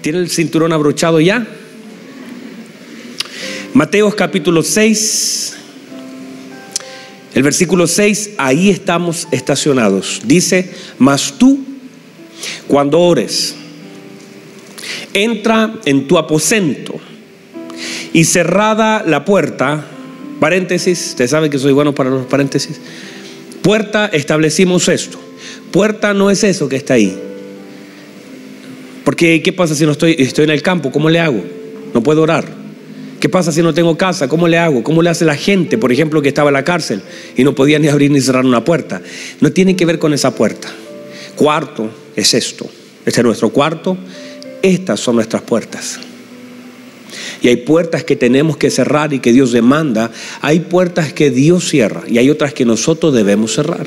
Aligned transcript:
¿Tiene 0.00 0.18
el 0.18 0.30
cinturón 0.30 0.72
abrochado 0.72 1.20
ya? 1.20 1.46
Mateos 3.74 4.14
capítulo 4.14 4.62
6, 4.62 5.54
el 7.34 7.42
versículo 7.42 7.86
6, 7.86 8.30
ahí 8.38 8.70
estamos 8.70 9.28
estacionados. 9.30 10.22
Dice, 10.24 10.72
mas 10.98 11.34
tú, 11.38 11.60
cuando 12.66 13.00
ores, 13.00 13.54
entra 15.14 15.74
en 15.84 16.08
tu 16.08 16.18
aposento 16.18 16.94
y 18.12 18.24
cerrada 18.24 19.04
la 19.06 19.24
puerta, 19.24 19.84
paréntesis, 20.40 21.08
usted 21.10 21.28
sabe 21.28 21.50
que 21.50 21.58
soy 21.58 21.72
bueno 21.72 21.94
para 21.94 22.10
los 22.10 22.26
paréntesis, 22.26 22.80
puerta 23.62 24.06
establecimos 24.06 24.88
esto. 24.88 25.20
Puerta 25.70 26.14
no 26.14 26.30
es 26.30 26.42
eso 26.44 26.68
que 26.68 26.76
está 26.76 26.94
ahí. 26.94 27.27
Porque 29.08 29.40
¿qué 29.42 29.54
pasa 29.54 29.74
si 29.74 29.86
no 29.86 29.92
estoy, 29.92 30.16
estoy 30.18 30.44
en 30.44 30.50
el 30.50 30.60
campo? 30.60 30.92
¿Cómo 30.92 31.08
le 31.08 31.18
hago? 31.18 31.42
No 31.94 32.02
puedo 32.02 32.20
orar. 32.20 32.44
¿Qué 33.18 33.30
pasa 33.30 33.50
si 33.52 33.62
no 33.62 33.72
tengo 33.72 33.96
casa? 33.96 34.28
¿Cómo 34.28 34.46
le 34.46 34.58
hago? 34.58 34.82
¿Cómo 34.82 35.00
le 35.00 35.08
hace 35.08 35.24
la 35.24 35.34
gente, 35.34 35.78
por 35.78 35.90
ejemplo, 35.90 36.20
que 36.20 36.28
estaba 36.28 36.50
en 36.50 36.52
la 36.52 36.62
cárcel 36.62 37.00
y 37.34 37.42
no 37.42 37.54
podía 37.54 37.78
ni 37.78 37.88
abrir 37.88 38.10
ni 38.10 38.20
cerrar 38.20 38.44
una 38.44 38.66
puerta? 38.66 39.00
No 39.40 39.50
tiene 39.50 39.76
que 39.76 39.86
ver 39.86 39.98
con 39.98 40.12
esa 40.12 40.34
puerta. 40.34 40.68
Cuarto 41.36 41.90
es 42.16 42.34
esto. 42.34 42.68
Este 43.06 43.20
es 43.20 43.24
nuestro 43.24 43.48
cuarto. 43.48 43.96
Estas 44.60 45.00
son 45.00 45.14
nuestras 45.14 45.40
puertas. 45.40 45.98
Y 47.40 47.48
hay 47.48 47.56
puertas 47.56 48.04
que 48.04 48.14
tenemos 48.14 48.58
que 48.58 48.70
cerrar 48.70 49.14
y 49.14 49.20
que 49.20 49.32
Dios 49.32 49.52
demanda. 49.52 50.10
Hay 50.42 50.60
puertas 50.60 51.14
que 51.14 51.30
Dios 51.30 51.66
cierra 51.66 52.02
y 52.06 52.18
hay 52.18 52.28
otras 52.28 52.52
que 52.52 52.66
nosotros 52.66 53.14
debemos 53.14 53.54
cerrar. 53.54 53.86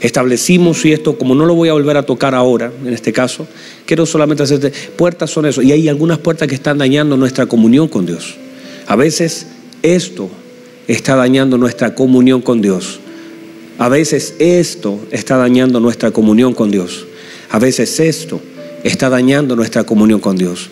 Establecimos 0.00 0.84
y 0.84 0.92
esto, 0.92 1.18
como 1.18 1.34
no 1.34 1.44
lo 1.44 1.54
voy 1.54 1.68
a 1.68 1.72
volver 1.72 1.96
a 1.96 2.04
tocar 2.04 2.34
ahora, 2.34 2.72
en 2.84 2.92
este 2.92 3.12
caso, 3.12 3.46
quiero 3.84 4.06
solamente 4.06 4.42
hacerte, 4.42 4.72
puertas 4.96 5.30
son 5.30 5.46
eso. 5.46 5.60
Y 5.62 5.72
hay 5.72 5.88
algunas 5.88 6.18
puertas 6.18 6.46
que 6.46 6.54
están 6.54 6.78
dañando 6.78 7.16
nuestra 7.16 7.46
comunión 7.46 7.88
con 7.88 8.06
Dios. 8.06 8.36
A 8.86 8.96
veces 8.96 9.48
esto 9.82 10.30
está 10.86 11.16
dañando 11.16 11.58
nuestra 11.58 11.94
comunión 11.94 12.40
con 12.40 12.62
Dios. 12.62 13.00
A 13.78 13.88
veces 13.88 14.34
esto 14.38 15.00
está 15.10 15.36
dañando 15.36 15.80
nuestra 15.80 16.10
comunión 16.10 16.54
con 16.54 16.70
Dios. 16.70 17.06
A 17.50 17.58
veces 17.58 17.98
esto 17.98 18.40
está 18.84 19.08
dañando 19.08 19.56
nuestra 19.56 19.84
comunión 19.84 20.20
con 20.20 20.36
Dios 20.36 20.70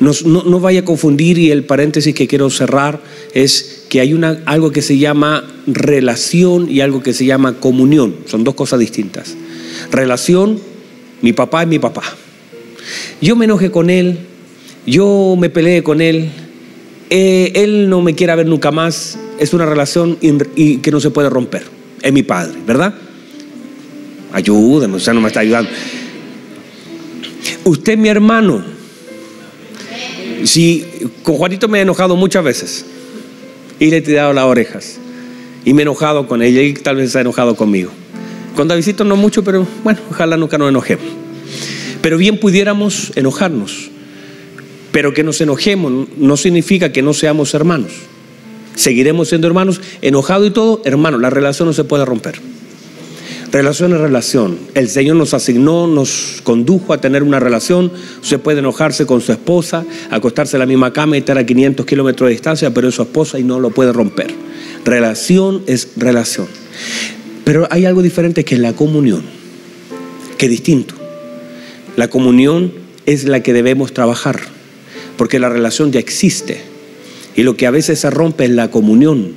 no, 0.00 0.60
vaya 0.60 0.80
a 0.80 0.84
confundir 0.84 1.38
y 1.38 1.50
el 1.50 1.64
paréntesis 1.64 2.14
que 2.14 2.26
quiero 2.26 2.48
cerrar 2.48 3.00
es 3.34 3.84
que 3.90 4.00
hay 4.00 4.14
una, 4.14 4.40
algo 4.46 4.72
que 4.72 4.80
se 4.80 4.96
llama 4.96 5.44
relación 5.66 6.70
y 6.70 6.80
algo 6.80 7.02
que 7.02 7.12
se 7.12 7.26
llama 7.26 7.60
comunión. 7.60 8.16
Son 8.26 8.42
dos 8.42 8.54
cosas 8.54 8.80
distintas. 8.80 9.36
Relación, 9.90 10.58
mi 11.20 11.34
papá 11.34 11.62
es 11.62 11.68
mi 11.68 11.78
papá. 11.78 12.02
Yo 13.20 13.36
me 13.36 13.44
enojé 13.44 13.70
con 13.70 13.90
él, 13.90 14.20
yo 14.86 15.36
me 15.38 15.50
peleé 15.50 15.82
con 15.82 16.00
él, 16.00 16.30
eh, 17.10 17.52
él 17.54 17.90
no 17.90 18.00
me 18.00 18.14
quiere 18.14 18.34
ver 18.36 18.46
nunca 18.46 18.70
más, 18.70 19.18
es 19.38 19.52
una 19.52 19.66
relación 19.66 20.16
y 20.56 20.78
que 20.78 20.90
no 20.90 21.00
se 21.00 21.10
puede 21.10 21.28
romper. 21.28 21.64
Es 22.00 22.12
mi 22.12 22.22
padre, 22.22 22.58
¿verdad? 22.66 22.94
Ayúdeme, 24.32 24.96
usted 24.96 25.12
no 25.12 25.20
me 25.20 25.28
está 25.28 25.40
ayudando. 25.40 25.70
Usted 27.64 27.98
mi 27.98 28.08
hermano 28.08 28.79
si 30.44 30.86
con 31.22 31.36
Juanito 31.36 31.68
me 31.68 31.78
he 31.78 31.82
enojado 31.82 32.16
muchas 32.16 32.44
veces 32.44 32.86
y 33.78 33.90
le 33.90 33.98
he 33.98 34.02
tirado 34.02 34.32
las 34.32 34.44
orejas 34.44 34.98
y 35.64 35.74
me 35.74 35.82
he 35.82 35.84
enojado 35.84 36.26
con 36.26 36.42
ella 36.42 36.62
y 36.62 36.74
tal 36.74 36.96
vez 36.96 37.12
se 37.12 37.18
ha 37.18 37.20
enojado 37.20 37.54
conmigo. 37.54 37.90
Con 38.56 38.68
Davidito 38.68 39.04
no 39.04 39.16
mucho, 39.16 39.44
pero 39.44 39.66
bueno, 39.84 40.00
ojalá 40.10 40.36
nunca 40.36 40.58
nos 40.58 40.68
enojemos. 40.68 41.04
Pero 42.02 42.18
bien 42.18 42.38
pudiéramos 42.38 43.12
enojarnos. 43.14 43.90
Pero 44.92 45.14
que 45.14 45.22
nos 45.22 45.40
enojemos 45.40 46.08
no 46.16 46.36
significa 46.36 46.92
que 46.92 47.02
no 47.02 47.14
seamos 47.14 47.54
hermanos. 47.54 47.92
Seguiremos 48.74 49.28
siendo 49.28 49.46
hermanos, 49.46 49.80
enojado 50.02 50.46
y 50.46 50.50
todo, 50.50 50.82
hermanos, 50.84 51.20
la 51.20 51.30
relación 51.30 51.68
no 51.68 51.72
se 51.72 51.84
puede 51.84 52.04
romper. 52.04 52.40
Relación 53.52 53.92
es 53.92 54.00
relación. 54.00 54.58
El 54.74 54.88
Señor 54.88 55.16
nos 55.16 55.34
asignó, 55.34 55.88
nos 55.88 56.40
condujo 56.44 56.92
a 56.92 57.00
tener 57.00 57.24
una 57.24 57.40
relación. 57.40 57.90
Usted 58.22 58.38
puede 58.38 58.60
enojarse 58.60 59.06
con 59.06 59.20
su 59.20 59.32
esposa, 59.32 59.84
acostarse 60.10 60.56
en 60.56 60.60
la 60.60 60.66
misma 60.66 60.92
cama 60.92 61.16
y 61.16 61.20
estar 61.20 61.36
a 61.36 61.44
500 61.44 61.84
kilómetros 61.84 62.28
de 62.28 62.32
distancia, 62.32 62.72
pero 62.72 62.88
es 62.88 62.94
su 62.94 63.02
esposa 63.02 63.40
y 63.40 63.42
no 63.42 63.58
lo 63.58 63.70
puede 63.70 63.92
romper. 63.92 64.32
Relación 64.84 65.62
es 65.66 65.88
relación. 65.96 66.46
Pero 67.44 67.66
hay 67.70 67.86
algo 67.86 68.02
diferente 68.02 68.44
que 68.44 68.54
es 68.54 68.60
la 68.60 68.74
comunión, 68.74 69.22
que 70.38 70.46
es 70.46 70.50
distinto. 70.50 70.94
La 71.96 72.08
comunión 72.08 72.72
es 73.04 73.24
la 73.24 73.42
que 73.42 73.52
debemos 73.52 73.92
trabajar, 73.92 74.38
porque 75.16 75.40
la 75.40 75.48
relación 75.48 75.90
ya 75.90 75.98
existe. 75.98 76.62
Y 77.34 77.42
lo 77.42 77.56
que 77.56 77.66
a 77.66 77.72
veces 77.72 77.98
se 77.98 78.10
rompe 78.10 78.44
es 78.44 78.50
la 78.50 78.70
comunión. 78.70 79.34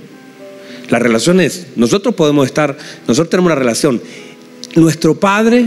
La 0.90 1.00
relación 1.00 1.40
es, 1.40 1.68
nosotros 1.76 2.16
podemos 2.16 2.46
estar, 2.46 2.78
nosotros 3.08 3.30
tenemos 3.30 3.48
una 3.48 3.56
relación, 3.56 4.02
nuestro 4.76 5.16
Padre 5.16 5.66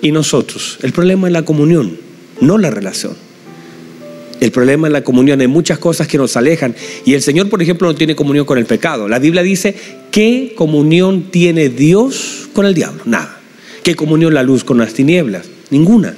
y 0.00 0.12
nosotros. 0.12 0.78
El 0.82 0.92
problema 0.92 1.26
es 1.26 1.32
la 1.32 1.44
comunión, 1.44 1.98
no 2.40 2.58
la 2.58 2.70
relación. 2.70 3.14
El 4.42 4.50
problema 4.50 4.88
es 4.88 4.92
la 4.92 5.04
comunión. 5.04 5.40
Hay 5.40 5.46
muchas 5.46 5.78
cosas 5.78 6.08
que 6.08 6.18
nos 6.18 6.36
alejan. 6.36 6.74
Y 7.04 7.14
el 7.14 7.22
Señor, 7.22 7.48
por 7.48 7.62
ejemplo, 7.62 7.86
no 7.86 7.94
tiene 7.94 8.16
comunión 8.16 8.44
con 8.44 8.58
el 8.58 8.66
pecado. 8.66 9.06
La 9.08 9.20
Biblia 9.20 9.40
dice, 9.40 9.76
¿qué 10.10 10.54
comunión 10.56 11.30
tiene 11.30 11.68
Dios 11.68 12.48
con 12.52 12.66
el 12.66 12.74
diablo? 12.74 13.02
Nada. 13.04 13.40
¿Qué 13.84 13.94
comunión 13.94 14.34
la 14.34 14.42
luz 14.42 14.64
con 14.64 14.78
las 14.78 14.94
tinieblas? 14.94 15.46
Ninguna. 15.70 16.16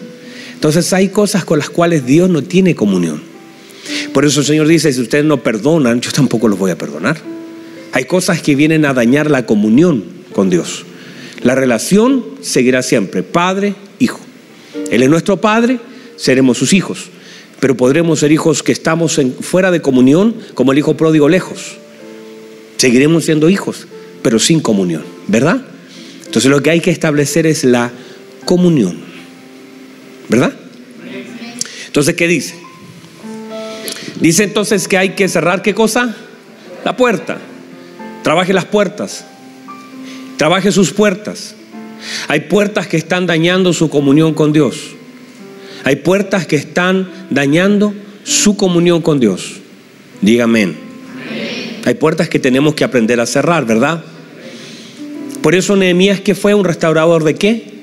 Entonces 0.54 0.90
hay 0.94 1.10
cosas 1.10 1.44
con 1.44 1.58
las 1.58 1.68
cuales 1.68 2.06
Dios 2.06 2.30
no 2.30 2.42
tiene 2.42 2.74
comunión. 2.74 3.22
Por 4.14 4.24
eso 4.24 4.40
el 4.40 4.46
Señor 4.46 4.68
dice, 4.68 4.90
si 4.90 5.02
ustedes 5.02 5.26
no 5.26 5.42
perdonan, 5.42 6.00
yo 6.00 6.10
tampoco 6.10 6.48
los 6.48 6.58
voy 6.58 6.70
a 6.70 6.78
perdonar. 6.78 7.18
Hay 7.94 8.06
cosas 8.06 8.42
que 8.42 8.56
vienen 8.56 8.84
a 8.86 8.92
dañar 8.92 9.30
la 9.30 9.46
comunión 9.46 10.02
con 10.32 10.50
Dios. 10.50 10.84
La 11.42 11.54
relación 11.54 12.24
seguirá 12.40 12.82
siempre, 12.82 13.22
padre, 13.22 13.76
hijo. 14.00 14.18
Él 14.90 15.04
es 15.04 15.08
nuestro 15.08 15.40
padre, 15.40 15.78
seremos 16.16 16.58
sus 16.58 16.72
hijos. 16.72 17.10
Pero 17.60 17.76
podremos 17.76 18.18
ser 18.18 18.32
hijos 18.32 18.64
que 18.64 18.72
estamos 18.72 19.20
fuera 19.40 19.70
de 19.70 19.80
comunión, 19.80 20.34
como 20.54 20.72
el 20.72 20.78
hijo 20.78 20.96
pródigo 20.96 21.28
lejos. 21.28 21.76
Seguiremos 22.78 23.26
siendo 23.26 23.48
hijos, 23.48 23.86
pero 24.22 24.40
sin 24.40 24.58
comunión, 24.58 25.04
¿verdad? 25.28 25.64
Entonces 26.26 26.50
lo 26.50 26.60
que 26.60 26.70
hay 26.70 26.80
que 26.80 26.90
establecer 26.90 27.46
es 27.46 27.62
la 27.62 27.92
comunión, 28.44 28.98
¿verdad? 30.28 30.52
Entonces, 31.86 32.16
¿qué 32.16 32.26
dice? 32.26 32.56
Dice 34.20 34.42
entonces 34.42 34.88
que 34.88 34.98
hay 34.98 35.10
que 35.10 35.28
cerrar 35.28 35.62
qué 35.62 35.74
cosa? 35.74 36.16
La 36.84 36.96
puerta. 36.96 37.38
Trabaje 38.24 38.54
las 38.54 38.64
puertas. 38.64 39.26
Trabaje 40.38 40.72
sus 40.72 40.92
puertas. 40.92 41.54
Hay 42.26 42.40
puertas 42.40 42.86
que 42.86 42.96
están 42.96 43.26
dañando 43.26 43.74
su 43.74 43.90
comunión 43.90 44.32
con 44.32 44.50
Dios. 44.50 44.94
Hay 45.84 45.96
puertas 45.96 46.46
que 46.46 46.56
están 46.56 47.08
dañando 47.28 47.94
su 48.24 48.56
comunión 48.56 49.02
con 49.02 49.20
Dios. 49.20 49.56
Dígame. 50.22 50.72
Hay 51.84 51.94
puertas 51.94 52.30
que 52.30 52.38
tenemos 52.38 52.74
que 52.74 52.84
aprender 52.84 53.20
a 53.20 53.26
cerrar, 53.26 53.66
¿verdad? 53.66 54.02
Por 55.42 55.54
eso 55.54 55.76
Nehemías 55.76 56.20
que 56.20 56.34
fue 56.34 56.54
un 56.54 56.64
restaurador 56.64 57.24
de 57.24 57.34
qué? 57.34 57.74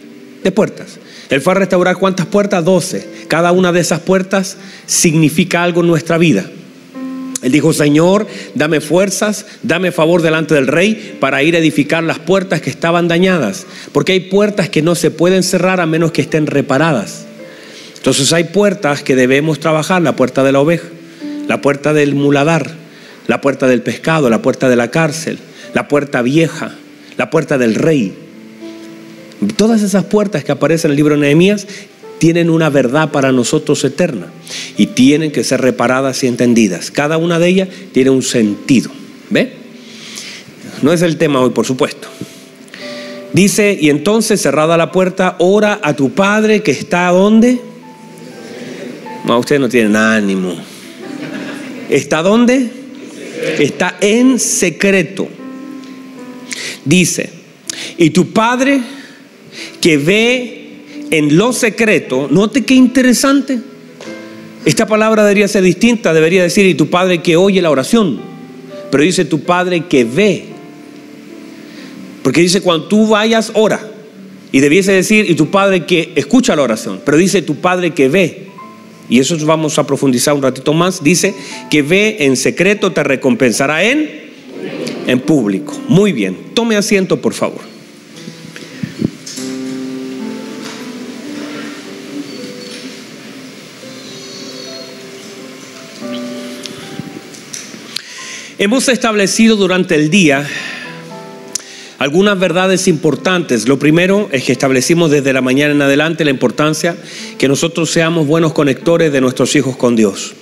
De 0.43 0.51
puertas. 0.51 0.97
Él 1.29 1.39
fue 1.41 1.53
a 1.53 1.57
restaurar 1.57 1.97
cuántas 1.97 2.25
puertas? 2.25 2.65
Doce. 2.65 3.07
Cada 3.27 3.51
una 3.51 3.71
de 3.71 3.81
esas 3.81 3.99
puertas 3.99 4.57
significa 4.87 5.61
algo 5.61 5.81
en 5.81 5.87
nuestra 5.87 6.17
vida. 6.17 6.49
Él 7.41 7.51
dijo, 7.51 7.73
Señor, 7.73 8.27
dame 8.53 8.81
fuerzas, 8.81 9.47
dame 9.63 9.91
favor 9.91 10.21
delante 10.21 10.53
del 10.53 10.67
rey 10.67 11.17
para 11.19 11.41
ir 11.41 11.55
a 11.55 11.59
edificar 11.59 12.03
las 12.03 12.19
puertas 12.19 12.61
que 12.61 12.69
estaban 12.69 13.07
dañadas, 13.07 13.65
porque 13.91 14.11
hay 14.11 14.19
puertas 14.19 14.69
que 14.69 14.83
no 14.83 14.93
se 14.93 15.09
pueden 15.09 15.41
cerrar 15.41 15.79
a 15.79 15.87
menos 15.87 16.11
que 16.11 16.21
estén 16.21 16.45
reparadas. 16.45 17.25
Entonces 17.97 18.31
hay 18.33 18.45
puertas 18.45 19.01
que 19.01 19.15
debemos 19.15 19.59
trabajar, 19.59 20.01
la 20.01 20.15
puerta 20.15 20.43
de 20.43 20.51
la 20.51 20.59
oveja, 20.59 20.87
la 21.47 21.61
puerta 21.61 21.93
del 21.93 22.13
muladar, 22.13 22.69
la 23.27 23.41
puerta 23.41 23.67
del 23.67 23.81
pescado, 23.81 24.29
la 24.29 24.41
puerta 24.41 24.69
de 24.69 24.75
la 24.75 24.91
cárcel, 24.91 25.39
la 25.73 25.87
puerta 25.87 26.21
vieja, 26.21 26.75
la 27.17 27.29
puerta 27.29 27.57
del 27.57 27.75
rey. 27.75 28.13
Todas 29.55 29.81
esas 29.81 30.05
puertas 30.05 30.43
que 30.43 30.51
aparecen 30.51 30.89
en 30.89 30.91
el 30.93 30.97
libro 30.97 31.15
de 31.15 31.21
Nehemías 31.21 31.65
tienen 32.21 32.51
una 32.51 32.69
verdad 32.69 33.09
para 33.09 33.31
nosotros 33.31 33.83
eterna 33.83 34.27
y 34.77 34.85
tienen 34.85 35.31
que 35.31 35.43
ser 35.43 35.59
reparadas 35.59 36.23
y 36.23 36.27
entendidas. 36.27 36.91
Cada 36.91 37.17
una 37.17 37.39
de 37.39 37.47
ellas 37.47 37.69
tiene 37.93 38.11
un 38.11 38.21
sentido. 38.21 38.91
¿Ve? 39.31 39.53
No 40.83 40.93
es 40.93 41.01
el 41.01 41.17
tema 41.17 41.41
hoy, 41.41 41.49
por 41.49 41.65
supuesto. 41.65 42.09
Dice, 43.33 43.75
y 43.81 43.89
entonces 43.89 44.39
cerrada 44.39 44.77
la 44.77 44.91
puerta, 44.91 45.35
ora 45.39 45.79
a 45.81 45.95
tu 45.95 46.11
Padre 46.11 46.61
que 46.61 46.69
está 46.69 47.07
donde. 47.07 47.59
No, 49.25 49.39
usted 49.39 49.59
no 49.59 49.67
tienen 49.67 49.95
ánimo. 49.95 50.53
¿Está 51.89 52.21
dónde? 52.21 52.69
Está 53.57 53.97
en 53.99 54.37
secreto. 54.37 55.27
Dice, 56.85 57.31
y 57.97 58.11
tu 58.11 58.31
Padre 58.31 58.79
que 59.81 59.97
ve 59.97 60.60
en 61.11 61.37
lo 61.37 61.53
secreto, 61.53 62.27
note 62.31 62.63
qué 62.63 62.73
interesante. 62.73 63.59
Esta 64.63 64.87
palabra 64.87 65.23
debería 65.23 65.47
ser 65.47 65.63
distinta, 65.63 66.13
debería 66.13 66.41
decir, 66.41 66.65
y 66.65 66.73
tu 66.73 66.89
Padre 66.89 67.21
que 67.21 67.35
oye 67.35 67.61
la 67.61 67.69
oración, 67.69 68.19
pero 68.89 69.03
dice 69.03 69.25
tu 69.25 69.41
Padre 69.41 69.85
que 69.87 70.05
ve. 70.05 70.45
Porque 72.23 72.41
dice, 72.41 72.61
cuando 72.61 72.87
tú 72.87 73.07
vayas, 73.07 73.51
ora. 73.55 73.81
Y 74.51 74.59
debiese 74.59 74.91
decir, 74.91 75.29
y 75.29 75.35
tu 75.35 75.49
Padre 75.49 75.85
que 75.85 76.13
escucha 76.15 76.55
la 76.55 76.61
oración, 76.61 77.01
pero 77.03 77.17
dice 77.17 77.41
tu 77.41 77.55
Padre 77.55 77.91
que 77.91 78.07
ve. 78.07 78.47
Y 79.09 79.19
eso 79.19 79.35
vamos 79.45 79.77
a 79.77 79.85
profundizar 79.85 80.33
un 80.33 80.41
ratito 80.41 80.73
más. 80.73 81.03
Dice 81.03 81.33
que 81.69 81.81
ve 81.81 82.17
en 82.21 82.37
secreto, 82.37 82.93
te 82.93 83.03
recompensará 83.03 83.83
en, 83.83 84.09
en 85.07 85.19
público. 85.19 85.73
Muy 85.89 86.13
bien, 86.13 86.37
tome 86.53 86.77
asiento 86.77 87.19
por 87.19 87.33
favor. 87.33 87.70
Hemos 98.61 98.89
establecido 98.89 99.55
durante 99.55 99.95
el 99.95 100.11
día 100.11 100.47
algunas 101.97 102.37
verdades 102.37 102.87
importantes. 102.87 103.67
Lo 103.67 103.79
primero 103.79 104.29
es 104.31 104.43
que 104.43 104.51
establecimos 104.51 105.09
desde 105.09 105.33
la 105.33 105.41
mañana 105.41 105.73
en 105.73 105.81
adelante 105.81 106.23
la 106.23 106.29
importancia 106.29 106.95
que 107.39 107.47
nosotros 107.47 107.89
seamos 107.89 108.27
buenos 108.27 108.53
conectores 108.53 109.11
de 109.11 109.19
nuestros 109.19 109.55
hijos 109.55 109.75
con 109.77 109.95
Dios. 109.95 110.35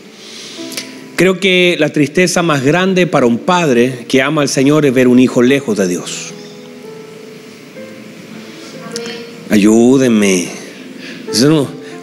Creo 1.15 1.39
que 1.39 1.77
la 1.79 1.93
tristeza 1.93 2.43
más 2.43 2.61
grande 2.61 3.07
para 3.07 3.25
un 3.25 3.37
padre 3.37 4.05
que 4.09 4.21
ama 4.21 4.41
al 4.41 4.49
Señor 4.49 4.85
es 4.85 4.93
ver 4.93 5.07
un 5.07 5.19
hijo 5.19 5.41
lejos 5.41 5.77
de 5.77 5.87
Dios. 5.87 6.33
Ayúdenme. 9.49 10.49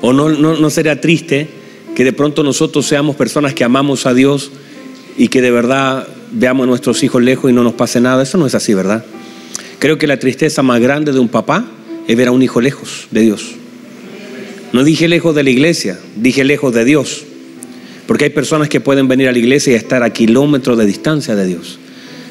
o 0.01 0.15
no, 0.15 0.31
no, 0.31 0.57
no 0.57 0.71
sería 0.71 0.99
triste 0.99 1.47
que 1.95 2.05
de 2.05 2.15
pronto 2.15 2.43
nosotros 2.43 2.87
seamos 2.87 3.17
personas 3.17 3.53
que 3.53 3.65
amamos 3.65 4.07
a 4.07 4.15
Dios 4.15 4.51
y 5.17 5.29
que 5.29 5.41
de 5.41 5.51
verdad 5.51 6.07
veamos 6.33 6.65
a 6.65 6.67
nuestros 6.67 7.03
hijos 7.03 7.23
lejos 7.23 7.51
y 7.51 7.55
no 7.55 7.63
nos 7.63 7.75
pase 7.75 8.01
nada. 8.01 8.23
Eso 8.23 8.39
no 8.39 8.47
es 8.47 8.55
así, 8.55 8.75
¿verdad? 8.75 9.05
Creo 9.79 9.99
que 9.99 10.07
la 10.07 10.19
tristeza 10.19 10.63
más 10.63 10.81
grande 10.81 11.13
de 11.13 11.19
un 11.19 11.29
papá 11.29 11.65
es 12.07 12.17
ver 12.17 12.29
a 12.29 12.33
un 12.33 12.43
hijo 12.43 12.61
lejos 12.61 13.09
de 13.11 13.21
Dios. 13.23 13.53
No 14.73 14.85
dije 14.85 15.09
lejos 15.09 15.35
de 15.35 15.43
la 15.43 15.51
iglesia, 15.51 15.99
dije 16.17 16.45
lejos 16.45 16.75
de 16.75 16.85
Dios. 16.85 17.25
Porque 18.07 18.25
hay 18.25 18.31
personas 18.31 18.69
que 18.69 18.81
pueden 18.81 19.09
venir 19.09 19.29
a 19.29 19.33
la 19.33 19.39
iglesia 19.39 19.73
y 19.73 19.77
estar 19.77 20.03
a 20.03 20.11
kilómetros 20.11 20.79
de 20.79 20.87
distancia 20.87 21.35
de 21.35 21.47
Dios. 21.47 21.79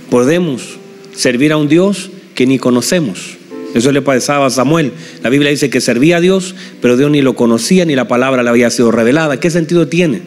Podemos 0.09 0.77
servir 1.13 1.51
a 1.51 1.57
un 1.57 1.67
Dios 1.67 2.11
que 2.33 2.45
ni 2.45 2.59
conocemos. 2.59 3.37
Eso 3.73 3.91
le 3.91 4.01
pasaba 4.01 4.45
a 4.45 4.49
Samuel. 4.49 4.93
La 5.21 5.29
Biblia 5.29 5.49
dice 5.49 5.69
que 5.69 5.81
servía 5.81 6.17
a 6.17 6.21
Dios, 6.21 6.55
pero 6.81 6.95
Dios 6.95 7.11
ni 7.11 7.21
lo 7.21 7.35
conocía 7.35 7.83
ni 7.83 7.95
la 7.95 8.07
palabra 8.07 8.41
le 8.41 8.49
había 8.49 8.69
sido 8.69 8.91
revelada. 8.91 9.39
¿Qué 9.39 9.49
sentido 9.49 9.87
tiene? 9.87 10.21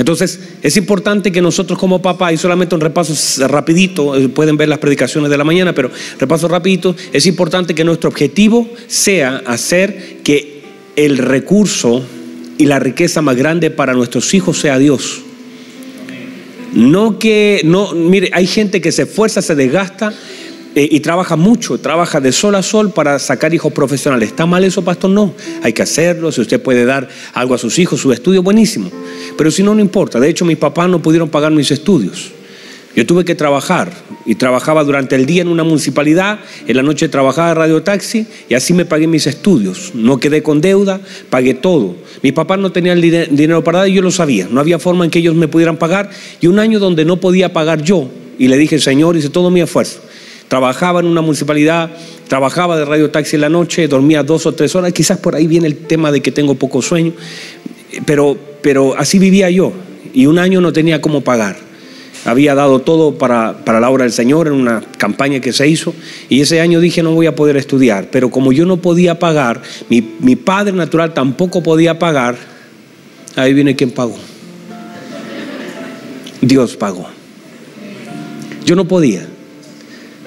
Entonces, 0.00 0.40
es 0.62 0.78
importante 0.78 1.30
que 1.30 1.42
nosotros 1.42 1.78
como 1.78 2.00
papá, 2.00 2.32
y 2.32 2.38
solamente 2.38 2.74
un 2.74 2.80
repaso 2.80 3.14
rapidito, 3.46 4.16
eh, 4.16 4.30
pueden 4.30 4.56
ver 4.56 4.70
las 4.70 4.78
predicaciones 4.78 5.30
de 5.30 5.36
la 5.36 5.44
mañana, 5.44 5.74
pero 5.74 5.90
repaso 6.18 6.48
rapidito, 6.48 6.96
es 7.12 7.26
importante 7.26 7.74
que 7.74 7.84
nuestro 7.84 8.08
objetivo 8.08 8.66
sea 8.86 9.42
hacer 9.44 10.20
que 10.24 10.62
el 10.96 11.18
recurso 11.18 12.02
y 12.56 12.64
la 12.64 12.78
riqueza 12.78 13.20
más 13.20 13.36
grande 13.36 13.70
para 13.70 13.92
nuestros 13.92 14.32
hijos 14.32 14.58
sea 14.58 14.78
Dios. 14.78 15.20
No 16.72 17.18
que, 17.18 17.60
no, 17.64 17.92
mire, 17.92 18.30
hay 18.32 18.46
gente 18.46 18.80
que 18.80 18.92
se 18.92 19.02
esfuerza, 19.02 19.42
se 19.42 19.54
desgasta 19.54 20.14
eh, 20.74 20.88
y 20.88 21.00
trabaja 21.00 21.34
mucho, 21.34 21.78
trabaja 21.78 22.20
de 22.20 22.30
sol 22.30 22.54
a 22.54 22.62
sol 22.62 22.92
para 22.92 23.18
sacar 23.18 23.52
hijos 23.52 23.72
profesionales. 23.72 24.28
¿Está 24.28 24.46
mal 24.46 24.62
eso, 24.62 24.84
pastor? 24.84 25.10
No, 25.10 25.34
hay 25.62 25.72
que 25.72 25.82
hacerlo. 25.82 26.30
Si 26.30 26.40
usted 26.40 26.60
puede 26.60 26.84
dar 26.84 27.08
algo 27.34 27.54
a 27.54 27.58
sus 27.58 27.78
hijos, 27.80 28.00
su 28.00 28.12
estudio, 28.12 28.42
buenísimo. 28.42 28.90
Pero 29.36 29.50
si 29.50 29.64
no, 29.64 29.74
no 29.74 29.80
importa. 29.80 30.20
De 30.20 30.28
hecho, 30.28 30.44
mis 30.44 30.58
papás 30.58 30.88
no 30.88 31.02
pudieron 31.02 31.28
pagar 31.28 31.50
mis 31.50 31.72
estudios. 31.72 32.30
Yo 32.94 33.06
tuve 33.06 33.24
que 33.24 33.34
trabajar 33.34 33.92
y 34.26 34.34
trabajaba 34.34 34.82
durante 34.84 35.14
el 35.16 35.24
día 35.24 35.42
en 35.42 35.48
una 35.48 35.62
municipalidad, 35.62 36.40
en 36.66 36.76
la 36.76 36.82
noche 36.82 37.08
trabajaba 37.08 37.54
radio 37.54 37.82
taxi 37.82 38.26
y 38.48 38.54
así 38.54 38.72
me 38.72 38.84
pagué 38.84 39.06
mis 39.06 39.26
estudios. 39.28 39.92
No 39.94 40.18
quedé 40.18 40.42
con 40.42 40.60
deuda, 40.60 41.00
pagué 41.30 41.54
todo. 41.54 41.96
Mis 42.22 42.32
papás 42.32 42.58
no 42.58 42.70
tenían 42.72 43.00
dinero 43.00 43.62
para 43.62 43.80
dar 43.80 43.88
y 43.88 43.94
yo 43.94 44.02
lo 44.02 44.10
sabía. 44.10 44.48
No 44.50 44.60
había 44.60 44.78
forma 44.78 45.04
en 45.04 45.10
que 45.10 45.20
ellos 45.20 45.36
me 45.36 45.46
pudieran 45.48 45.76
pagar. 45.76 46.10
Y 46.40 46.48
un 46.48 46.58
año 46.58 46.78
donde 46.78 47.04
no 47.04 47.18
podía 47.18 47.52
pagar 47.52 47.82
yo, 47.82 48.08
y 48.38 48.48
le 48.48 48.56
dije, 48.56 48.78
Señor, 48.78 49.16
hice 49.16 49.28
todo 49.28 49.50
mi 49.50 49.60
esfuerzo 49.60 50.00
trabajaba 50.50 50.98
en 50.98 51.06
una 51.06 51.20
municipalidad, 51.20 51.92
trabajaba 52.26 52.76
de 52.76 52.84
radio 52.84 53.08
taxi 53.12 53.36
en 53.36 53.42
la 53.42 53.48
noche, 53.48 53.86
dormía 53.86 54.24
dos 54.24 54.46
o 54.46 54.52
tres 54.52 54.74
horas, 54.74 54.92
quizás 54.92 55.16
por 55.16 55.36
ahí 55.36 55.46
viene 55.46 55.68
el 55.68 55.76
tema 55.76 56.10
de 56.10 56.20
que 56.20 56.32
tengo 56.32 56.56
poco 56.56 56.82
sueño, 56.82 57.12
pero, 58.04 58.36
pero 58.60 58.98
así 58.98 59.20
vivía 59.20 59.48
yo 59.48 59.72
y 60.12 60.26
un 60.26 60.40
año 60.40 60.60
no 60.60 60.72
tenía 60.72 61.00
cómo 61.00 61.20
pagar. 61.20 61.56
Había 62.24 62.56
dado 62.56 62.80
todo 62.80 63.16
para, 63.16 63.62
la 63.64 63.90
obra 63.90 64.02
del 64.02 64.12
Señor 64.12 64.48
en 64.48 64.54
una 64.54 64.82
campaña 64.98 65.38
que 65.38 65.52
se 65.52 65.68
hizo 65.68 65.94
y 66.28 66.40
ese 66.40 66.60
año 66.60 66.80
dije 66.80 67.04
no 67.04 67.12
voy 67.12 67.26
a 67.26 67.36
poder 67.36 67.56
estudiar, 67.56 68.08
pero 68.10 68.28
como 68.28 68.50
yo 68.50 68.66
no 68.66 68.78
podía 68.78 69.20
pagar, 69.20 69.62
mi, 69.88 70.02
mi 70.18 70.34
padre 70.34 70.72
natural 70.72 71.14
tampoco 71.14 71.62
podía 71.62 72.00
pagar, 72.00 72.36
ahí 73.36 73.54
viene 73.54 73.76
quien 73.76 73.92
pagó. 73.92 74.18
Dios 76.40 76.76
pagó. 76.76 77.06
Yo 78.64 78.74
no 78.74 78.88
podía. 78.88 79.28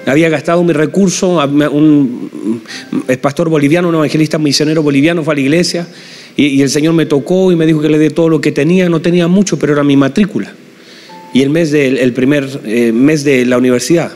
Había 0.06 0.28
gastado 0.28 0.62
mi 0.62 0.72
recurso, 0.72 1.38
un 1.72 2.60
pastor 3.20 3.48
boliviano, 3.48 3.88
un 3.88 3.94
evangelista 3.94 4.38
misionero 4.38 4.82
boliviano 4.82 5.24
fue 5.24 5.32
a 5.32 5.36
la 5.36 5.40
iglesia 5.40 5.86
y, 6.36 6.62
el 6.62 6.70
Señor 6.70 6.94
me 6.94 7.06
tocó 7.06 7.52
y 7.52 7.56
me 7.56 7.66
dijo 7.66 7.80
que 7.80 7.88
le 7.88 7.98
dé 7.98 8.10
todo 8.10 8.28
lo 8.28 8.40
que 8.40 8.52
tenía. 8.52 8.88
No 8.88 9.00
tenía 9.00 9.28
mucho, 9.28 9.58
pero 9.58 9.72
era 9.72 9.84
mi 9.84 9.96
matrícula. 9.96 10.52
Y 11.32 11.42
el 11.42 11.50
mes 11.50 11.70
del 11.70 11.98
el 11.98 12.12
primer 12.12 12.48
eh, 12.64 12.92
mes 12.92 13.24
de 13.24 13.46
la 13.46 13.58
universidad. 13.58 14.12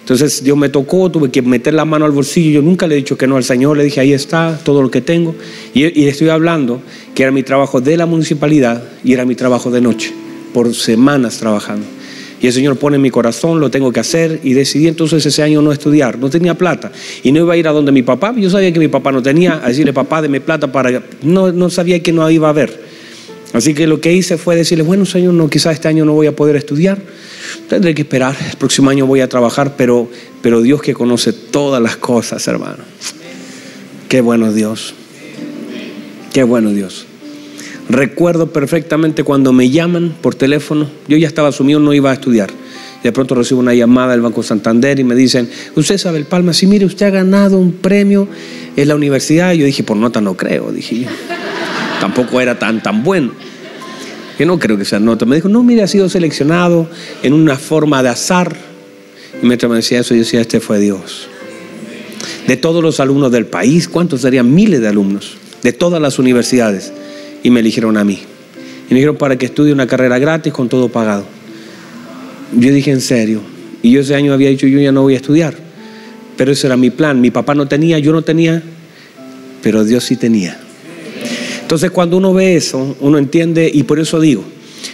Entonces 0.00 0.42
Dios 0.42 0.56
me 0.56 0.68
tocó, 0.68 1.10
tuve 1.10 1.30
que 1.30 1.42
meter 1.42 1.74
la 1.74 1.84
mano 1.84 2.04
al 2.04 2.12
bolsillo. 2.12 2.50
Yo 2.50 2.62
nunca 2.62 2.86
le 2.86 2.94
he 2.94 2.96
dicho 2.96 3.16
que 3.16 3.26
no 3.26 3.36
al 3.36 3.44
Señor, 3.44 3.76
le 3.76 3.84
dije, 3.84 4.00
ahí 4.00 4.12
está, 4.12 4.58
todo 4.64 4.82
lo 4.82 4.90
que 4.90 5.00
tengo. 5.00 5.34
Y, 5.74 6.00
y 6.00 6.08
estoy 6.08 6.28
hablando 6.28 6.80
que 7.14 7.22
era 7.22 7.32
mi 7.32 7.42
trabajo 7.42 7.80
de 7.80 7.96
la 7.96 8.06
municipalidad 8.06 8.82
y 9.04 9.12
era 9.12 9.24
mi 9.24 9.34
trabajo 9.34 9.70
de 9.70 9.80
noche, 9.80 10.12
por 10.52 10.74
semanas 10.74 11.38
trabajando. 11.38 11.86
Y 12.42 12.48
el 12.48 12.52
Señor 12.52 12.76
pone 12.76 12.96
en 12.96 13.02
mi 13.02 13.10
corazón, 13.10 13.60
lo 13.60 13.70
tengo 13.70 13.92
que 13.92 14.00
hacer. 14.00 14.40
Y 14.42 14.52
decidí 14.52 14.88
entonces 14.88 15.24
ese 15.24 15.44
año 15.44 15.62
no 15.62 15.70
estudiar. 15.70 16.18
No 16.18 16.28
tenía 16.28 16.54
plata. 16.54 16.90
Y 17.22 17.30
no 17.30 17.38
iba 17.38 17.54
a 17.54 17.56
ir 17.56 17.68
a 17.68 17.70
donde 17.70 17.92
mi 17.92 18.02
papá. 18.02 18.34
Yo 18.36 18.50
sabía 18.50 18.72
que 18.72 18.80
mi 18.80 18.88
papá 18.88 19.12
no 19.12 19.22
tenía. 19.22 19.60
A 19.64 19.68
decirle, 19.68 19.92
papá, 19.92 20.20
deme 20.20 20.40
plata 20.40 20.72
para... 20.72 21.04
No, 21.22 21.52
no 21.52 21.70
sabía 21.70 22.02
que 22.02 22.10
no 22.10 22.28
iba 22.28 22.48
a 22.48 22.50
haber. 22.50 22.82
Así 23.52 23.74
que 23.74 23.86
lo 23.86 24.00
que 24.00 24.12
hice 24.12 24.38
fue 24.38 24.56
decirle, 24.56 24.82
bueno, 24.82 25.06
Señor, 25.06 25.34
no, 25.34 25.48
quizás 25.48 25.74
este 25.74 25.86
año 25.86 26.04
no 26.04 26.14
voy 26.14 26.26
a 26.26 26.34
poder 26.34 26.56
estudiar. 26.56 26.98
Tendré 27.68 27.94
que 27.94 28.02
esperar. 28.02 28.36
El 28.50 28.56
próximo 28.56 28.90
año 28.90 29.06
voy 29.06 29.20
a 29.20 29.28
trabajar. 29.28 29.76
Pero, 29.76 30.10
pero 30.42 30.62
Dios 30.62 30.82
que 30.82 30.94
conoce 30.94 31.32
todas 31.32 31.80
las 31.80 31.96
cosas, 31.96 32.48
hermano. 32.48 32.82
Qué 34.08 34.20
bueno 34.20 34.52
Dios. 34.52 34.94
Qué 36.32 36.42
bueno 36.42 36.70
Dios. 36.70 37.06
Recuerdo 37.92 38.54
perfectamente 38.54 39.22
cuando 39.22 39.52
me 39.52 39.68
llaman 39.68 40.14
por 40.22 40.34
teléfono, 40.34 40.88
yo 41.08 41.18
ya 41.18 41.28
estaba 41.28 41.48
asumido, 41.48 41.78
no 41.78 41.92
iba 41.92 42.10
a 42.10 42.14
estudiar. 42.14 42.48
De 43.02 43.12
pronto 43.12 43.34
recibo 43.34 43.60
una 43.60 43.74
llamada 43.74 44.12
del 44.12 44.22
Banco 44.22 44.42
Santander 44.42 44.98
y 44.98 45.04
me 45.04 45.14
dicen, 45.14 45.50
usted 45.76 45.98
sabe 45.98 46.16
el 46.16 46.24
Palma, 46.24 46.54
si 46.54 46.66
mire, 46.66 46.86
usted 46.86 47.04
ha 47.04 47.10
ganado 47.10 47.58
un 47.58 47.72
premio 47.72 48.28
en 48.76 48.88
la 48.88 48.94
universidad. 48.94 49.52
Y 49.52 49.58
yo 49.58 49.66
dije, 49.66 49.82
por 49.82 49.98
nota 49.98 50.22
no 50.22 50.38
creo, 50.38 50.72
dije 50.72 51.06
Tampoco 52.00 52.40
era 52.40 52.58
tan, 52.58 52.82
tan 52.82 53.02
bueno. 53.04 53.32
Yo 54.38 54.46
no 54.46 54.58
creo 54.58 54.78
que 54.78 54.86
sea 54.86 54.98
nota. 54.98 55.26
Me 55.26 55.36
dijo, 55.36 55.50
no, 55.50 55.62
mire, 55.62 55.82
ha 55.82 55.86
sido 55.86 56.08
seleccionado 56.08 56.88
en 57.22 57.34
una 57.34 57.56
forma 57.56 58.02
de 58.02 58.08
azar. 58.08 58.56
Y 59.42 59.44
mientras 59.46 59.68
me 59.68 59.76
decía 59.76 60.00
eso, 60.00 60.14
yo 60.14 60.20
decía, 60.20 60.40
este 60.40 60.60
fue 60.60 60.78
Dios. 60.78 61.28
De 62.46 62.56
todos 62.56 62.82
los 62.82 63.00
alumnos 63.00 63.30
del 63.32 63.44
país, 63.44 63.86
¿cuántos 63.86 64.22
serían? 64.22 64.54
Miles 64.54 64.80
de 64.80 64.88
alumnos, 64.88 65.36
de 65.62 65.74
todas 65.74 66.00
las 66.00 66.18
universidades 66.18 66.90
y 67.42 67.50
me 67.50 67.60
eligieron 67.60 67.96
a 67.96 68.04
mí. 68.04 68.18
Y 68.88 68.94
me 68.94 68.96
dijeron 68.96 69.16
para 69.16 69.36
que 69.36 69.46
estudie 69.46 69.72
una 69.72 69.86
carrera 69.86 70.18
gratis 70.18 70.52
con 70.52 70.68
todo 70.68 70.88
pagado. 70.88 71.24
Yo 72.56 72.72
dije 72.72 72.90
en 72.90 73.00
serio. 73.00 73.40
Y 73.82 73.90
yo 73.90 74.00
ese 74.00 74.14
año 74.14 74.32
había 74.32 74.50
dicho, 74.50 74.66
yo 74.66 74.78
ya 74.78 74.92
no 74.92 75.02
voy 75.02 75.14
a 75.14 75.16
estudiar. 75.16 75.54
Pero 76.36 76.52
ese 76.52 76.66
era 76.66 76.76
mi 76.76 76.90
plan. 76.90 77.20
Mi 77.20 77.30
papá 77.30 77.54
no 77.54 77.66
tenía, 77.66 77.98
yo 77.98 78.12
no 78.12 78.22
tenía, 78.22 78.62
pero 79.62 79.84
Dios 79.84 80.04
sí 80.04 80.16
tenía. 80.16 80.58
Entonces 81.60 81.90
cuando 81.90 82.16
uno 82.16 82.34
ve 82.34 82.56
eso, 82.56 82.96
uno 83.00 83.18
entiende, 83.18 83.70
y 83.72 83.84
por 83.84 83.98
eso 83.98 84.20
digo, 84.20 84.44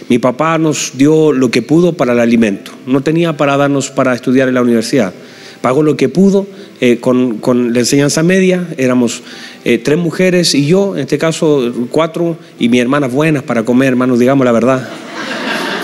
mi 0.07 0.17
papá 0.17 0.57
nos 0.57 0.93
dio 0.95 1.33
lo 1.33 1.51
que 1.51 1.61
pudo 1.61 1.93
para 1.93 2.13
el 2.13 2.19
alimento. 2.19 2.71
No 2.85 3.01
tenía 3.01 3.35
para 3.35 3.57
darnos 3.57 3.91
para 3.91 4.13
estudiar 4.13 4.47
en 4.47 4.53
la 4.53 4.61
universidad. 4.61 5.13
Pagó 5.61 5.83
lo 5.83 5.97
que 5.97 6.09
pudo 6.09 6.47
eh, 6.81 6.99
con, 6.99 7.73
la 7.73 7.79
enseñanza 7.79 8.23
media. 8.23 8.67
Éramos 8.77 9.21
eh, 9.65 9.77
tres 9.77 9.97
mujeres 9.97 10.55
y 10.55 10.65
yo, 10.65 10.95
en 10.95 11.01
este 11.01 11.17
caso 11.17 11.73
cuatro, 11.91 12.37
y 12.57 12.69
mi 12.69 12.79
hermana 12.79 13.07
buenas 13.07 13.43
para 13.43 13.63
comer, 13.63 13.89
hermanos, 13.89 14.19
digamos 14.19 14.45
la 14.45 14.51
verdad. 14.51 14.89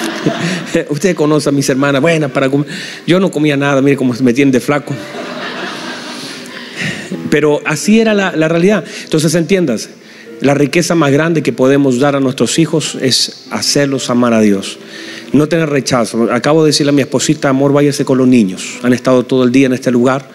Usted 0.89 1.15
conoce 1.15 1.49
a 1.49 1.51
mis 1.51 1.67
hermanas 1.69 2.01
buenas 2.01 2.31
para 2.31 2.49
comer. 2.49 2.67
Yo 3.05 3.19
no 3.19 3.29
comía 3.31 3.57
nada, 3.57 3.81
mire 3.81 3.97
cómo 3.97 4.13
me 4.21 4.33
tienen 4.33 4.51
de 4.51 4.59
flaco. 4.59 4.93
Pero 7.29 7.61
así 7.65 7.99
era 7.99 8.13
la, 8.13 8.35
la 8.35 8.47
realidad. 8.47 8.83
Entonces 9.03 9.35
entiendas, 9.35 9.89
la 10.41 10.53
riqueza 10.53 10.95
más 10.95 11.11
grande 11.11 11.43
que 11.43 11.53
podemos 11.53 11.99
dar 11.99 12.15
a 12.15 12.19
nuestros 12.19 12.59
hijos 12.59 12.97
es 13.01 13.47
hacerlos 13.51 14.09
amar 14.09 14.33
a 14.33 14.41
Dios. 14.41 14.77
No 15.33 15.47
tener 15.47 15.69
rechazo. 15.69 16.31
Acabo 16.31 16.63
de 16.63 16.69
decirle 16.69 16.91
a 16.91 16.93
mi 16.93 17.01
esposita, 17.01 17.49
amor, 17.49 17.73
váyase 17.73 18.05
con 18.05 18.17
los 18.17 18.27
niños. 18.27 18.79
Han 18.83 18.93
estado 18.93 19.23
todo 19.23 19.43
el 19.43 19.51
día 19.51 19.67
en 19.67 19.73
este 19.73 19.91
lugar, 19.91 20.29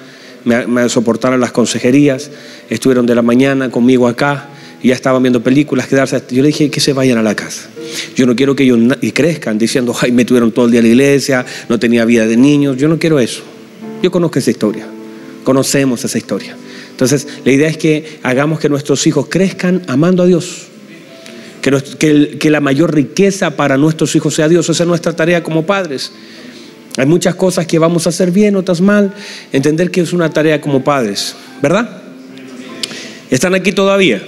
me, 0.45 0.89
soportaron 0.89 1.41
las 1.41 1.53
consejerías, 1.53 2.31
estuvieron 2.69 3.07
de 3.07 3.15
la 3.15 3.23
mañana 3.23 3.71
conmigo 3.71 4.09
acá, 4.09 4.49
ya 4.83 4.95
estaban 4.95 5.23
viendo 5.23 5.43
películas, 5.43 5.87
quedarse. 5.87 6.23
Yo 6.31 6.43
le 6.43 6.49
dije 6.49 6.71
que 6.71 6.81
se 6.81 6.93
vayan 6.93 7.19
a 7.19 7.23
la 7.23 7.35
casa. 7.35 7.69
Yo 8.17 8.27
no 8.27 8.35
quiero 8.35 8.57
que 8.57 8.65
ellos 8.65 8.79
crezcan 9.13 9.59
diciendo, 9.59 9.95
ay, 10.01 10.13
me 10.13 10.25
tuvieron 10.25 10.53
todo 10.53 10.67
el 10.67 10.71
día 10.71 10.81
en 10.81 10.87
la 10.87 10.91
iglesia, 10.91 11.45
no 11.69 11.79
tenía 11.79 12.05
vida 12.05 12.27
de 12.27 12.37
niños. 12.37 12.77
Yo 12.77 12.89
no 12.89 12.99
quiero 12.99 13.19
eso. 13.19 13.43
Yo 14.03 14.11
conozco 14.11 14.39
esa 14.39 14.51
historia, 14.51 14.87
conocemos 15.45 16.05
esa 16.05 16.17
historia. 16.17 16.57
Entonces, 16.91 17.27
la 17.45 17.53
idea 17.53 17.69
es 17.69 17.77
que 17.77 18.19
hagamos 18.23 18.61
que 18.61 18.69
nuestros 18.69 19.07
hijos 19.07 19.27
crezcan 19.29 19.83
amando 19.87 20.23
a 20.23 20.27
Dios. 20.27 20.67
Que, 21.61 22.39
que, 22.39 22.51
la 22.51 22.61
mayor 22.61 22.95
riqueza 22.95 23.57
para 23.57 23.77
nuestros 23.77 24.15
hijos 24.17 24.35
sea 24.35 24.49
Dios. 24.49 24.69
Esa 24.71 24.83
es 24.83 24.87
nuestra 24.87 25.15
tarea 25.15 25.43
como 25.43 25.67
padres. 25.67 26.13
Hay 26.97 27.07
muchas 27.07 27.35
cosas 27.35 27.67
que 27.67 27.79
vamos 27.79 28.07
a 28.07 28.11
hacer 28.11 28.31
bien, 28.31 28.57
otras 28.57 28.81
mal. 28.81 29.15
Entender 29.53 29.91
que 29.91 30.01
es 30.01 30.13
una 30.13 30.31
tarea 30.31 30.61
como 30.61 30.83
padres, 30.83 31.37
¿verdad? 31.63 32.03
¿Están 33.31 33.55
aquí 33.55 33.73
todavía? 33.73 34.21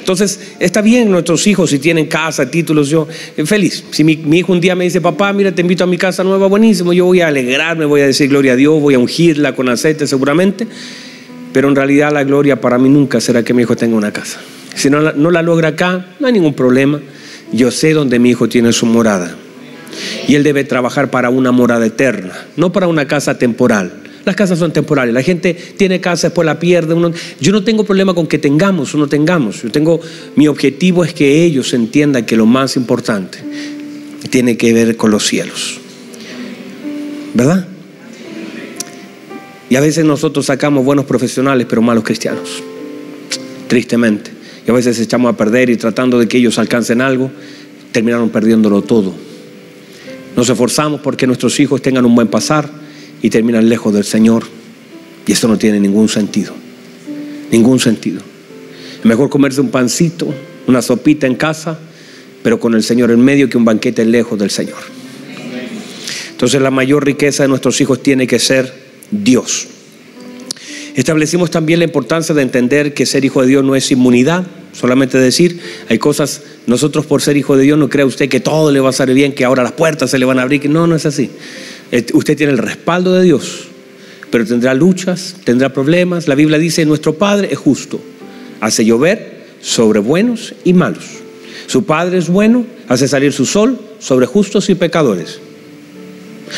Entonces, 0.00 0.54
está 0.58 0.82
bien 0.82 1.10
nuestros 1.10 1.46
hijos 1.46 1.70
si 1.70 1.78
tienen 1.78 2.06
casa, 2.06 2.50
títulos, 2.50 2.88
yo 2.88 3.06
eh, 3.36 3.46
feliz. 3.46 3.84
Si 3.92 4.02
mi, 4.02 4.14
hijo 4.38 4.52
un 4.52 4.60
día 4.60 4.74
me 4.74 4.84
dice, 4.84 5.00
papá, 5.00 5.32
mira, 5.32 5.52
te 5.52 5.62
invito 5.62 5.84
a 5.84 5.86
mi 5.86 5.98
casa 5.98 6.24
nueva, 6.24 6.48
buenísimo, 6.48 6.92
yo 6.92 7.04
voy 7.04 7.20
a 7.20 7.28
alegrarme, 7.28 7.84
voy 7.84 8.00
a 8.00 8.06
decir 8.06 8.28
gloria 8.28 8.54
a 8.54 8.56
Dios, 8.56 8.80
voy 8.80 8.94
a 8.94 8.98
ungirla 8.98 9.54
con 9.54 9.68
aceite 9.68 10.08
seguramente, 10.08 10.66
pero 11.52 11.68
en 11.68 11.76
realidad 11.76 12.12
la 12.12 12.24
gloria 12.24 12.60
para 12.60 12.78
mí 12.78 12.88
nunca 12.88 13.20
será 13.20 13.44
que 13.44 13.54
mi 13.54 13.62
hijo 13.62 13.76
tenga 13.76 13.96
una 13.96 14.12
casa. 14.12 14.40
Si 14.74 14.90
no 14.90 15.00
no 15.12 15.30
la 15.30 15.42
logra 15.42 15.68
acá, 15.68 16.06
no 16.18 16.26
hay 16.26 16.32
ningún 16.32 16.54
problema. 16.54 17.00
Yo 17.52 17.70
sé 17.70 17.92
dónde 17.92 18.18
mi 18.18 18.30
hijo 18.30 18.48
tiene 18.48 18.72
su 18.72 18.86
morada. 18.86 19.36
Y 20.28 20.34
él 20.34 20.42
debe 20.42 20.64
trabajar 20.64 21.10
para 21.10 21.30
una 21.30 21.52
morada 21.52 21.86
eterna, 21.86 22.46
no 22.56 22.72
para 22.72 22.86
una 22.86 23.06
casa 23.06 23.38
temporal. 23.38 23.92
Las 24.24 24.36
casas 24.36 24.58
son 24.58 24.72
temporales. 24.72 25.14
La 25.14 25.22
gente 25.22 25.54
tiene 25.54 26.00
casa, 26.00 26.28
después 26.28 26.44
la 26.44 26.58
pierde. 26.58 26.94
yo 27.40 27.52
no 27.52 27.64
tengo 27.64 27.84
problema 27.84 28.14
con 28.14 28.26
que 28.26 28.38
tengamos 28.38 28.94
o 28.94 28.98
no 28.98 29.08
tengamos. 29.08 29.62
Yo 29.62 29.70
tengo, 29.70 30.00
mi 30.36 30.46
objetivo 30.46 31.04
es 31.04 31.14
que 31.14 31.44
ellos 31.44 31.72
entiendan 31.72 32.26
que 32.26 32.36
lo 32.36 32.46
más 32.46 32.76
importante 32.76 33.38
tiene 34.28 34.56
que 34.56 34.72
ver 34.72 34.96
con 34.96 35.10
los 35.10 35.26
cielos. 35.26 35.80
¿Verdad? 37.32 37.66
Y 39.70 39.76
a 39.76 39.80
veces 39.80 40.04
nosotros 40.04 40.46
sacamos 40.46 40.84
buenos 40.84 41.06
profesionales, 41.06 41.66
pero 41.68 41.80
malos 41.80 42.04
cristianos. 42.04 42.62
Tristemente. 43.68 44.32
Y 44.66 44.70
a 44.70 44.74
veces 44.74 44.98
echamos 44.98 45.32
a 45.32 45.36
perder 45.36 45.70
y 45.70 45.76
tratando 45.76 46.18
de 46.18 46.28
que 46.28 46.38
ellos 46.38 46.58
alcancen 46.58 47.00
algo, 47.00 47.30
terminaron 47.92 48.28
perdiéndolo 48.30 48.82
todo. 48.82 49.14
Nos 50.40 50.48
esforzamos 50.48 51.02
porque 51.02 51.26
nuestros 51.26 51.60
hijos 51.60 51.82
tengan 51.82 52.06
un 52.06 52.14
buen 52.14 52.26
pasar 52.26 52.66
y 53.20 53.28
terminan 53.28 53.68
lejos 53.68 53.92
del 53.92 54.04
Señor. 54.04 54.44
Y 55.26 55.32
esto 55.32 55.46
no 55.48 55.58
tiene 55.58 55.78
ningún 55.78 56.08
sentido. 56.08 56.54
Ningún 57.50 57.78
sentido. 57.78 58.22
Es 59.00 59.04
mejor 59.04 59.28
comerse 59.28 59.60
un 59.60 59.68
pancito, 59.68 60.32
una 60.66 60.80
sopita 60.80 61.26
en 61.26 61.34
casa, 61.34 61.78
pero 62.42 62.58
con 62.58 62.74
el 62.74 62.82
Señor 62.82 63.10
en 63.10 63.20
medio 63.20 63.50
que 63.50 63.58
un 63.58 63.66
banquete 63.66 64.06
lejos 64.06 64.38
del 64.38 64.48
Señor. 64.48 64.78
Entonces 66.30 66.62
la 66.62 66.70
mayor 66.70 67.04
riqueza 67.04 67.42
de 67.42 67.50
nuestros 67.50 67.78
hijos 67.82 68.02
tiene 68.02 68.26
que 68.26 68.38
ser 68.38 68.72
Dios. 69.10 69.68
Establecimos 70.94 71.50
también 71.50 71.78
la 71.78 71.84
importancia 71.84 72.34
de 72.34 72.42
entender 72.42 72.94
que 72.94 73.06
ser 73.06 73.24
hijo 73.24 73.42
de 73.42 73.48
Dios 73.48 73.64
no 73.64 73.76
es 73.76 73.90
inmunidad, 73.90 74.44
solamente 74.72 75.18
decir, 75.18 75.60
hay 75.88 75.98
cosas, 75.98 76.42
nosotros 76.66 77.06
por 77.06 77.22
ser 77.22 77.36
hijo 77.36 77.56
de 77.56 77.64
Dios 77.64 77.78
no 77.78 77.88
crea 77.88 78.06
usted 78.06 78.28
que 78.28 78.40
todo 78.40 78.70
le 78.72 78.80
va 78.80 78.90
a 78.90 78.92
salir 78.92 79.14
bien, 79.14 79.32
que 79.32 79.44
ahora 79.44 79.62
las 79.62 79.72
puertas 79.72 80.10
se 80.10 80.18
le 80.18 80.24
van 80.24 80.38
a 80.38 80.42
abrir, 80.42 80.68
no, 80.68 80.86
no 80.86 80.96
es 80.96 81.06
así. 81.06 81.30
Eh, 81.92 82.06
usted 82.12 82.36
tiene 82.36 82.52
el 82.52 82.58
respaldo 82.58 83.12
de 83.14 83.22
Dios, 83.24 83.68
pero 84.30 84.44
tendrá 84.44 84.74
luchas, 84.74 85.36
tendrá 85.44 85.72
problemas. 85.72 86.28
La 86.28 86.34
Biblia 86.34 86.58
dice, 86.58 86.84
nuestro 86.84 87.14
Padre 87.14 87.48
es 87.50 87.58
justo, 87.58 88.00
hace 88.60 88.84
llover 88.84 89.40
sobre 89.60 90.00
buenos 90.00 90.54
y 90.64 90.72
malos. 90.72 91.04
Su 91.66 91.84
Padre 91.84 92.18
es 92.18 92.28
bueno, 92.28 92.66
hace 92.88 93.06
salir 93.06 93.32
su 93.32 93.46
sol 93.46 93.78
sobre 94.00 94.26
justos 94.26 94.68
y 94.70 94.74
pecadores. 94.74 95.40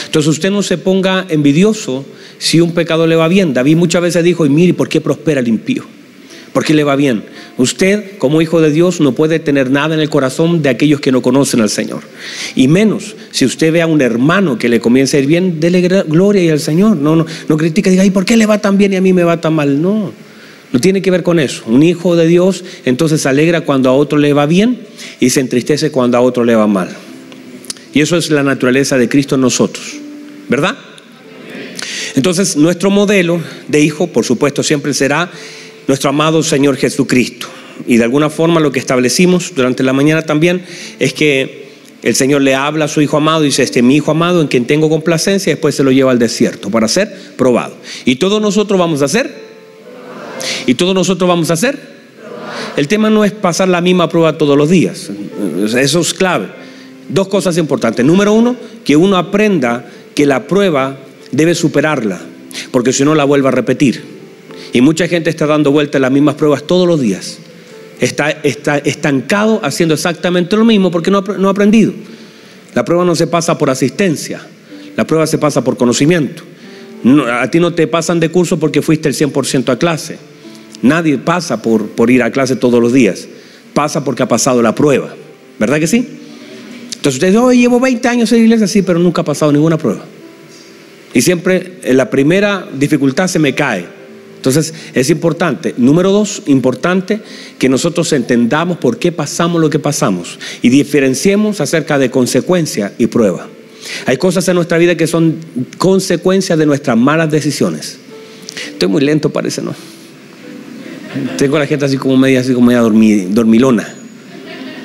Entonces 0.06 0.28
usted 0.28 0.50
no 0.50 0.62
se 0.62 0.78
ponga 0.78 1.26
envidioso 1.28 2.04
si 2.38 2.60
un 2.60 2.72
pecado 2.72 3.06
le 3.06 3.16
va 3.16 3.28
bien. 3.28 3.54
David 3.54 3.76
muchas 3.76 4.02
veces 4.02 4.24
dijo, 4.24 4.44
y 4.46 4.48
mire, 4.48 4.74
¿por 4.74 4.88
qué 4.88 5.00
prospera 5.00 5.40
el 5.40 5.48
impío? 5.48 5.84
¿Por 6.52 6.64
qué 6.64 6.74
le 6.74 6.84
va 6.84 6.96
bien? 6.96 7.24
Usted, 7.56 8.18
como 8.18 8.42
hijo 8.42 8.60
de 8.60 8.70
Dios, 8.70 9.00
no 9.00 9.12
puede 9.12 9.38
tener 9.38 9.70
nada 9.70 9.94
en 9.94 10.00
el 10.00 10.10
corazón 10.10 10.60
de 10.62 10.68
aquellos 10.68 11.00
que 11.00 11.10
no 11.10 11.22
conocen 11.22 11.60
al 11.60 11.70
Señor. 11.70 12.00
Y 12.54 12.68
menos 12.68 13.16
si 13.30 13.46
usted 13.46 13.72
ve 13.72 13.80
a 13.80 13.86
un 13.86 14.02
hermano 14.02 14.58
que 14.58 14.68
le 14.68 14.80
comienza 14.80 15.16
a 15.16 15.20
ir 15.20 15.26
bien, 15.26 15.60
dele 15.60 15.80
gloria 16.06 16.52
al 16.52 16.60
Señor. 16.60 16.96
No, 16.96 17.16
no, 17.16 17.26
no 17.48 17.56
critica, 17.56 17.90
diga, 17.90 18.04
¿y 18.04 18.10
por 18.10 18.24
qué 18.26 18.36
le 18.36 18.46
va 18.46 18.58
tan 18.58 18.76
bien 18.76 18.92
y 18.92 18.96
a 18.96 19.00
mí 19.00 19.12
me 19.12 19.24
va 19.24 19.40
tan 19.40 19.54
mal? 19.54 19.80
No, 19.80 20.12
no 20.72 20.80
tiene 20.80 21.00
que 21.00 21.10
ver 21.10 21.22
con 21.22 21.38
eso. 21.38 21.62
Un 21.66 21.82
hijo 21.82 22.16
de 22.16 22.26
Dios 22.26 22.64
entonces 22.84 23.22
se 23.22 23.28
alegra 23.28 23.62
cuando 23.62 23.88
a 23.88 23.92
otro 23.92 24.18
le 24.18 24.32
va 24.34 24.44
bien 24.44 24.78
y 25.20 25.30
se 25.30 25.40
entristece 25.40 25.90
cuando 25.90 26.18
a 26.18 26.20
otro 26.20 26.44
le 26.44 26.54
va 26.54 26.66
mal. 26.66 26.90
Y 27.94 28.00
eso 28.00 28.16
es 28.16 28.30
la 28.30 28.42
naturaleza 28.42 28.96
de 28.96 29.08
Cristo 29.08 29.34
en 29.34 29.42
nosotros, 29.42 29.96
¿verdad? 30.48 30.76
Entonces, 32.14 32.56
nuestro 32.56 32.90
modelo 32.90 33.40
de 33.68 33.80
hijo, 33.80 34.06
por 34.06 34.24
supuesto, 34.24 34.62
siempre 34.62 34.94
será 34.94 35.30
nuestro 35.86 36.10
amado 36.10 36.42
Señor 36.42 36.76
Jesucristo. 36.76 37.48
Y 37.86 37.96
de 37.96 38.04
alguna 38.04 38.30
forma 38.30 38.60
lo 38.60 38.70
que 38.70 38.78
establecimos 38.78 39.52
durante 39.54 39.82
la 39.82 39.92
mañana 39.92 40.22
también 40.22 40.62
es 40.98 41.14
que 41.14 41.62
el 42.02 42.14
Señor 42.14 42.42
le 42.42 42.54
habla 42.54 42.86
a 42.86 42.88
su 42.88 43.00
Hijo 43.00 43.16
amado 43.16 43.44
y 43.44 43.46
dice, 43.46 43.62
este 43.62 43.78
es 43.78 43.84
mi 43.84 43.96
Hijo 43.96 44.10
amado 44.10 44.40
en 44.40 44.48
quien 44.48 44.66
tengo 44.66 44.88
complacencia, 44.88 45.50
y 45.50 45.54
después 45.54 45.74
se 45.74 45.84
lo 45.84 45.90
lleva 45.90 46.10
al 46.10 46.18
desierto 46.18 46.70
para 46.70 46.88
ser 46.88 47.12
probado. 47.36 47.76
¿Y 48.04 48.16
todos 48.16 48.42
nosotros 48.42 48.78
vamos 48.78 49.02
a 49.02 49.06
hacer? 49.06 49.32
¿Y 50.66 50.74
todos 50.74 50.94
nosotros 50.94 51.28
vamos 51.28 51.50
a 51.50 51.54
hacer? 51.54 51.78
El 52.76 52.88
tema 52.88 53.10
no 53.10 53.24
es 53.24 53.32
pasar 53.32 53.68
la 53.68 53.80
misma 53.80 54.08
prueba 54.08 54.36
todos 54.36 54.56
los 54.56 54.68
días. 54.68 55.10
Eso 55.76 56.00
es 56.00 56.14
clave. 56.14 56.61
Dos 57.12 57.28
cosas 57.28 57.58
importantes. 57.58 58.06
Número 58.06 58.32
uno, 58.32 58.56
que 58.84 58.96
uno 58.96 59.18
aprenda 59.18 59.84
que 60.14 60.24
la 60.24 60.46
prueba 60.46 60.96
debe 61.30 61.54
superarla, 61.54 62.22
porque 62.70 62.94
si 62.94 63.04
no 63.04 63.14
la 63.14 63.24
vuelve 63.24 63.48
a 63.48 63.50
repetir. 63.50 64.02
Y 64.72 64.80
mucha 64.80 65.06
gente 65.08 65.28
está 65.28 65.46
dando 65.46 65.70
vueltas 65.72 66.00
las 66.00 66.10
mismas 66.10 66.36
pruebas 66.36 66.62
todos 66.62 66.88
los 66.88 66.98
días. 66.98 67.38
Está, 68.00 68.30
está 68.30 68.78
estancado 68.78 69.60
haciendo 69.62 69.92
exactamente 69.94 70.56
lo 70.56 70.64
mismo 70.64 70.90
porque 70.90 71.10
no 71.10 71.20
no 71.20 71.48
ha 71.48 71.50
aprendido. 71.50 71.92
La 72.74 72.82
prueba 72.82 73.04
no 73.04 73.14
se 73.14 73.26
pasa 73.26 73.58
por 73.58 73.68
asistencia, 73.68 74.40
la 74.96 75.06
prueba 75.06 75.26
se 75.26 75.36
pasa 75.36 75.62
por 75.62 75.76
conocimiento. 75.76 76.42
a 77.30 77.50
ti 77.50 77.60
no 77.60 77.74
te 77.74 77.86
pasan 77.88 78.20
de 78.20 78.30
curso 78.30 78.58
porque 78.58 78.80
fuiste 78.80 79.10
el 79.10 79.14
100% 79.14 79.68
a 79.68 79.78
clase. 79.78 80.16
Nadie 80.80 81.18
pasa 81.18 81.60
por, 81.60 81.88
por 81.88 82.10
ir 82.10 82.22
a 82.22 82.32
clase 82.32 82.56
todos 82.56 82.80
los 82.80 82.94
días. 82.94 83.28
Pasa 83.74 84.02
porque 84.02 84.22
ha 84.22 84.28
pasado 84.28 84.62
la 84.62 84.74
prueba. 84.74 85.14
¿Verdad 85.58 85.78
que 85.78 85.86
sí? 85.86 86.21
Entonces 87.02 87.16
usted 87.16 87.28
dice, 87.30 87.38
oh, 87.38 87.52
llevo 87.52 87.80
20 87.80 88.06
años 88.06 88.30
en 88.30 88.44
iglesia, 88.44 88.68
sí, 88.68 88.82
pero 88.82 89.00
nunca 89.00 89.22
ha 89.22 89.24
pasado 89.24 89.50
ninguna 89.50 89.76
prueba. 89.76 90.04
Y 91.12 91.20
siempre 91.20 91.80
en 91.82 91.96
la 91.96 92.08
primera 92.08 92.68
dificultad 92.78 93.26
se 93.26 93.40
me 93.40 93.56
cae. 93.56 93.86
Entonces 94.36 94.72
es 94.94 95.10
importante, 95.10 95.74
número 95.78 96.12
dos, 96.12 96.44
importante 96.46 97.20
que 97.58 97.68
nosotros 97.68 98.12
entendamos 98.12 98.78
por 98.78 99.00
qué 99.00 99.10
pasamos 99.10 99.60
lo 99.60 99.68
que 99.68 99.80
pasamos 99.80 100.38
y 100.62 100.68
diferenciemos 100.68 101.60
acerca 101.60 101.98
de 101.98 102.08
consecuencia 102.08 102.92
y 102.98 103.08
prueba. 103.08 103.48
Hay 104.06 104.16
cosas 104.16 104.46
en 104.46 104.54
nuestra 104.54 104.78
vida 104.78 104.96
que 104.96 105.08
son 105.08 105.38
consecuencias 105.78 106.56
de 106.56 106.66
nuestras 106.66 106.96
malas 106.96 107.32
decisiones. 107.32 107.98
Estoy 108.74 108.88
muy 108.88 109.02
lento, 109.02 109.30
parece, 109.30 109.60
¿no? 109.60 109.74
Tengo 111.36 111.58
la 111.58 111.66
gente 111.66 111.84
así 111.84 111.96
como 111.96 112.16
media, 112.16 112.38
así 112.38 112.54
como 112.54 112.68
media 112.68 112.82
dormilona. 112.82 114.01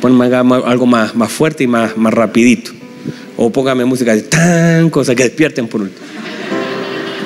Pónganme 0.02 0.56
algo 0.66 0.86
más, 0.86 1.16
más 1.16 1.32
fuerte 1.32 1.64
y 1.64 1.68
más, 1.68 1.98
más 1.98 2.14
rapidito. 2.14 2.72
O 3.36 3.52
póngame 3.52 3.86
música 3.86 4.16
de 4.16 4.24
tan 4.24 4.90
cosa 4.90 5.16
que 5.16 5.24
despierten 5.24 5.68
por 5.68 5.82
último. 5.82 6.06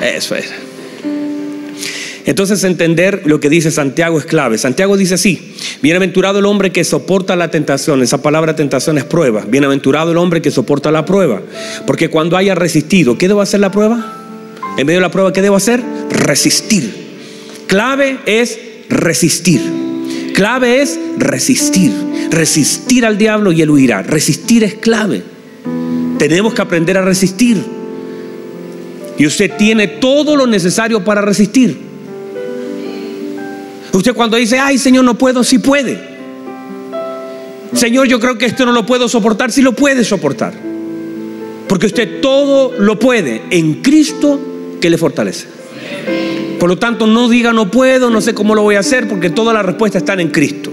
Eso 0.02 0.34
es. 0.34 0.52
Entonces 2.24 2.62
entender 2.64 3.22
lo 3.24 3.40
que 3.40 3.48
dice 3.48 3.70
Santiago 3.70 4.18
es 4.18 4.26
clave. 4.26 4.56
Santiago 4.58 4.96
dice 4.96 5.14
así, 5.14 5.54
bienaventurado 5.82 6.38
el 6.38 6.46
hombre 6.46 6.70
que 6.70 6.84
soporta 6.84 7.34
la 7.34 7.50
tentación. 7.50 8.02
Esa 8.02 8.22
palabra 8.22 8.54
tentación 8.54 8.98
es 8.98 9.04
prueba. 9.04 9.44
Bienaventurado 9.46 10.12
el 10.12 10.18
hombre 10.18 10.40
que 10.40 10.50
soporta 10.50 10.90
la 10.90 11.04
prueba. 11.04 11.42
Porque 11.86 12.10
cuando 12.10 12.36
haya 12.36 12.54
resistido, 12.54 13.18
¿qué 13.18 13.28
debo 13.28 13.40
hacer 13.40 13.60
la 13.60 13.72
prueba? 13.72 14.18
En 14.76 14.86
medio 14.86 14.98
de 14.98 15.02
la 15.02 15.10
prueba, 15.10 15.32
¿qué 15.32 15.42
debo 15.42 15.56
hacer? 15.56 15.82
Resistir. 16.10 16.90
Clave 17.66 18.18
es 18.26 18.58
resistir. 18.88 19.60
Clave 20.32 20.82
es 20.82 20.98
resistir. 21.18 21.92
Resistir 22.30 23.04
al 23.04 23.18
diablo 23.18 23.52
y 23.52 23.62
él 23.62 23.70
huirá. 23.70 24.02
Resistir 24.02 24.64
es 24.64 24.74
clave. 24.74 25.22
Tenemos 26.18 26.54
que 26.54 26.62
aprender 26.62 26.96
a 26.96 27.02
resistir. 27.02 27.62
Y 29.18 29.26
usted 29.26 29.52
tiene 29.56 29.86
todo 29.88 30.36
lo 30.36 30.46
necesario 30.46 31.04
para 31.04 31.20
resistir. 31.20 31.76
Usted 33.92 34.14
cuando 34.14 34.36
dice, 34.36 34.58
ay 34.58 34.78
Señor, 34.78 35.04
no 35.04 35.18
puedo, 35.18 35.44
sí 35.44 35.58
puede. 35.58 36.12
Señor, 37.74 38.06
yo 38.06 38.20
creo 38.20 38.38
que 38.38 38.46
esto 38.46 38.66
no 38.66 38.72
lo 38.72 38.84
puedo 38.86 39.08
soportar, 39.08 39.52
sí 39.52 39.62
lo 39.62 39.72
puede 39.72 40.04
soportar. 40.04 40.54
Porque 41.68 41.86
usted 41.86 42.20
todo 42.20 42.72
lo 42.78 42.98
puede 42.98 43.42
en 43.50 43.82
Cristo 43.82 44.40
que 44.80 44.90
le 44.90 44.98
fortalece. 44.98 45.46
Por 46.62 46.68
lo 46.68 46.78
tanto, 46.78 47.08
no 47.08 47.28
diga 47.28 47.52
no 47.52 47.72
puedo, 47.72 48.08
no 48.08 48.20
sé 48.20 48.34
cómo 48.34 48.54
lo 48.54 48.62
voy 48.62 48.76
a 48.76 48.78
hacer, 48.78 49.08
porque 49.08 49.30
todas 49.30 49.52
las 49.52 49.66
respuestas 49.66 50.02
están 50.02 50.20
en 50.20 50.28
Cristo. 50.28 50.70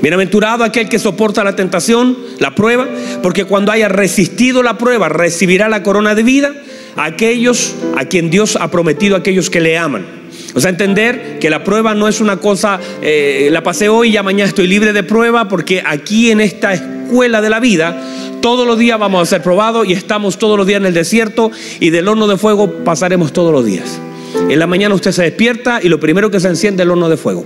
Bienaventurado 0.00 0.62
aquel 0.62 0.88
que 0.88 1.00
soporta 1.00 1.42
la 1.42 1.56
tentación, 1.56 2.16
la 2.38 2.54
prueba, 2.54 2.86
porque 3.20 3.44
cuando 3.44 3.72
haya 3.72 3.88
resistido 3.88 4.62
la 4.62 4.78
prueba 4.78 5.08
recibirá 5.08 5.68
la 5.68 5.82
corona 5.82 6.14
de 6.14 6.22
vida 6.22 6.52
a 6.94 7.06
aquellos 7.06 7.74
a 7.96 8.04
quien 8.04 8.30
Dios 8.30 8.54
ha 8.54 8.70
prometido, 8.70 9.16
a 9.16 9.18
aquellos 9.18 9.50
que 9.50 9.58
le 9.60 9.76
aman. 9.76 10.06
O 10.54 10.60
sea, 10.60 10.70
entender 10.70 11.40
que 11.40 11.50
la 11.50 11.64
prueba 11.64 11.92
no 11.92 12.06
es 12.06 12.20
una 12.20 12.36
cosa, 12.36 12.78
eh, 13.02 13.48
la 13.50 13.64
pasé 13.64 13.88
hoy 13.88 14.10
y 14.10 14.12
ya 14.12 14.22
mañana 14.22 14.48
estoy 14.48 14.68
libre 14.68 14.92
de 14.92 15.02
prueba, 15.02 15.48
porque 15.48 15.82
aquí 15.84 16.30
en 16.30 16.40
esta 16.40 16.72
escuela 16.72 17.40
de 17.40 17.50
la 17.50 17.58
vida, 17.58 18.00
todos 18.40 18.64
los 18.64 18.78
días 18.78 18.96
vamos 18.96 19.22
a 19.22 19.26
ser 19.26 19.42
probados 19.42 19.88
y 19.88 19.92
estamos 19.92 20.38
todos 20.38 20.56
los 20.56 20.68
días 20.68 20.78
en 20.78 20.86
el 20.86 20.94
desierto 20.94 21.50
y 21.80 21.90
del 21.90 22.06
horno 22.06 22.28
de 22.28 22.36
fuego 22.36 22.84
pasaremos 22.84 23.32
todos 23.32 23.52
los 23.52 23.64
días. 23.64 24.00
En 24.34 24.58
la 24.58 24.66
mañana 24.66 24.94
usted 24.94 25.12
se 25.12 25.22
despierta 25.22 25.80
y 25.82 25.88
lo 25.88 26.00
primero 26.00 26.30
que 26.30 26.40
se 26.40 26.48
enciende 26.48 26.82
es 26.82 26.86
el 26.86 26.90
horno 26.90 27.08
de 27.08 27.16
fuego. 27.16 27.44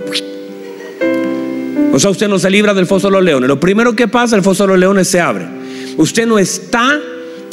O 1.93 1.99
sea, 1.99 2.09
usted 2.09 2.27
no 2.27 2.39
se 2.39 2.49
libra 2.49 2.73
del 2.73 2.87
foso 2.87 3.07
de 3.07 3.13
los 3.13 3.23
leones. 3.23 3.47
Lo 3.47 3.59
primero 3.59 3.95
que 3.95 4.07
pasa, 4.07 4.35
el 4.35 4.41
foso 4.41 4.63
de 4.63 4.69
los 4.69 4.79
leones 4.79 5.07
se 5.07 5.21
abre. 5.21 5.45
Usted 5.97 6.25
no 6.25 6.37
está 6.39 6.99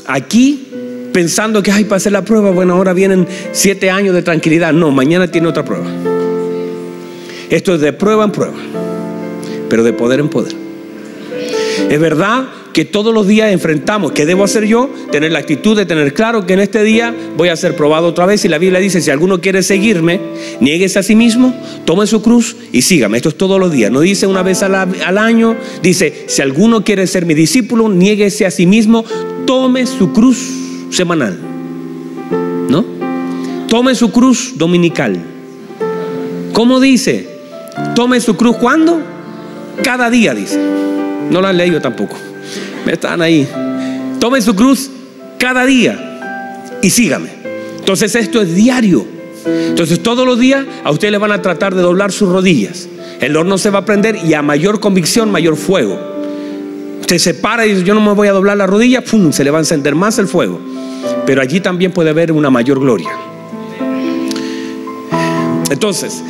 aquí 0.07 0.69
pensando 1.13 1.63
que, 1.63 1.71
ay, 1.71 1.87
hacer 1.91 2.13
la 2.13 2.25
prueba, 2.25 2.51
bueno, 2.51 2.75
ahora 2.75 2.93
vienen 2.93 3.27
siete 3.53 3.91
años 3.91 4.15
de 4.15 4.23
tranquilidad. 4.23 4.73
No, 4.73 4.91
mañana 4.91 5.31
tiene 5.31 5.49
otra 5.49 5.65
prueba. 5.65 5.87
Esto 7.51 7.75
es 7.75 7.81
de 7.81 7.93
prueba 7.93 8.25
en 8.25 8.33
prueba, 8.33 8.57
pero 9.69 9.85
de 9.85 9.93
poder 9.93 10.21
en 10.21 10.29
poder. 10.29 10.62
Es 11.91 12.01
verdad 12.01 12.49
que 12.73 12.85
todos 12.85 13.13
los 13.15 13.27
días 13.27 13.53
enfrentamos. 13.53 14.13
¿Qué 14.13 14.27
debo 14.27 14.45
hacer 14.45 14.65
yo? 14.65 14.91
Tener 15.11 15.33
la 15.33 15.41
actitud 15.41 15.77
de 15.77 15.87
tener 15.87 16.15
claro 16.15 16.47
que 16.47 16.55
en 16.55 16.61
este 16.61 16.83
día 16.83 17.15
voy 17.37 17.49
a 17.49 17.57
ser 17.57 17.77
probado 17.77 18.09
otra 18.09 18.27
vez. 18.27 18.45
Y 18.45 18.49
la 18.49 18.59
Biblia 18.59 18.81
dice, 18.81 19.01
si 19.01 19.11
alguno 19.11 19.41
quiere 19.41 19.63
seguirme, 19.63 20.21
nieguese 20.61 20.99
a 20.99 21.03
sí 21.03 21.15
mismo, 21.15 21.55
tome 21.85 22.07
su 22.07 22.23
cruz 22.23 22.57
y 22.73 22.83
sígame. 22.83 23.19
Esto 23.19 23.29
es 23.29 23.37
todos 23.37 23.61
los 23.61 23.73
días. 23.73 23.91
No 23.91 24.01
dice 24.01 24.27
una 24.27 24.43
vez 24.43 24.63
al, 24.63 25.19
año. 25.19 25.57
Dice, 25.83 26.25
si 26.29 26.43
alguno 26.43 26.83
quiere 26.85 27.07
ser 27.07 27.27
mi 27.27 27.35
discípulo, 27.35 27.89
nieguese 27.89 28.47
a 28.47 28.51
sí 28.51 28.67
mismo, 28.67 29.05
tome 29.47 29.87
su 29.87 30.13
cruz 30.13 30.39
semanal. 30.91 31.39
¿No? 32.69 32.85
Tome 33.69 33.95
su 33.95 34.11
cruz 34.11 34.55
dominical. 34.57 35.19
¿Cómo 36.53 36.81
dice? 36.81 37.29
Tome 37.95 38.21
su 38.21 38.37
cruz 38.37 38.57
cuando? 38.57 39.01
Cada 39.83 40.11
día 40.11 40.35
dice. 40.35 40.59
No 41.31 41.41
lo 41.41 41.49
han 41.49 41.57
leído 41.57 41.81
tampoco. 41.81 42.17
Están 42.87 43.23
ahí. 43.23 43.49
Tome 44.19 44.41
su 44.41 44.55
cruz 44.55 44.91
cada 45.39 45.65
día 45.65 46.79
y 46.83 46.91
sígame. 46.91 47.31
Entonces 47.79 48.15
esto 48.15 48.41
es 48.41 48.55
diario. 48.55 49.05
Entonces 49.45 50.03
todos 50.03 50.27
los 50.27 50.39
días 50.39 50.65
a 50.85 50.91
usted 50.91 51.11
le 51.11 51.19
van 51.19 51.33
a 51.33 51.43
tratar 51.43 51.75
de 51.75 51.83
doblar 51.83 52.13
sus 52.13 52.29
rodillas. 52.29 52.89
El 53.21 53.37
horno 53.37 53.59
se 53.59 53.71
va 53.71 53.81
a 53.81 53.85
prender 53.85 54.17
y 54.25 54.35
a 54.35 54.43
mayor 54.43 54.81
convicción, 54.81 55.31
mayor 55.31 55.57
fuego. 55.57 55.99
Usted 57.01 57.19
se 57.19 57.35
para 57.35 57.67
y 57.67 57.71
dice, 57.71 57.85
yo 57.85 57.95
no 57.95 58.01
me 58.01 58.13
voy 58.13 58.29
a 58.29 58.33
doblar 58.33 58.57
la 58.57 58.67
rodilla, 58.67 59.03
¡pum! 59.03 59.33
se 59.33 59.45
le 59.45 59.51
va 59.51 59.59
a 59.59 59.63
encender 59.63 59.95
más 59.95 60.19
el 60.19 60.29
fuego. 60.29 60.61
Pero 61.27 61.43
allí 61.43 61.61
también 61.61 61.93
puede 61.93 62.11
haber 62.11 62.33
una 62.33 62.51
mayor 62.51 62.81
gloria. 62.81 63.11
Entonces, 65.71 66.23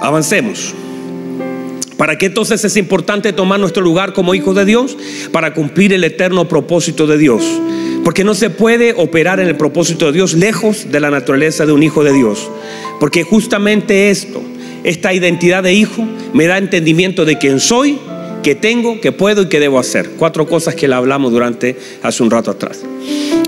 avancemos. 0.00 0.74
¿Para 1.96 2.18
qué 2.18 2.26
entonces 2.26 2.62
es 2.64 2.76
importante 2.76 3.32
tomar 3.32 3.58
nuestro 3.58 3.82
lugar 3.82 4.12
como 4.12 4.34
hijos 4.34 4.54
de 4.54 4.64
Dios? 4.64 4.96
Para 5.32 5.54
cumplir 5.54 5.92
el 5.92 6.04
eterno 6.04 6.46
propósito 6.46 7.06
de 7.06 7.16
Dios. 7.16 7.42
Porque 8.04 8.22
no 8.22 8.34
se 8.34 8.50
puede 8.50 8.94
operar 8.96 9.40
en 9.40 9.48
el 9.48 9.56
propósito 9.56 10.06
de 10.06 10.12
Dios 10.12 10.34
lejos 10.34 10.90
de 10.90 11.00
la 11.00 11.10
naturaleza 11.10 11.64
de 11.64 11.72
un 11.72 11.82
hijo 11.82 12.04
de 12.04 12.12
Dios. 12.12 12.50
Porque 13.00 13.22
justamente 13.22 14.10
esto, 14.10 14.42
esta 14.84 15.14
identidad 15.14 15.62
de 15.62 15.72
hijo, 15.72 16.06
me 16.34 16.46
da 16.46 16.58
entendimiento 16.58 17.24
de 17.24 17.38
quién 17.38 17.60
soy, 17.60 17.98
qué 18.42 18.54
tengo, 18.54 19.00
qué 19.00 19.10
puedo 19.12 19.42
y 19.42 19.48
qué 19.48 19.58
debo 19.58 19.78
hacer. 19.78 20.10
Cuatro 20.18 20.46
cosas 20.46 20.74
que 20.74 20.88
le 20.88 20.94
hablamos 20.94 21.32
durante 21.32 21.76
hace 22.02 22.22
un 22.22 22.30
rato 22.30 22.50
atrás. 22.50 22.82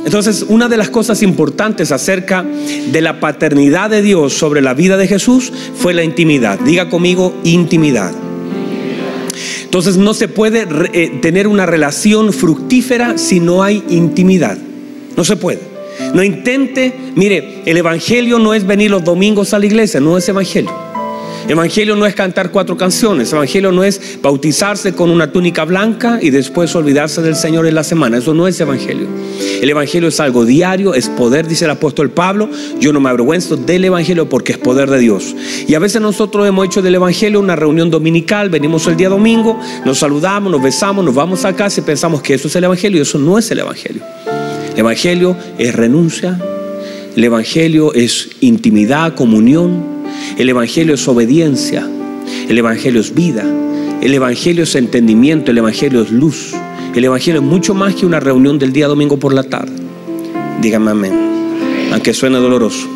Entonces, 0.04 0.46
una 0.48 0.68
de 0.68 0.78
las 0.78 0.88
cosas 0.88 1.22
importantes 1.22 1.92
acerca 1.92 2.46
de 2.90 3.00
la 3.02 3.20
paternidad 3.20 3.90
de 3.90 4.00
Dios 4.00 4.32
sobre 4.32 4.62
la 4.62 4.72
vida 4.72 4.96
de 4.96 5.06
Jesús 5.06 5.52
fue 5.76 5.92
la 5.92 6.02
intimidad. 6.02 6.58
Diga 6.60 6.88
conmigo, 6.88 7.34
intimidad. 7.44 8.12
Entonces 9.68 9.98
no 9.98 10.14
se 10.14 10.28
puede 10.28 10.66
eh, 10.94 11.18
tener 11.20 11.46
una 11.46 11.66
relación 11.66 12.32
fructífera 12.32 13.18
si 13.18 13.38
no 13.38 13.62
hay 13.62 13.84
intimidad. 13.90 14.56
No 15.14 15.24
se 15.24 15.36
puede. 15.36 15.60
No 16.14 16.24
intente, 16.24 16.94
mire, 17.14 17.64
el 17.66 17.76
Evangelio 17.76 18.38
no 18.38 18.54
es 18.54 18.66
venir 18.66 18.90
los 18.90 19.04
domingos 19.04 19.52
a 19.52 19.58
la 19.58 19.66
iglesia, 19.66 20.00
no 20.00 20.16
es 20.16 20.26
Evangelio. 20.26 20.87
Evangelio 21.48 21.96
no 21.96 22.04
es 22.04 22.14
cantar 22.14 22.50
cuatro 22.50 22.76
canciones, 22.76 23.32
evangelio 23.32 23.72
no 23.72 23.82
es 23.82 24.18
bautizarse 24.20 24.92
con 24.94 25.08
una 25.08 25.32
túnica 25.32 25.64
blanca 25.64 26.18
y 26.20 26.28
después 26.28 26.74
olvidarse 26.76 27.22
del 27.22 27.36
Señor 27.36 27.66
en 27.66 27.74
la 27.74 27.84
semana, 27.84 28.18
eso 28.18 28.34
no 28.34 28.46
es 28.46 28.60
evangelio. 28.60 29.06
El 29.62 29.70
evangelio 29.70 30.10
es 30.10 30.20
algo 30.20 30.44
diario, 30.44 30.92
es 30.92 31.08
poder, 31.08 31.48
dice 31.48 31.64
el 31.64 31.70
apóstol 31.70 32.10
Pablo, 32.10 32.50
yo 32.78 32.92
no 32.92 33.00
me 33.00 33.08
avergüenzo 33.08 33.56
del 33.56 33.86
evangelio 33.86 34.28
porque 34.28 34.52
es 34.52 34.58
poder 34.58 34.90
de 34.90 34.98
Dios. 34.98 35.34
Y 35.66 35.74
a 35.74 35.78
veces 35.78 36.02
nosotros 36.02 36.46
hemos 36.46 36.66
hecho 36.66 36.82
del 36.82 36.96
evangelio 36.96 37.40
una 37.40 37.56
reunión 37.56 37.90
dominical, 37.90 38.50
venimos 38.50 38.86
el 38.86 38.98
día 38.98 39.08
domingo, 39.08 39.58
nos 39.86 40.00
saludamos, 40.00 40.52
nos 40.52 40.62
besamos, 40.62 41.02
nos 41.02 41.14
vamos 41.14 41.46
a 41.46 41.56
casa 41.56 41.80
y 41.80 41.84
pensamos 41.84 42.20
que 42.20 42.34
eso 42.34 42.48
es 42.48 42.56
el 42.56 42.64
evangelio 42.64 42.98
y 42.98 43.02
eso 43.02 43.18
no 43.18 43.38
es 43.38 43.50
el 43.50 43.60
evangelio. 43.60 44.02
El 44.74 44.80
evangelio 44.80 45.34
es 45.56 45.74
renuncia, 45.74 46.38
el 47.16 47.24
evangelio 47.24 47.94
es 47.94 48.28
intimidad, 48.40 49.14
comunión, 49.14 49.97
el 50.36 50.48
Evangelio 50.48 50.94
es 50.94 51.08
obediencia, 51.08 51.88
el 52.48 52.58
Evangelio 52.58 53.00
es 53.00 53.14
vida, 53.14 53.44
el 54.00 54.14
Evangelio 54.14 54.64
es 54.64 54.74
entendimiento, 54.74 55.50
el 55.50 55.58
Evangelio 55.58 56.02
es 56.02 56.10
luz. 56.10 56.54
El 56.94 57.04
Evangelio 57.04 57.40
es 57.40 57.46
mucho 57.46 57.74
más 57.74 57.94
que 57.94 58.06
una 58.06 58.18
reunión 58.18 58.58
del 58.58 58.72
día 58.72 58.88
domingo 58.88 59.18
por 59.18 59.32
la 59.32 59.42
tarde. 59.44 59.72
Dígame 60.60 60.90
amén, 60.90 61.12
aunque 61.92 62.14
suene 62.14 62.38
doloroso. 62.38 62.88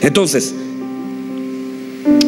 Entonces, 0.00 0.54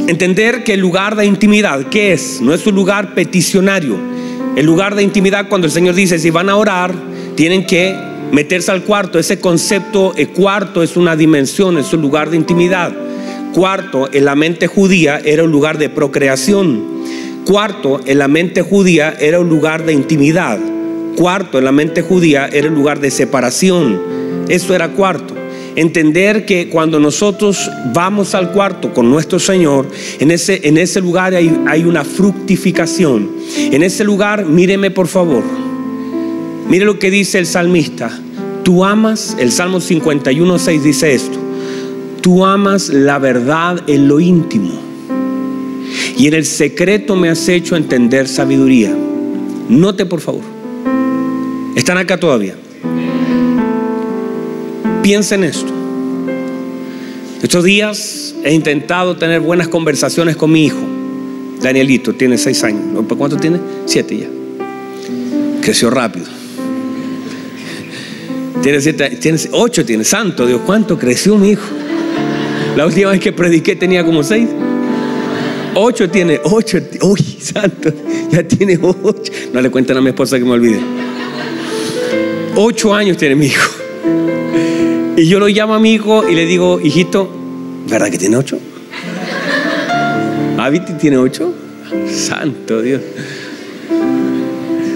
entender 0.07 0.65
que 0.65 0.75
el 0.75 0.81
lugar 0.81 1.17
de 1.17 1.25
intimidad, 1.25 1.89
¿qué 1.89 2.13
es? 2.13 2.41
No 2.41 2.53
es 2.53 2.67
un 2.67 2.75
lugar 2.75 3.15
peticionario. 3.15 3.97
El 4.57 4.67
lugar 4.67 4.97
de 4.97 5.03
intimidad 5.03 5.49
cuando 5.49 5.67
el 5.67 5.73
Señor 5.73 5.95
dice, 5.95 6.19
si 6.19 6.31
van 6.31 6.49
a 6.49 6.57
orar, 6.57 6.93
tienen 7.37 7.65
que 7.65 7.95
meterse 8.33 8.71
al 8.71 8.83
cuarto. 8.83 9.19
Ese 9.19 9.39
concepto, 9.41 10.13
el 10.17 10.31
cuarto 10.31 10.83
es 10.83 10.97
una 10.97 11.15
dimensión, 11.15 11.79
es 11.79 11.93
un 11.93 12.03
lugar 12.03 12.31
de 12.31 12.37
intimidad. 12.37 12.93
Cuarto, 13.59 14.09
en 14.13 14.25
la 14.25 14.37
mente 14.37 14.69
judía 14.69 15.21
era 15.25 15.43
un 15.43 15.51
lugar 15.51 15.79
de 15.79 15.89
procreación. 15.89 16.81
Cuarto, 17.45 18.01
en 18.07 18.19
la 18.19 18.29
mente 18.29 18.63
judía 18.63 19.17
era 19.19 19.41
un 19.41 19.49
lugar 19.49 19.85
de 19.85 19.93
intimidad. 19.93 20.61
Cuarto, 21.17 21.59
en 21.59 21.65
la 21.65 21.73
mente 21.73 22.03
judía 22.03 22.47
era 22.53 22.69
un 22.69 22.77
lugar 22.77 23.01
de 23.01 23.11
separación. 23.11 24.01
Eso 24.49 24.77
era 24.77 24.91
cuarto. 24.91 25.35
Entender 25.75 26.47
que 26.47 26.69
cuando 26.69 27.01
nosotros 27.01 27.69
vamos 27.93 28.37
al 28.37 28.53
cuarto 28.53 28.95
con 28.95 29.11
nuestro 29.11 29.41
Señor, 29.41 29.89
en 30.21 30.31
ese, 30.31 30.61
en 30.63 30.79
ese 30.79 31.01
lugar 31.01 31.35
hay, 31.35 31.61
hay 31.67 31.83
una 31.83 32.05
fructificación. 32.05 33.29
En 33.73 33.83
ese 33.83 34.05
lugar, 34.05 34.47
míreme 34.47 34.93
por 34.93 35.09
favor. 35.09 35.43
Mire 36.69 36.85
lo 36.85 37.01
que 37.01 37.11
dice 37.11 37.41
el 37.41 37.47
salmista. 37.47 38.09
Tú 38.63 38.85
amas, 38.85 39.37
el 39.41 39.51
Salmo 39.51 39.81
51, 39.81 40.59
6 40.61 40.85
dice 40.85 41.13
esto. 41.13 41.48
Tú 42.29 42.45
amas 42.45 42.91
la 42.91 43.19
verdad 43.19 43.83
en 43.87 44.07
lo 44.07 44.21
íntimo. 44.21 44.79
Y 46.19 46.27
en 46.27 46.35
el 46.35 46.45
secreto 46.45 47.17
me 47.17 47.31
has 47.31 47.49
hecho 47.49 47.75
entender 47.75 48.29
sabiduría. 48.29 48.95
Note 49.71 50.05
por 50.05 50.21
favor. 50.21 50.43
Están 51.75 51.97
acá 51.97 52.21
todavía. 52.21 52.55
Piensa 55.03 55.37
en 55.37 55.45
esto. 55.45 55.73
Estos 57.43 57.65
días 57.65 58.35
he 58.45 58.53
intentado 58.53 59.17
tener 59.17 59.41
buenas 59.41 59.69
conversaciones 59.69 60.37
con 60.37 60.53
mi 60.53 60.67
hijo. 60.67 60.81
Danielito 61.63 62.15
tiene 62.15 62.37
seis 62.37 62.63
años. 62.63 63.07
¿Cuánto 63.17 63.39
tiene? 63.39 63.59
Siete 63.87 64.19
ya. 64.19 64.29
Creció 65.63 65.89
rápido. 65.89 66.27
Tiene 68.63 68.83
siete, 68.83 69.17
tiene 69.17 69.39
ocho, 69.53 69.83
tiene 69.87 70.05
santo 70.05 70.47
Dios. 70.47 70.61
¿Cuánto 70.67 70.99
creció 70.99 71.39
mi 71.39 71.53
hijo? 71.53 71.65
La 72.79 72.87
última 72.87 73.11
vez 73.11 73.19
que 73.19 73.33
prediqué 73.33 73.75
tenía 73.75 74.05
como 74.05 74.23
seis. 74.23 74.49
Ocho 75.75 76.09
tiene, 76.09 76.41
ocho. 76.45 76.79
Uy, 77.03 77.19
santo, 77.41 77.93
ya 78.31 78.47
tiene 78.47 78.79
ocho. 78.81 79.33
No 79.53 79.61
le 79.61 79.69
cuenten 79.69 79.97
a 79.97 80.01
mi 80.01 80.11
esposa 80.11 80.39
que 80.39 80.45
me 80.45 80.53
olvide. 80.53 80.79
Ocho 82.55 82.95
años 82.95 83.17
tiene 83.17 83.35
mi 83.35 83.47
hijo. 83.47 83.69
Y 85.17 85.27
yo 85.27 85.41
lo 85.41 85.49
llamo 85.49 85.75
a 85.75 85.81
mi 85.81 85.93
hijo 85.93 86.29
y 86.29 86.37
le 86.37 86.47
digo, 86.47 86.79
hijito, 86.81 87.29
¿verdad 87.89 88.13
que 88.13 88.19
tiene 88.19 88.37
ocho? 88.37 88.61
¿Ah, 90.57 90.71
Viti 90.71 90.93
tiene 90.93 91.17
ocho? 91.17 91.53
Santo 92.09 92.81
Dios. 92.81 93.03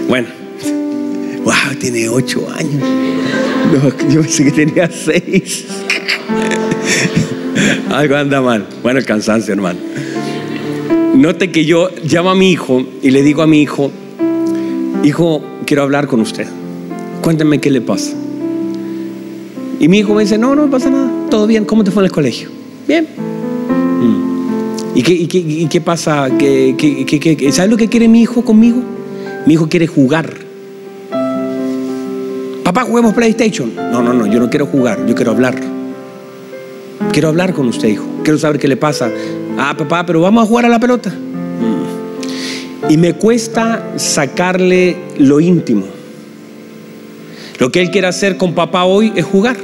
Bueno, 0.07 0.29
wow, 1.43 1.75
tiene 1.77 2.07
ocho 2.07 2.47
años. 2.49 2.81
Yo 4.09 4.21
pensé 4.21 4.45
que 4.45 4.51
tenía 4.51 4.89
seis. 4.89 5.65
Algo 7.91 8.15
anda 8.15 8.41
mal. 8.41 8.65
Bueno, 8.81 8.99
el 8.99 9.05
cansancio, 9.05 9.53
hermano. 9.53 9.79
Note 11.15 11.51
que 11.51 11.65
yo 11.65 11.89
llamo 12.03 12.31
a 12.31 12.35
mi 12.35 12.51
hijo 12.51 12.83
y 13.01 13.11
le 13.11 13.21
digo 13.21 13.41
a 13.41 13.47
mi 13.47 13.61
hijo, 13.61 13.91
hijo, 15.03 15.43
quiero 15.65 15.83
hablar 15.83 16.07
con 16.07 16.21
usted. 16.21 16.47
Cuéntame 17.21 17.59
qué 17.59 17.69
le 17.69 17.81
pasa. 17.81 18.13
Y 19.79 19.87
mi 19.87 19.99
hijo 19.99 20.13
me 20.13 20.23
dice, 20.23 20.37
no, 20.37 20.55
no 20.55 20.69
pasa 20.69 20.89
nada, 20.89 21.11
todo 21.29 21.45
bien, 21.45 21.65
¿cómo 21.65 21.83
te 21.83 21.91
fue 21.91 22.03
en 22.03 22.05
el 22.05 22.11
colegio? 22.11 22.49
Bien. 22.87 23.07
Mm. 23.99 24.97
¿Y, 24.97 25.03
qué, 25.03 25.13
y, 25.13 25.67
qué, 25.67 25.81
pasa? 25.81 26.29
¿Qué, 26.37 27.49
sabes 27.51 27.71
lo 27.71 27.77
que 27.77 27.87
quiere 27.87 28.07
mi 28.07 28.21
hijo 28.21 28.43
conmigo? 28.43 28.81
Mi 29.45 29.53
hijo 29.53 29.67
quiere 29.67 29.87
jugar. 29.87 30.33
Papá, 32.63 32.83
juguemos 32.83 33.13
PlayStation. 33.13 33.75
No, 33.75 34.01
no, 34.01 34.13
no, 34.13 34.25
yo 34.25 34.39
no 34.39 34.49
quiero 34.49 34.65
jugar, 34.65 35.05
yo 35.05 35.15
quiero 35.15 35.31
hablar. 35.31 35.72
Quiero 37.11 37.29
hablar 37.29 37.53
con 37.53 37.67
usted, 37.67 37.89
hijo. 37.89 38.05
Quiero 38.23 38.39
saber 38.39 38.59
qué 38.59 38.67
le 38.67 38.77
pasa. 38.77 39.11
Ah, 39.57 39.75
papá, 39.77 40.05
pero 40.05 40.21
vamos 40.21 40.43
a 40.43 40.47
jugar 40.47 40.65
a 40.65 40.69
la 40.69 40.79
pelota. 40.79 41.09
Mm. 41.09 42.91
Y 42.91 42.97
me 42.97 43.13
cuesta 43.13 43.83
sacarle 43.95 44.97
lo 45.17 45.39
íntimo. 45.39 45.85
Lo 47.59 47.71
que 47.71 47.81
él 47.81 47.91
quiere 47.91 48.07
hacer 48.07 48.37
con 48.37 48.53
papá 48.53 48.83
hoy 48.83 49.13
es 49.15 49.25
jugar. 49.25 49.57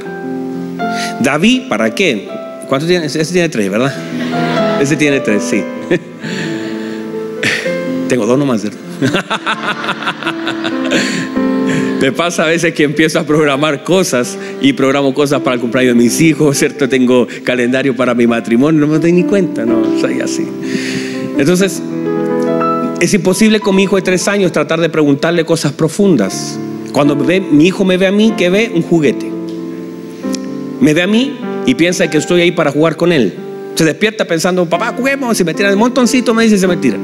David, 1.20 1.68
¿para 1.68 1.94
qué? 1.94 2.28
¿Cuántos 2.68 2.88
tiene? 2.88 3.06
Ese 3.06 3.24
tiene 3.24 3.48
tres, 3.48 3.70
¿verdad? 3.70 3.92
Ese 4.80 4.96
tiene 4.96 5.20
tres, 5.20 5.42
sí. 5.42 5.62
Tengo 8.08 8.26
dos 8.26 8.38
nomás. 8.38 8.62
Me 12.00 12.12
pasa 12.12 12.44
a 12.44 12.46
veces 12.46 12.72
que 12.72 12.84
empiezo 12.84 13.20
a 13.20 13.24
programar 13.24 13.84
cosas 13.84 14.38
y 14.62 14.72
programo 14.72 15.12
cosas 15.12 15.42
para 15.42 15.54
el 15.56 15.60
cumpleaños 15.60 15.94
de 15.94 16.02
mis 16.02 16.18
hijos, 16.22 16.56
¿cierto? 16.56 16.88
Tengo 16.88 17.28
calendario 17.44 17.94
para 17.94 18.14
mi 18.14 18.26
matrimonio, 18.26 18.80
no 18.80 18.86
me 18.86 18.98
doy 18.98 19.12
ni 19.12 19.24
cuenta, 19.24 19.66
no, 19.66 20.00
soy 20.00 20.22
así. 20.22 20.46
Entonces, 21.36 21.82
es 23.00 23.12
imposible 23.12 23.60
con 23.60 23.76
mi 23.76 23.82
hijo 23.82 23.96
de 23.96 24.02
tres 24.02 24.28
años 24.28 24.50
tratar 24.50 24.80
de 24.80 24.88
preguntarle 24.88 25.44
cosas 25.44 25.72
profundas. 25.72 26.58
Cuando 26.92 27.14
ve, 27.16 27.38
mi 27.40 27.66
hijo 27.66 27.84
me 27.84 27.98
ve 27.98 28.06
a 28.06 28.12
mí, 28.12 28.32
que 28.36 28.48
ve 28.48 28.72
un 28.74 28.80
juguete. 28.80 29.30
Me 30.80 30.94
ve 30.94 31.02
a 31.02 31.06
mí 31.06 31.38
y 31.66 31.74
piensa 31.74 32.08
que 32.08 32.16
estoy 32.16 32.40
ahí 32.40 32.52
para 32.52 32.72
jugar 32.72 32.96
con 32.96 33.12
él. 33.12 33.34
Se 33.74 33.84
despierta 33.84 34.24
pensando, 34.24 34.66
papá, 34.66 34.94
juguemos, 34.96 35.38
y 35.38 35.44
me 35.44 35.52
tira 35.52 35.68
el 35.68 35.76
montoncito, 35.76 36.32
me 36.32 36.44
dice, 36.44 36.56
se 36.56 36.66
me 36.66 36.78
tira. 36.78 36.96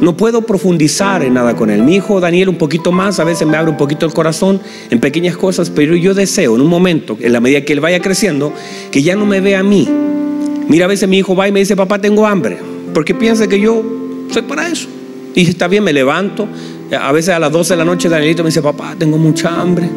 No 0.00 0.16
puedo 0.16 0.42
profundizar 0.42 1.22
en 1.22 1.34
nada 1.34 1.56
con 1.56 1.70
él. 1.70 1.82
Mi 1.82 1.96
hijo 1.96 2.20
Daniel 2.20 2.48
un 2.48 2.56
poquito 2.56 2.92
más, 2.92 3.18
a 3.18 3.24
veces 3.24 3.46
me 3.46 3.56
abre 3.56 3.70
un 3.70 3.76
poquito 3.76 4.06
el 4.06 4.12
corazón 4.12 4.60
en 4.90 5.00
pequeñas 5.00 5.36
cosas, 5.36 5.70
pero 5.70 5.96
yo 5.96 6.14
deseo 6.14 6.54
en 6.54 6.60
un 6.60 6.68
momento, 6.68 7.16
en 7.20 7.32
la 7.32 7.40
medida 7.40 7.62
que 7.64 7.72
él 7.72 7.80
vaya 7.80 8.00
creciendo, 8.00 8.52
que 8.90 9.02
ya 9.02 9.16
no 9.16 9.26
me 9.26 9.40
vea 9.40 9.60
a 9.60 9.62
mí. 9.62 9.88
Mira, 10.68 10.84
a 10.84 10.88
veces 10.88 11.08
mi 11.08 11.18
hijo 11.18 11.34
va 11.34 11.48
y 11.48 11.52
me 11.52 11.60
dice, 11.60 11.74
papá, 11.74 11.98
tengo 11.98 12.26
hambre, 12.26 12.58
porque 12.94 13.14
piensa 13.14 13.48
que 13.48 13.58
yo 13.58 13.82
soy 14.30 14.42
para 14.42 14.68
eso. 14.68 14.88
Y 15.34 15.48
está 15.48 15.68
bien, 15.68 15.82
me 15.82 15.92
levanto. 15.92 16.46
A 16.98 17.12
veces 17.12 17.34
a 17.34 17.38
las 17.38 17.52
12 17.52 17.74
de 17.74 17.78
la 17.78 17.84
noche 17.84 18.08
Danielito 18.08 18.42
me 18.42 18.48
dice, 18.48 18.62
papá, 18.62 18.94
tengo 18.98 19.18
mucha 19.18 19.60
hambre. 19.60 19.88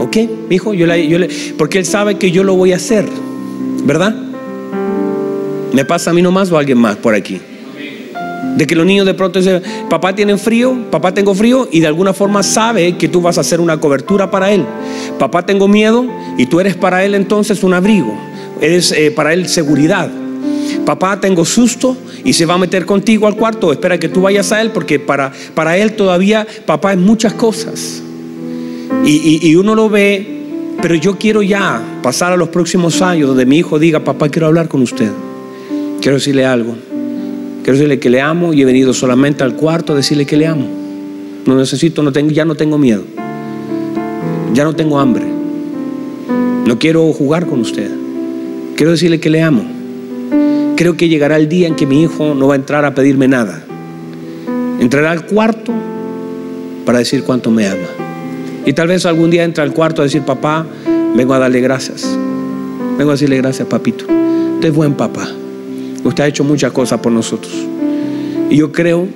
¿Ok? 0.00 0.16
Mi 0.48 0.56
hijo, 0.56 0.74
yo 0.74 0.86
le, 0.86 1.08
yo 1.08 1.18
le, 1.18 1.28
porque 1.56 1.78
él 1.78 1.86
sabe 1.86 2.16
que 2.16 2.30
yo 2.30 2.44
lo 2.44 2.54
voy 2.54 2.72
a 2.72 2.76
hacer, 2.76 3.06
¿verdad? 3.84 4.14
¿Me 5.72 5.84
pasa 5.84 6.10
a 6.10 6.14
mí 6.14 6.22
nomás 6.22 6.50
o 6.50 6.56
a 6.56 6.60
alguien 6.60 6.78
más 6.78 6.96
por 6.96 7.14
aquí? 7.14 7.40
De 8.56 8.66
que 8.66 8.74
los 8.74 8.86
niños 8.86 9.04
de 9.04 9.12
pronto 9.12 9.38
dicen, 9.38 9.62
papá 9.90 10.14
tiene 10.14 10.36
frío, 10.38 10.74
papá 10.90 11.12
tengo 11.12 11.34
frío, 11.34 11.68
y 11.70 11.80
de 11.80 11.86
alguna 11.86 12.14
forma 12.14 12.42
sabe 12.42 12.96
que 12.96 13.06
tú 13.06 13.20
vas 13.20 13.36
a 13.36 13.42
hacer 13.42 13.60
una 13.60 13.78
cobertura 13.78 14.30
para 14.30 14.50
él. 14.50 14.64
Papá 15.18 15.44
tengo 15.44 15.68
miedo, 15.68 16.06
y 16.38 16.46
tú 16.46 16.58
eres 16.58 16.74
para 16.74 17.04
él 17.04 17.14
entonces 17.14 17.62
un 17.62 17.74
abrigo, 17.74 18.18
eres 18.60 18.92
eh, 18.92 19.10
para 19.10 19.34
él 19.34 19.46
seguridad. 19.48 20.10
Papá 20.86 21.20
tengo 21.20 21.44
susto, 21.44 21.98
y 22.24 22.32
se 22.32 22.46
va 22.46 22.54
a 22.54 22.58
meter 22.58 22.86
contigo 22.86 23.26
al 23.26 23.36
cuarto, 23.36 23.72
espera 23.72 23.98
que 23.98 24.08
tú 24.08 24.22
vayas 24.22 24.50
a 24.52 24.62
él, 24.62 24.70
porque 24.70 24.98
para, 24.98 25.32
para 25.54 25.76
él 25.76 25.92
todavía 25.92 26.46
papá 26.64 26.92
es 26.92 26.98
muchas 26.98 27.34
cosas. 27.34 28.02
Y, 29.04 29.46
y 29.46 29.56
uno 29.56 29.74
lo 29.74 29.90
ve, 29.90 30.36
pero 30.80 30.94
yo 30.94 31.18
quiero 31.18 31.42
ya 31.42 31.82
pasar 32.02 32.32
a 32.32 32.36
los 32.36 32.48
próximos 32.48 33.02
años 33.02 33.28
donde 33.28 33.44
mi 33.44 33.58
hijo 33.58 33.78
diga, 33.78 34.00
papá, 34.00 34.28
quiero 34.28 34.46
hablar 34.46 34.68
con 34.68 34.80
usted, 34.82 35.10
quiero 36.00 36.16
decirle 36.16 36.46
algo. 36.46 36.74
Quiero 37.66 37.78
decirle 37.78 37.98
que 37.98 38.10
le 38.10 38.20
amo 38.20 38.52
y 38.52 38.62
he 38.62 38.64
venido 38.64 38.94
solamente 38.94 39.42
al 39.42 39.56
cuarto 39.56 39.92
a 39.92 39.96
decirle 39.96 40.24
que 40.24 40.36
le 40.36 40.46
amo. 40.46 40.68
No 41.46 41.56
necesito, 41.56 42.00
no 42.00 42.12
tengo, 42.12 42.30
ya 42.30 42.44
no 42.44 42.54
tengo 42.54 42.78
miedo. 42.78 43.02
Ya 44.54 44.62
no 44.62 44.76
tengo 44.76 45.00
hambre. 45.00 45.24
No 46.64 46.78
quiero 46.78 47.12
jugar 47.12 47.46
con 47.46 47.58
usted. 47.58 47.90
Quiero 48.76 48.92
decirle 48.92 49.18
que 49.18 49.30
le 49.30 49.42
amo. 49.42 49.64
Creo 50.76 50.96
que 50.96 51.08
llegará 51.08 51.38
el 51.38 51.48
día 51.48 51.66
en 51.66 51.74
que 51.74 51.86
mi 51.86 52.02
hijo 52.04 52.36
no 52.36 52.46
va 52.46 52.54
a 52.54 52.56
entrar 52.56 52.84
a 52.84 52.94
pedirme 52.94 53.26
nada. 53.26 53.64
Entrará 54.78 55.10
al 55.10 55.26
cuarto 55.26 55.74
para 56.84 56.98
decir 56.98 57.24
cuánto 57.24 57.50
me 57.50 57.66
ama. 57.66 57.88
Y 58.64 58.74
tal 58.74 58.86
vez 58.86 59.06
algún 59.06 59.28
día 59.28 59.42
entra 59.42 59.64
al 59.64 59.72
cuarto 59.72 60.02
a 60.02 60.04
decir, 60.04 60.22
papá, 60.22 60.64
vengo 61.16 61.34
a 61.34 61.40
darle 61.40 61.60
gracias. 61.60 62.16
Vengo 62.96 63.10
a 63.10 63.14
decirle 63.14 63.38
gracias, 63.38 63.66
papito. 63.66 64.04
Usted 64.54 64.72
buen 64.72 64.94
papá. 64.94 65.28
Usted 66.06 66.22
ha 66.22 66.28
hecho 66.28 66.44
muchas 66.44 66.70
cosas 66.70 67.00
por 67.00 67.10
nosotros. 67.10 67.52
Y 68.48 68.56
yo 68.58 68.70
creo 68.70 69.08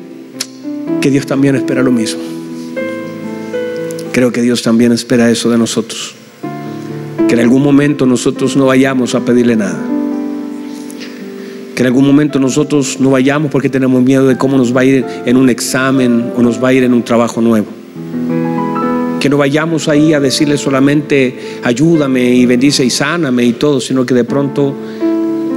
que 1.01 1.09
Dios 1.09 1.25
también 1.25 1.55
espera 1.55 1.85
lo 1.85 1.93
mismo. 1.93 2.21
Creo 4.13 4.33
que 4.33 4.43
Dios 4.43 4.63
también 4.63 4.91
espera 4.91 5.31
eso 5.31 5.49
de 5.51 5.57
nosotros. 5.57 6.17
Que 7.29 7.35
en 7.35 7.41
algún 7.41 7.63
momento 7.63 8.07
nosotros 8.07 8.57
no 8.57 8.67
vayamos 8.67 9.15
a 9.15 9.21
pedirle 9.21 9.55
nada. 9.55 9.79
Que 11.77 11.83
en 11.85 11.87
algún 11.87 12.05
momento 12.05 12.41
nosotros 12.41 12.99
no 12.99 13.11
vayamos 13.11 13.53
porque 13.53 13.69
tenemos 13.69 14.03
miedo 14.03 14.27
de 14.27 14.37
cómo 14.37 14.59
nos 14.59 14.77
va 14.77 14.81
a 14.81 14.85
ir 14.85 15.05
en 15.27 15.37
un 15.37 15.49
examen 15.49 16.33
o 16.37 16.43
nos 16.43 16.63
va 16.63 16.69
a 16.69 16.73
ir 16.73 16.83
en 16.83 16.93
un 16.93 17.05
trabajo 17.05 17.41
nuevo. 17.41 17.69
Que 19.21 19.29
no 19.29 19.37
vayamos 19.37 19.87
ahí 19.89 20.13
a 20.13 20.19
decirle 20.19 20.59
solamente 20.59 21.61
ayúdame 21.63 22.35
y 22.35 22.47
bendice 22.47 22.85
y 22.85 22.91
sáname 22.91 23.45
y 23.45 23.53
todo, 23.53 23.81
sino 23.81 24.05
que 24.05 24.15
de 24.15 24.25
pronto 24.25 24.75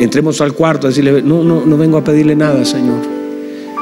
entremos 0.04 0.42
al 0.42 0.54
cuarto 0.54 0.88
a 0.88 0.90
decirle, 0.90 1.22
no, 1.22 1.44
no, 1.44 1.66
no 1.66 1.78
vengo 1.78 1.98
a 1.98 2.04
pedirle 2.04 2.36
nada, 2.36 2.64
Señor. 2.66 3.00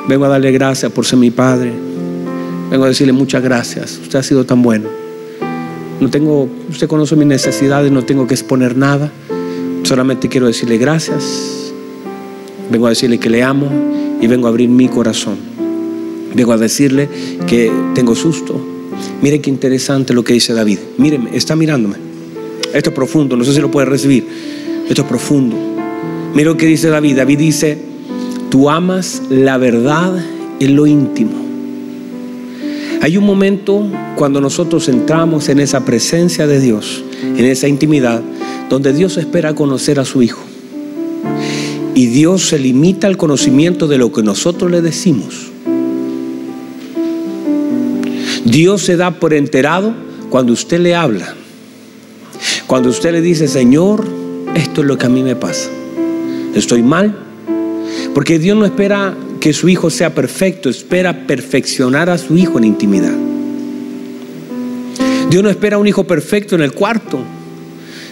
Vengo 0.08 0.26
a 0.26 0.30
darle 0.30 0.52
gracias 0.52 0.92
por 0.92 1.06
ser 1.06 1.20
mi 1.20 1.32
Padre. 1.32 1.72
Vengo 2.70 2.86
a 2.86 2.88
decirle 2.88 3.14
muchas 3.14 3.44
gracias. 3.44 4.00
Usted 4.02 4.20
ha 4.20 4.24
sido 4.24 4.46
tan 4.46 4.62
bueno. 4.62 4.90
No 6.00 6.10
tengo, 6.10 6.50
usted 6.70 6.88
conoce 6.88 7.16
mis 7.16 7.28
necesidades, 7.28 7.92
no 7.92 8.04
tengo 8.04 8.26
que 8.28 8.34
exponer 8.34 8.76
nada. 8.76 9.12
Solamente 9.84 10.30
quiero 10.30 10.48
decirle 10.48 10.78
gracias. 10.78 11.72
Vengo 12.72 12.88
a 12.88 12.90
decirle 12.90 13.20
que 13.20 13.30
le 13.30 13.44
amo 13.44 13.70
y 14.20 14.28
vengo 14.28 14.48
a 14.48 14.50
abrir 14.50 14.70
mi 14.70 14.88
corazón. 14.88 15.38
Vengo 16.34 16.54
a 16.54 16.58
decirle 16.58 17.10
que 17.46 17.72
tengo 17.94 18.16
susto. 18.16 18.60
Mire 19.22 19.42
qué 19.42 19.50
interesante 19.50 20.14
lo 20.14 20.24
que 20.24 20.34
dice 20.34 20.54
David. 20.54 20.80
Míreme, 20.98 21.36
está 21.36 21.56
mirándome. 21.56 21.96
Esto 22.74 22.90
es 22.90 22.96
profundo, 22.96 23.36
no 23.36 23.44
sé 23.44 23.54
si 23.54 23.60
lo 23.60 23.70
puede 23.70 23.86
recibir. 23.86 24.26
Esto 24.88 25.02
es 25.02 25.08
profundo. 25.08 25.58
Mira 26.34 26.52
lo 26.52 26.58
que 26.58 26.66
dice 26.66 26.90
David. 26.90 27.18
David 27.18 27.38
dice, 27.38 27.78
tú 28.50 28.70
amas 28.70 29.22
la 29.30 29.58
verdad 29.58 30.14
en 30.60 30.76
lo 30.76 30.88
íntimo. 30.88 31.34
Hay 33.02 33.18
un 33.18 33.26
momento 33.26 33.86
cuando 34.16 34.40
nosotros 34.40 34.88
entramos 34.88 35.50
en 35.50 35.60
esa 35.60 35.84
presencia 35.84 36.48
de 36.48 36.60
Dios, 36.60 37.04
en 37.24 37.44
esa 37.46 37.68
intimidad, 37.68 38.22
donde 38.70 38.94
Dios 38.94 39.18
espera 39.18 39.56
conocer 39.56 40.00
a 40.00 40.06
su 40.06 40.22
Hijo. 40.22 40.42
Y 41.96 42.06
Dios 42.06 42.48
se 42.48 42.60
limita 42.60 43.08
al 43.08 43.18
conocimiento 43.18 43.88
de 43.88 43.98
lo 43.98 44.14
que 44.14 44.24
nosotros 44.24 44.72
le 44.72 44.82
decimos. 44.82 45.52
Dios 48.46 48.84
se 48.84 48.96
da 48.96 49.12
por 49.12 49.34
enterado 49.34 49.94
cuando 50.30 50.54
usted 50.54 50.80
le 50.80 50.96
habla. 50.96 51.36
Cuando 52.68 52.90
usted 52.90 53.12
le 53.12 53.22
dice, 53.22 53.50
Señor, 53.50 54.08
esto 54.56 54.82
es 54.82 54.88
lo 54.88 54.98
que 54.98 55.08
a 55.08 55.10
mí 55.10 55.24
me 55.24 55.36
pasa 55.36 55.70
estoy 56.56 56.84
mal. 56.84 57.16
Porque 58.14 58.40
Dios 58.40 58.58
no 58.58 58.66
espera 58.66 59.16
que 59.40 59.54
su 59.54 59.70
hijo 59.70 59.90
sea 59.90 60.14
perfecto, 60.14 60.70
espera 60.70 61.26
perfeccionar 61.26 62.10
a 62.10 62.18
su 62.18 62.38
hijo 62.38 62.58
en 62.58 62.66
intimidad. 62.66 63.14
Dios 65.30 65.44
no 65.44 65.50
espera 65.50 65.78
un 65.78 65.88
hijo 65.88 66.04
perfecto 66.04 66.56
en 66.56 66.62
el 66.62 66.74
cuarto. 66.74 67.20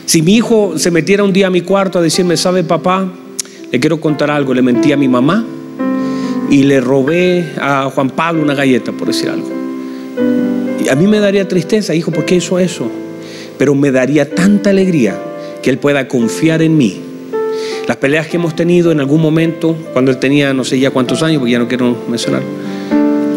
Si 0.06 0.22
mi 0.22 0.36
hijo 0.36 0.78
se 0.78 0.90
metiera 0.90 1.24
un 1.24 1.34
día 1.34 1.48
a 1.48 1.50
mi 1.50 1.62
cuarto 1.62 2.00
a 2.00 2.02
decirme, 2.02 2.38
¿sabe 2.38 2.64
papá? 2.64 3.12
Le 3.72 3.80
quiero 3.80 4.00
contar 4.00 4.32
algo, 4.32 4.54
le 4.54 4.62
mentí 4.62 4.92
a 4.92 4.98
mi 4.98 5.08
mamá 5.08 5.46
y 6.50 6.64
le 6.64 6.82
robé 6.82 7.46
a 7.62 7.92
Juan 7.94 8.10
Pablo 8.10 8.42
una 8.42 8.56
galleta, 8.56 8.92
por 8.92 9.08
decir 9.08 9.30
algo. 9.30 9.50
Y 10.84 10.90
a 10.90 10.96
mí 10.96 11.08
me 11.08 11.20
daría 11.20 11.48
tristeza, 11.48 11.94
hijo, 11.94 12.12
¿por 12.12 12.26
qué 12.26 12.36
hizo 12.36 12.58
eso? 12.58 12.90
Pero 13.58 13.76
me 13.76 13.92
daría 13.92 14.34
tanta 14.34 14.72
alegría 14.72 15.16
que 15.62 15.70
él 15.70 15.78
pueda 15.78 16.08
confiar 16.08 16.62
en 16.62 16.78
mí 16.78 17.09
las 17.90 17.98
peleas 17.98 18.28
que 18.28 18.38
hemos 18.38 18.56
tenido 18.56 18.92
en 18.92 19.00
algún 19.00 19.20
momento, 19.20 19.76
cuando 19.94 20.12
él 20.12 20.20
tenía 20.20 20.54
no 20.54 20.64
sé 20.64 20.80
ya 20.80 20.92
cuántos 20.92 21.24
años, 21.24 21.40
porque 21.40 21.54
ya 21.54 21.58
no 21.58 21.68
quiero 21.68 21.98
mencionar, 22.08 22.44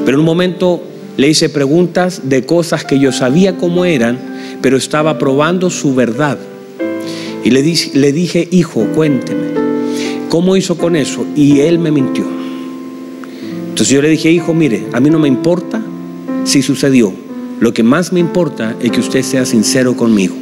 pero 0.05 0.19
en 0.19 0.21
un 0.21 0.27
momento 0.27 0.83
le 1.17 1.31
hice 1.31 1.49
preguntas 1.49 2.29
de 2.29 2.45
cosas 2.45 2.85
que 2.85 2.99
yo 2.99 3.13
sabía 3.13 3.57
cómo 3.57 3.87
eran, 3.87 4.19
pero 4.61 4.77
estaba 4.77 5.19
probando 5.19 5.71
su 5.71 5.95
verdad. 5.95 6.37
Y 7.43 7.49
le, 7.49 7.63
le 7.95 8.13
dije, 8.13 8.47
hijo, 8.51 8.87
cuénteme, 8.95 9.55
¿cómo 10.29 10.55
hizo 10.55 10.77
con 10.77 10.97
eso? 10.97 11.25
Y 11.35 11.61
él 11.61 11.79
me 11.79 11.91
mintió. 11.91 12.27
Entonces 13.71 13.89
yo 13.89 14.03
le 14.03 14.11
dije, 14.11 14.31
hijo, 14.31 14.53
mire, 14.53 14.85
a 14.93 15.01
mí 15.01 15.09
no 15.09 15.19
me 15.19 15.29
importa 15.29 15.81
si 16.45 16.61
sucedió. 16.61 17.11
Lo 17.59 17.73
que 17.73 17.83
más 17.83 18.13
me 18.13 18.21
importa 18.21 18.77
es 18.83 18.91
que 18.91 19.01
usted 19.01 19.23
sea 19.23 19.47
sincero 19.47 19.97
conmigo. 19.97 20.35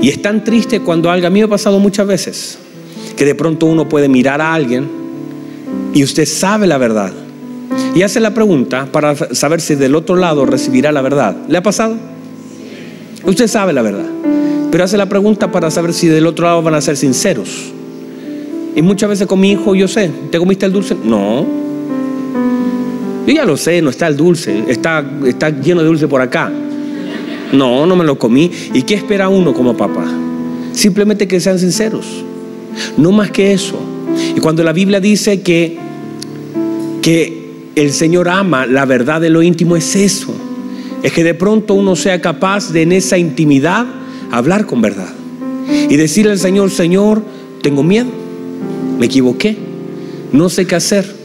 Y 0.00 0.10
es 0.10 0.22
tan 0.22 0.44
triste 0.44 0.78
cuando 0.78 1.10
algo, 1.10 1.26
a 1.26 1.30
mí 1.30 1.40
me 1.40 1.46
ha 1.46 1.48
pasado 1.48 1.80
muchas 1.80 2.06
veces, 2.06 2.58
que 3.16 3.24
de 3.24 3.34
pronto 3.34 3.66
uno 3.66 3.88
puede 3.88 4.08
mirar 4.08 4.40
a 4.40 4.54
alguien 4.54 4.86
y 5.94 6.04
usted 6.04 6.26
sabe 6.26 6.66
la 6.66 6.78
verdad. 6.78 7.12
Y 7.94 8.02
hace 8.02 8.20
la 8.20 8.34
pregunta 8.34 8.86
para 8.92 9.16
saber 9.34 9.60
si 9.60 9.74
del 9.74 9.94
otro 9.94 10.16
lado 10.16 10.44
recibirá 10.44 10.92
la 10.92 11.00
verdad. 11.00 11.34
¿Le 11.48 11.56
ha 11.58 11.62
pasado? 11.62 11.96
Usted 13.24 13.46
sabe 13.48 13.72
la 13.72 13.82
verdad. 13.82 14.04
Pero 14.70 14.84
hace 14.84 14.98
la 14.98 15.06
pregunta 15.06 15.50
para 15.50 15.70
saber 15.70 15.94
si 15.94 16.06
del 16.06 16.26
otro 16.26 16.44
lado 16.44 16.62
van 16.62 16.74
a 16.74 16.80
ser 16.80 16.96
sinceros. 16.96 17.72
Y 18.74 18.82
muchas 18.82 19.08
veces 19.08 19.26
con 19.26 19.40
mi 19.40 19.52
hijo 19.52 19.74
yo 19.74 19.88
sé, 19.88 20.10
¿te 20.30 20.38
comiste 20.38 20.66
el 20.66 20.72
dulce? 20.72 20.94
No. 21.02 21.46
Yo 23.26 23.32
ya 23.32 23.44
lo 23.46 23.56
sé, 23.56 23.80
no 23.80 23.88
está 23.88 24.06
el 24.06 24.16
dulce, 24.16 24.64
está, 24.68 25.04
está 25.24 25.48
lleno 25.48 25.80
de 25.80 25.86
dulce 25.86 26.06
por 26.06 26.20
acá. 26.20 26.52
No, 27.52 27.86
no 27.86 27.96
me 27.96 28.04
lo 28.04 28.18
comí. 28.18 28.50
¿Y 28.74 28.82
qué 28.82 28.94
espera 28.94 29.30
uno 29.30 29.54
como 29.54 29.76
papá? 29.76 30.04
Simplemente 30.72 31.26
que 31.26 31.40
sean 31.40 31.58
sinceros. 31.58 32.24
No 32.96 33.12
más 33.12 33.30
que 33.30 33.52
eso. 33.52 33.78
Y 34.36 34.40
cuando 34.40 34.62
la 34.64 34.72
Biblia 34.72 35.00
dice 35.00 35.42
que, 35.42 35.78
que 37.02 37.46
el 37.74 37.92
Señor 37.92 38.28
ama 38.28 38.66
la 38.66 38.84
verdad 38.84 39.20
de 39.20 39.30
lo 39.30 39.42
íntimo, 39.42 39.76
es 39.76 39.94
eso. 39.96 40.34
Es 41.02 41.12
que 41.12 41.22
de 41.22 41.34
pronto 41.34 41.74
uno 41.74 41.94
sea 41.94 42.20
capaz 42.20 42.72
de 42.72 42.82
en 42.82 42.92
esa 42.92 43.18
intimidad 43.18 43.86
hablar 44.30 44.66
con 44.66 44.80
verdad. 44.80 45.12
Y 45.88 45.96
decirle 45.96 46.32
al 46.32 46.38
Señor, 46.38 46.70
Señor, 46.70 47.22
tengo 47.62 47.82
miedo, 47.82 48.08
me 48.98 49.06
equivoqué, 49.06 49.56
no 50.32 50.48
sé 50.48 50.66
qué 50.66 50.76
hacer. 50.76 51.16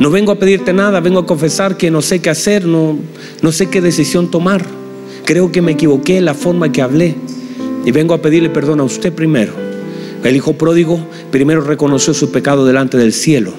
No 0.00 0.10
vengo 0.10 0.32
a 0.32 0.38
pedirte 0.38 0.72
nada, 0.72 1.00
vengo 1.00 1.20
a 1.20 1.26
confesar 1.26 1.76
que 1.76 1.90
no 1.90 2.02
sé 2.02 2.20
qué 2.20 2.30
hacer, 2.30 2.66
no, 2.66 2.98
no 3.42 3.52
sé 3.52 3.68
qué 3.68 3.80
decisión 3.80 4.30
tomar. 4.30 4.64
Creo 5.24 5.52
que 5.52 5.62
me 5.62 5.72
equivoqué 5.72 6.18
en 6.18 6.24
la 6.24 6.34
forma 6.34 6.72
que 6.72 6.82
hablé 6.82 7.14
y 7.84 7.92
vengo 7.92 8.14
a 8.14 8.22
pedirle 8.22 8.50
perdón 8.50 8.80
a 8.80 8.84
usted 8.84 9.12
primero. 9.12 9.67
El 10.24 10.36
hijo 10.36 10.54
pródigo 10.54 11.00
primero 11.30 11.60
reconoció 11.60 12.14
su 12.14 12.30
pecado 12.32 12.66
delante 12.66 12.96
del 12.96 13.12
cielo. 13.12 13.52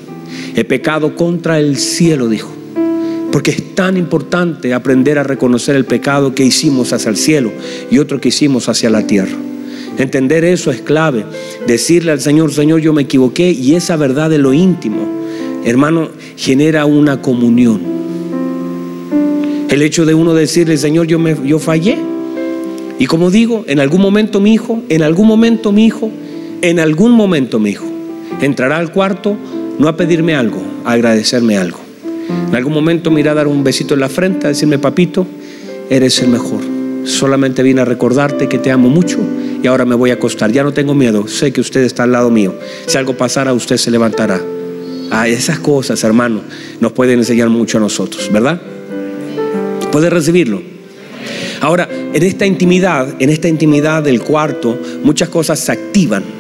He 0.56 0.64
pecado 0.64 1.16
contra 1.16 1.60
el 1.60 1.78
cielo, 1.78 2.28
dijo. 2.28 2.54
Porque 3.32 3.52
es 3.52 3.76
tan 3.76 3.96
importante 3.98 4.74
aprender 4.74 5.20
a 5.20 5.24
reconocer 5.24 5.76
el 5.76 5.86
pecado 5.86 6.34
que 6.34 6.44
hicimos 6.44 6.94
hacia 6.94 7.10
el 7.10 7.18
cielo 7.18 7.52
y 7.92 8.00
otro 8.00 8.20
que 8.20 8.30
hicimos 8.30 8.68
hacia 8.70 8.90
la 8.90 9.06
tierra. 9.06 9.38
Entender 9.98 10.44
eso 10.44 10.72
es 10.72 10.82
clave. 10.82 11.26
Decirle 11.68 12.12
al 12.12 12.22
Señor, 12.22 12.54
Señor, 12.54 12.82
yo 12.82 12.94
me 12.94 13.04
equivoqué 13.04 13.52
y 13.52 13.76
esa 13.76 13.98
verdad 13.98 14.30
de 14.30 14.38
lo 14.38 14.54
íntimo, 14.54 15.08
hermano, 15.64 16.10
genera 16.38 16.86
una 16.86 17.22
comunión. 17.22 17.82
El 19.70 19.82
hecho 19.84 20.06
de 20.06 20.16
uno 20.16 20.34
decirle, 20.34 20.78
Señor, 20.78 21.06
yo, 21.06 21.20
me, 21.20 21.36
yo 21.46 21.60
fallé. 21.60 21.98
Y 22.98 23.06
como 23.06 23.30
digo, 23.30 23.64
en 23.68 23.80
algún 23.80 24.02
momento 24.02 24.42
mi 24.42 24.54
hijo, 24.54 24.82
en 24.90 25.04
algún 25.04 25.28
momento 25.28 25.72
mi 25.72 25.86
hijo, 25.86 26.12
en 26.62 26.80
algún 26.80 27.12
momento 27.12 27.60
mi 27.60 27.72
hijo, 27.72 27.86
entrará 28.42 28.78
al 28.78 28.92
cuarto 28.92 29.38
no 29.78 29.88
a 29.88 29.96
pedirme 29.96 30.36
algo, 30.36 30.62
a 30.86 30.92
agradecerme 30.92 31.58
algo. 31.58 31.80
En 32.50 32.56
algún 32.56 32.74
momento 32.74 33.12
me 33.12 33.22
irá 33.22 33.32
a 33.32 33.36
dar 33.36 33.48
un 33.48 33.64
besito 33.64 33.94
en 33.94 34.02
la 34.02 34.10
frente, 34.10 34.46
a 34.46 34.50
decirme, 34.50 34.78
papito, 34.78 35.26
eres 35.90 36.22
el 36.22 36.30
mejor. 36.30 36.62
Solamente 37.06 37.64
vine 37.64 37.82
a 37.82 37.86
recordarte 37.86 38.50
que 38.50 38.60
te 38.60 38.72
amo 38.72 38.90
mucho 38.90 39.20
y 39.64 39.68
ahora 39.68 39.86
me 39.86 39.96
voy 39.96 40.12
a 40.12 40.16
acostar. 40.16 40.52
Ya 40.52 40.64
no 40.64 40.74
tengo 40.74 40.94
miedo, 40.94 41.28
sé 41.28 41.54
que 41.54 41.62
usted 41.62 41.82
está 41.82 42.04
al 42.04 42.12
lado 42.12 42.30
mío. 42.30 42.56
Si 42.86 42.98
algo 42.98 43.16
pasara, 43.16 43.54
usted 43.54 43.78
se 43.78 43.90
levantará. 43.90 44.42
Ah, 45.12 45.28
esas 45.28 45.60
cosas, 45.60 46.04
hermano, 46.04 46.42
nos 46.80 46.92
pueden 46.92 47.20
enseñar 47.20 47.50
mucho 47.50 47.78
a 47.78 47.82
nosotros, 47.82 48.30
¿verdad? 48.32 48.62
¿Puede 49.92 50.10
recibirlo? 50.10 50.62
Ahora, 51.62 51.90
en 52.14 52.24
esta 52.24 52.46
intimidad, 52.46 53.16
en 53.20 53.30
esta 53.30 53.48
intimidad 53.48 54.04
del 54.04 54.22
cuarto, 54.22 54.78
muchas 55.04 55.30
cosas 55.30 55.60
se 55.60 55.72
activan. 55.72 56.39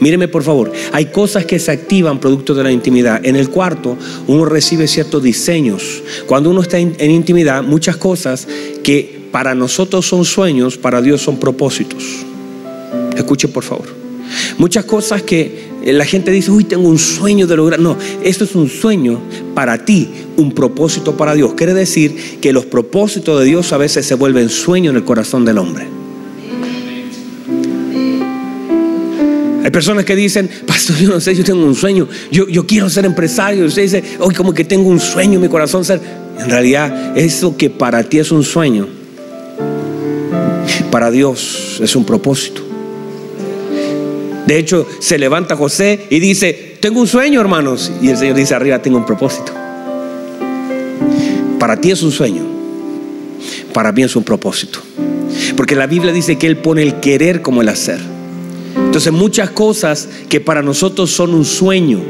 Míreme 0.00 0.28
por 0.28 0.42
favor, 0.42 0.72
hay 0.92 1.06
cosas 1.06 1.44
que 1.44 1.58
se 1.58 1.72
activan 1.72 2.20
producto 2.20 2.54
de 2.54 2.62
la 2.62 2.72
intimidad. 2.72 3.24
En 3.24 3.36
el 3.36 3.50
cuarto 3.50 3.96
uno 4.26 4.44
recibe 4.44 4.86
ciertos 4.86 5.22
diseños. 5.22 6.02
Cuando 6.26 6.50
uno 6.50 6.62
está 6.62 6.78
en 6.78 7.10
intimidad, 7.10 7.62
muchas 7.62 7.96
cosas 7.96 8.46
que 8.82 9.28
para 9.30 9.54
nosotros 9.54 10.06
son 10.06 10.24
sueños, 10.24 10.76
para 10.76 11.02
Dios 11.02 11.22
son 11.22 11.38
propósitos. 11.38 12.04
Escuche 13.16 13.48
por 13.48 13.64
favor. 13.64 13.98
Muchas 14.58 14.84
cosas 14.84 15.22
que 15.22 15.68
eh, 15.82 15.92
la 15.92 16.04
gente 16.04 16.30
dice, 16.30 16.50
uy, 16.50 16.64
tengo 16.64 16.88
un 16.88 16.98
sueño 16.98 17.46
de 17.46 17.56
lograr. 17.56 17.80
No, 17.80 17.96
esto 18.22 18.44
es 18.44 18.54
un 18.54 18.68
sueño 18.68 19.20
para 19.54 19.84
ti, 19.84 20.08
un 20.36 20.52
propósito 20.52 21.16
para 21.16 21.34
Dios. 21.34 21.54
Quiere 21.54 21.74
decir 21.74 22.38
que 22.40 22.52
los 22.52 22.66
propósitos 22.66 23.38
de 23.40 23.46
Dios 23.46 23.72
a 23.72 23.78
veces 23.78 24.06
se 24.06 24.14
vuelven 24.14 24.48
sueños 24.48 24.92
en 24.92 24.96
el 24.96 25.04
corazón 25.04 25.44
del 25.44 25.58
hombre. 25.58 25.97
Personas 29.78 30.04
que 30.04 30.16
dicen, 30.16 30.50
pastor, 30.66 30.96
yo 30.96 31.08
no 31.08 31.20
sé, 31.20 31.36
yo 31.36 31.44
tengo 31.44 31.64
un 31.64 31.76
sueño, 31.76 32.08
yo, 32.32 32.48
yo 32.48 32.66
quiero 32.66 32.90
ser 32.90 33.04
empresario. 33.04 33.64
usted 33.64 33.82
dice, 33.82 34.02
hoy 34.18 34.34
como 34.34 34.52
que 34.52 34.64
tengo 34.64 34.88
un 34.88 34.98
sueño 34.98 35.34
en 35.34 35.42
mi 35.42 35.48
corazón 35.48 35.84
ser. 35.84 36.00
En 36.36 36.50
realidad, 36.50 37.16
eso 37.16 37.56
que 37.56 37.70
para 37.70 38.02
ti 38.02 38.18
es 38.18 38.32
un 38.32 38.42
sueño, 38.42 38.88
para 40.90 41.12
Dios 41.12 41.78
es 41.80 41.94
un 41.94 42.04
propósito. 42.04 42.60
De 44.48 44.58
hecho, 44.58 44.84
se 44.98 45.16
levanta 45.16 45.54
José 45.54 46.08
y 46.10 46.18
dice, 46.18 46.76
tengo 46.80 47.00
un 47.00 47.06
sueño, 47.06 47.40
hermanos. 47.40 47.92
Y 48.02 48.08
el 48.08 48.16
Señor 48.16 48.34
dice, 48.34 48.56
arriba 48.56 48.82
tengo 48.82 48.98
un 48.98 49.06
propósito. 49.06 49.52
Para 51.60 51.76
ti 51.76 51.92
es 51.92 52.02
un 52.02 52.10
sueño. 52.10 52.42
Para 53.72 53.92
mí 53.92 54.02
es 54.02 54.16
un 54.16 54.24
propósito. 54.24 54.80
Porque 55.56 55.76
la 55.76 55.86
Biblia 55.86 56.12
dice 56.12 56.36
que 56.36 56.48
Él 56.48 56.56
pone 56.56 56.82
el 56.82 56.98
querer 56.98 57.42
como 57.42 57.62
el 57.62 57.68
hacer. 57.68 58.17
Entonces 58.86 59.12
muchas 59.12 59.50
cosas 59.50 60.08
que 60.28 60.40
para 60.40 60.62
nosotros 60.62 61.10
son 61.10 61.34
un 61.34 61.44
sueño, 61.44 62.00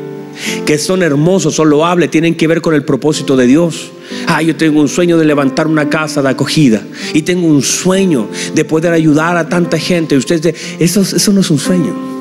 que 0.64 0.78
son 0.78 1.02
hermosos, 1.02 1.54
son 1.54 1.70
loables, 1.70 2.11
tienen 2.11 2.35
que 2.35 2.46
ver 2.46 2.61
con 2.61 2.74
el 2.74 2.85
propósito 2.85 3.37
de 3.37 3.46
Dios. 3.46 3.90
Ah, 4.26 4.42
yo 4.42 4.57
tengo 4.57 4.81
un 4.81 4.88
sueño 4.88 5.18
de 5.18 5.24
levantar 5.24 5.66
una 5.66 5.90
casa 5.90 6.22
de 6.22 6.28
acogida 6.28 6.83
y 7.12 7.22
tengo 7.22 7.46
un 7.46 7.62
sueño 7.62 8.28
de 8.54 8.64
poder 8.64 8.92
ayudar 8.92 9.37
a 9.37 9.48
tanta 9.48 9.78
gente. 9.78 10.16
Usted 10.16 10.54
eso, 10.78 11.02
eso 11.02 11.33
no 11.33 11.40
es 11.40 11.50
un 11.50 11.59
sueño. 11.59 12.18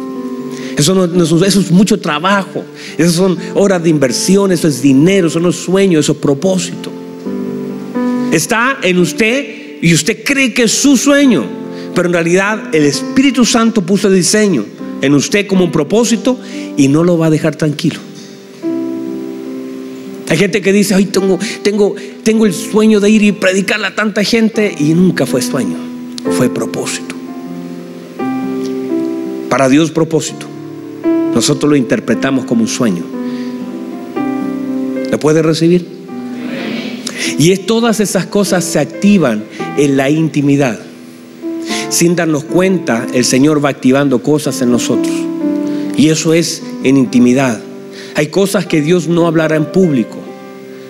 Eso, 0.78 0.94
no, 0.94 1.46
es 1.46 1.72
mucho 1.72 2.00
trabajo. 2.00 2.64
Eso 2.98 3.12
son 3.12 3.38
horas 3.56 3.82
de 3.82 3.90
inversión, 3.90 4.52
eso 4.52 4.68
es 4.68 4.82
dinero, 4.82 5.28
eso 5.28 5.40
no 5.40 5.50
es 5.50 5.56
sueño, 5.56 6.00
eso 6.00 6.12
es 6.12 6.18
propósito. 6.20 6.92
Está 8.32 8.78
en 8.84 9.00
usted 9.00 9.80
y 9.82 9.94
usted 9.94 10.24
cree 10.24 10.54
que 10.54 10.64
es 10.64 10.72
su 10.72 10.96
sueño, 10.96 11.46
pero 11.98 12.10
en 12.10 12.14
realidad 12.14 12.76
el 12.76 12.86
Espíritu 12.86 13.44
Santo 13.44 13.82
puso 13.82 14.08
el 14.08 14.14
diseño 14.14 14.64
en 15.02 15.16
usted 15.16 15.48
como 15.48 15.64
un 15.66 15.72
propósito 15.72 16.40
y 16.78 16.90
no 16.90 17.04
lo 17.04 17.18
va 17.18 17.26
a 17.26 17.30
dejar 17.32 17.56
tranquilo. 17.56 18.00
Hay 20.30 20.38
gente 20.38 20.62
que 20.62 20.72
dice, 20.72 20.94
ay, 20.94 21.06
tengo, 21.06 21.40
tengo, 21.64 21.96
tengo 22.22 22.46
el 22.46 22.54
sueño 22.54 23.00
de 23.00 23.10
ir 23.10 23.24
y 23.24 23.32
predicarle 23.32 23.88
a 23.88 23.96
tanta 23.96 24.24
gente 24.24 24.76
y 24.78 24.94
nunca 24.94 25.26
fue 25.26 25.42
sueño, 25.42 25.76
fue 26.38 26.50
propósito. 26.50 27.16
Para 29.50 29.68
Dios 29.68 29.90
propósito. 29.90 30.46
Nosotros 31.34 31.68
lo 31.68 31.76
interpretamos 31.76 32.46
como 32.46 32.62
un 32.62 32.68
sueño. 32.68 33.06
¿Lo 35.10 35.20
puede 35.20 35.42
recibir? 35.42 35.84
Y 37.40 37.54
es, 37.54 37.66
todas 37.66 38.00
esas 38.02 38.28
cosas 38.28 38.64
se 38.64 38.78
activan 38.78 39.46
en 39.78 39.98
la 39.98 40.12
intimidad. 40.12 40.87
Sin 41.90 42.16
darnos 42.16 42.44
cuenta, 42.44 43.08
el 43.14 43.24
Señor 43.24 43.64
va 43.64 43.70
activando 43.70 44.22
cosas 44.22 44.62
en 44.62 44.72
nosotros. 44.72 45.14
Y 45.96 46.10
eso 46.10 46.34
es 46.34 46.62
en 46.84 46.98
intimidad. 46.98 47.60
Hay 48.16 48.28
cosas 48.28 48.66
que 48.66 48.82
Dios 48.82 49.08
no 49.08 49.26
hablará 49.26 49.56
en 49.56 49.66
público. 49.66 50.18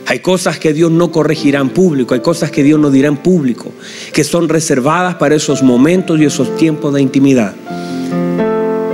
Hay 0.07 0.19
cosas 0.19 0.57
que 0.57 0.73
Dios 0.73 0.89
no 0.91 1.12
corregirá 1.12 1.60
en 1.60 1.69
público. 1.69 2.13
Hay 2.13 2.21
cosas 2.21 2.49
que 2.49 2.63
Dios 2.63 2.79
no 2.79 2.89
dirá 2.89 3.10
en 3.10 3.17
público. 3.17 3.71
Que 4.12 4.23
son 4.23 4.49
reservadas 4.49 5.15
para 5.15 5.36
esos 5.36 5.62
momentos 5.62 6.19
y 6.19 6.25
esos 6.25 6.55
tiempos 6.55 6.93
de 6.93 7.01
intimidad. 7.01 7.53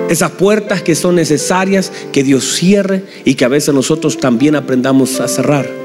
Esas 0.09 0.31
puertas 0.31 0.81
que 0.81 0.95
son 0.95 1.15
necesarias 1.15 1.91
que 2.11 2.23
Dios 2.23 2.53
cierre 2.55 3.03
y 3.23 3.35
que 3.35 3.45
a 3.45 3.49
veces 3.49 3.73
nosotros 3.73 4.17
también 4.17 4.55
aprendamos 4.55 5.19
a 5.19 5.27
cerrar. 5.27 5.82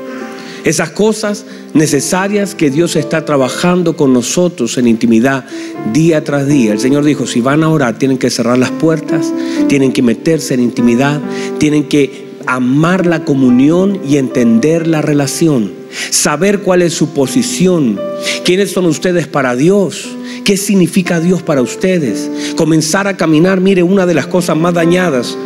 Esas 0.65 0.91
cosas 0.91 1.45
necesarias 1.75 2.55
que 2.55 2.71
Dios 2.71 2.97
está 2.97 3.25
trabajando 3.25 3.97
con 3.97 4.13
nosotros 4.13 4.79
en 4.79 4.89
intimidad 4.89 5.45
día 5.93 6.25
tras 6.25 6.47
día. 6.47 6.73
El 6.73 6.81
Señor 6.81 7.05
dijo, 7.05 7.27
si 7.27 7.41
van 7.41 7.63
a 7.63 7.69
orar, 7.69 7.99
tienen 7.99 8.19
que 8.19 8.31
cerrar 8.31 8.59
las 8.59 8.71
puertas, 8.71 9.33
tienen 9.69 9.93
que 9.93 10.03
meterse 10.03 10.55
en 10.55 10.61
intimidad, 10.61 11.21
tienen 11.59 11.85
que 11.85 12.29
amar 12.47 13.05
la 13.05 13.25
comunión 13.25 14.01
y 14.09 14.17
entender 14.17 14.87
la 14.87 15.03
relación, 15.03 15.73
saber 16.11 16.61
cuál 16.61 16.81
es 16.81 16.95
su 16.95 17.13
posición, 17.13 18.01
quiénes 18.43 18.71
son 18.73 18.87
ustedes 18.87 19.27
para 19.27 19.55
Dios, 19.55 20.09
qué 20.45 20.57
significa 20.57 21.21
Dios 21.21 21.43
para 21.43 21.61
ustedes, 21.61 22.31
comenzar 22.57 23.07
a 23.07 23.19
caminar, 23.19 23.61
mire, 23.61 23.83
una 23.83 24.07
de 24.07 24.15
las 24.15 24.27
cosas 24.27 24.57
más 24.57 24.73
dañadas, 24.73 25.37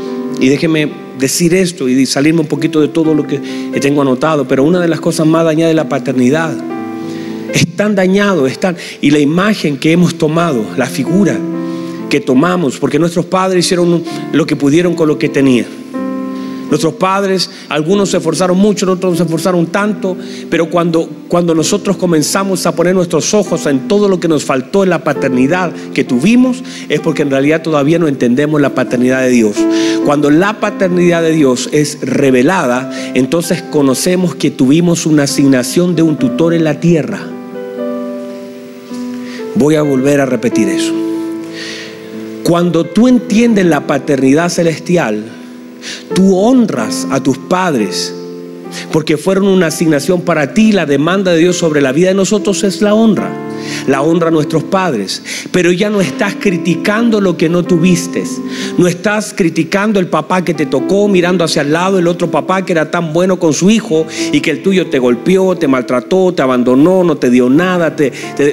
y 0.41 0.49
déjeme 0.49 0.91
decir 1.19 1.55
esto 1.55 1.89
y 1.89 2.07
salirme 2.07 2.41
un 2.41 2.47
poquito 2.47 2.81
de 2.81 2.89
todo 2.89 3.15
lo 3.15 3.27
que 3.27 3.39
tengo 3.81 4.03
anotado, 4.03 4.47
pero 4.47 4.65
una 4.65 4.81
de 4.81 4.89
las 4.89 5.01
cosas 5.01 5.27
más 5.27 5.45
dañadas 5.45 5.71
es 5.71 5.77
la 5.77 5.89
paternidad. 5.89 6.57
Es 7.53 7.77
tan 7.77 7.95
dañado, 7.95 8.47
es 8.47 8.59
tan, 8.59 8.77
y 9.01 9.11
la 9.11 9.19
imagen 9.19 9.77
que 9.77 9.93
hemos 9.93 10.17
tomado, 10.17 10.65
la 10.77 10.87
figura 10.87 11.39
que 12.09 12.21
tomamos, 12.21 12.79
porque 12.79 12.99
nuestros 12.99 13.27
padres 13.27 13.67
hicieron 13.67 14.03
lo 14.33 14.47
que 14.47 14.57
pudieron 14.57 14.95
con 14.95 15.09
lo 15.09 15.19
que 15.19 15.29
tenían. 15.29 15.82
Nuestros 16.73 16.95
padres, 16.95 17.51
algunos 17.69 18.09
se 18.09 18.17
esforzaron 18.17 18.57
mucho, 18.57 18.91
otros 18.91 19.19
se 19.19 19.25
esforzaron 19.25 19.67
tanto, 19.67 20.17
pero 20.49 20.71
cuando, 20.71 21.07
cuando 21.29 21.55
nosotros 21.55 21.99
comenzamos 21.99 22.65
a 22.65 22.75
poner 22.75 22.95
nuestros 22.95 23.35
ojos 23.35 23.67
en 23.67 23.89
todo 23.89 24.09
lo 24.09 24.19
que 24.19 24.27
nos 24.27 24.45
faltó 24.45 24.83
en 24.83 24.89
la 24.89 25.05
paternidad 25.05 25.71
que 25.93 26.03
tuvimos, 26.03 26.65
es 26.89 26.99
porque 27.01 27.21
en 27.21 27.31
realidad 27.31 27.61
todavía 27.61 27.99
no 27.99 28.09
entendemos 28.09 28.59
la 28.59 28.75
paternidad 28.75 29.21
de 29.21 29.29
Dios. 29.29 29.57
Cuando 30.07 30.31
la 30.31 30.61
paternidad 30.61 31.21
de 31.21 31.33
Dios 31.33 31.69
es 31.73 31.99
revelada, 32.01 32.91
entonces 33.13 33.61
conocemos 33.61 34.35
que 34.35 34.51
tuvimos 34.51 35.05
una 35.05 35.25
asignación 35.25 35.95
de 35.95 36.01
un 36.01 36.17
tutor 36.17 36.55
en 36.55 36.65
la 36.65 36.81
tierra. 36.81 37.21
Voy 39.57 39.75
a 39.75 39.83
volver 39.83 40.23
a 40.23 40.25
repetir 40.25 40.71
eso. 40.71 40.95
Cuando 42.45 42.85
tú 42.85 43.09
entiendes 43.09 43.67
la 43.67 43.87
paternidad 43.87 44.49
celestial, 44.49 45.42
Tú 46.15 46.37
honras 46.37 47.07
a 47.11 47.23
tus 47.23 47.39
padres 47.39 48.15
porque 48.91 49.17
fueron 49.17 49.47
una 49.49 49.67
asignación 49.67 50.23
para 50.23 50.55
ti. 50.55 50.73
La 50.73 50.87
demanda 50.87 51.33
de 51.33 51.39
Dios 51.39 51.57
sobre 51.57 51.81
la 51.81 51.93
vida 51.93 52.09
de 52.09 52.15
nosotros 52.15 52.65
es 52.65 52.83
la 52.83 52.95
honra 52.95 53.31
la 53.87 54.03
honra 54.03 54.29
a 54.29 54.31
nuestros 54.31 54.65
padres. 54.65 55.23
Pero 55.51 55.73
ya 55.73 55.91
no 55.91 56.01
estás 56.01 56.37
criticando 56.37 57.21
lo 57.21 57.37
que 57.37 57.49
no 57.49 57.63
tuviste. 57.63 58.25
No 58.79 58.87
estás 58.87 59.35
criticando 59.37 60.01
el 60.01 60.07
papá 60.07 60.45
que 60.45 60.55
te 60.55 60.67
tocó 60.67 61.09
mirando 61.09 61.45
hacia 61.45 61.63
el 61.63 61.73
lado, 61.73 61.99
el 61.99 62.07
otro 62.07 62.31
papá 62.31 62.65
que 62.65 62.73
era 62.73 62.91
tan 62.91 63.13
bueno 63.13 63.39
con 63.39 63.53
su 63.53 63.71
hijo 63.71 64.07
y 64.33 64.41
que 64.41 64.51
el 64.51 64.63
tuyo 64.63 64.89
te 64.89 64.99
golpeó, 64.99 65.57
te 65.57 65.69
maltrató, 65.69 66.33
te 66.33 66.43
abandonó, 66.43 67.05
no 67.05 67.17
te 67.17 67.31
dio 67.31 67.51
nada. 67.51 67.95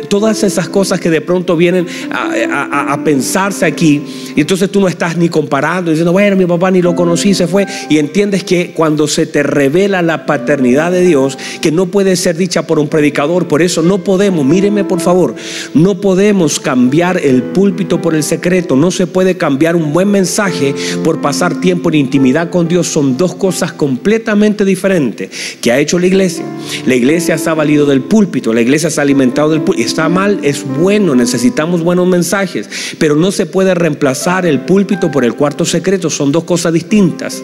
todas 0.10 0.44
esas 0.44 0.70
cosas 0.70 1.00
que 1.00 1.10
de 1.10 1.22
pronto 1.22 1.56
vienen 1.56 1.88
a, 2.12 3.00
pensarse 3.04 3.66
aquí. 3.66 4.04
Y 4.36 4.42
entonces 4.42 4.70
tú 4.70 4.82
no 4.82 4.88
estás 4.88 5.18
ni 5.18 5.30
comparando, 5.30 5.92
diciendo, 5.92 6.12
bueno, 6.12 6.36
mi 6.36 6.46
papá 6.46 6.70
ni 6.70 6.82
lo 6.82 6.96
conocí, 6.96 7.34
se 7.34 7.48
fue. 7.48 7.66
Y 7.90 7.98
entiendes 7.98 8.44
que 8.44 8.74
cuando 8.74 9.08
se 9.08 9.26
te 9.26 9.44
revela 9.44 10.02
la 10.02 10.26
paternidad 10.26 10.92
de 10.92 11.02
Dios, 11.02 11.38
que 11.62 11.72
no 11.72 11.88
puede 11.88 12.16
ser 12.16 12.36
dicha 12.36 12.68
por 12.68 12.80
un 12.80 12.88
predicador, 12.88 13.48
por 13.48 13.62
eso 13.62 13.82
no 13.82 14.00
podemos, 14.00 14.46
míreme 14.46 14.84
por 14.84 15.00
favor, 15.00 15.36
no 15.74 16.02
podemos 16.02 16.60
cambiar 16.60 17.18
el 17.18 17.44
púlpito 17.44 18.02
por 18.02 18.16
el 18.16 18.24
secreto, 18.24 18.76
no 18.76 18.92
se 18.92 19.08
puede 19.08 19.38
cambiar 19.38 19.76
un 19.76 19.94
buen 19.94 20.09
mensaje 20.10 20.74
por 21.04 21.22
pasar 21.22 21.60
tiempo 21.62 21.90
en 21.90 21.96
intimidad 21.96 22.50
con 22.50 22.68
Dios, 22.68 22.88
son 22.88 23.18
dos 23.18 23.36
cosas 23.36 23.72
completamente 23.72 24.66
diferentes 24.66 25.30
que 25.62 25.72
ha 25.72 25.80
hecho 25.80 26.00
la 26.00 26.08
iglesia. 26.08 26.46
La 26.86 26.96
iglesia 26.96 27.38
se 27.38 27.50
ha 27.50 27.54
valido 27.54 27.86
del 27.86 28.02
púlpito, 28.02 28.54
la 28.54 28.62
iglesia 28.62 28.90
se 28.90 29.00
ha 29.00 29.04
alimentado 29.04 29.52
del 29.52 29.62
púlpito, 29.62 29.88
está 29.88 30.10
mal, 30.10 30.40
es 30.44 30.66
bueno, 30.66 31.16
necesitamos 31.16 31.84
buenos 31.84 32.08
mensajes, 32.08 32.70
pero 32.98 33.16
no 33.16 33.32
se 33.32 33.46
puede 33.46 33.74
reemplazar 33.76 34.46
el 34.46 34.62
púlpito 34.62 35.12
por 35.12 35.24
el 35.24 35.36
cuarto 35.36 35.66
secreto, 35.66 36.10
son 36.10 36.32
dos 36.32 36.44
cosas 36.44 36.74
distintas. 36.74 37.44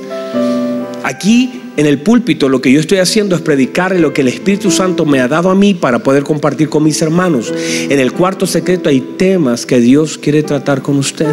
Aquí 1.04 1.62
en 1.78 1.86
el 1.86 2.00
púlpito 2.00 2.50
lo 2.50 2.62
que 2.62 2.72
yo 2.72 2.80
estoy 2.80 3.00
haciendo 3.00 3.36
es 3.36 3.42
predicar 3.42 3.96
lo 4.00 4.14
que 4.14 4.22
el 4.22 4.30
Espíritu 4.30 4.72
Santo 4.72 5.06
me 5.06 5.20
ha 5.20 5.28
dado 5.28 5.50
a 5.50 5.56
mí 5.56 5.74
para 5.74 6.00
poder 6.00 6.24
compartir 6.24 6.70
con 6.70 6.84
mis 6.84 7.02
hermanos. 7.02 7.54
En 7.90 8.00
el 8.00 8.12
cuarto 8.14 8.48
secreto 8.48 8.90
hay 8.90 9.02
temas 9.02 9.66
que 9.66 9.80
Dios 9.80 10.18
quiere 10.18 10.42
tratar 10.42 10.82
con 10.82 10.98
usted. 10.98 11.28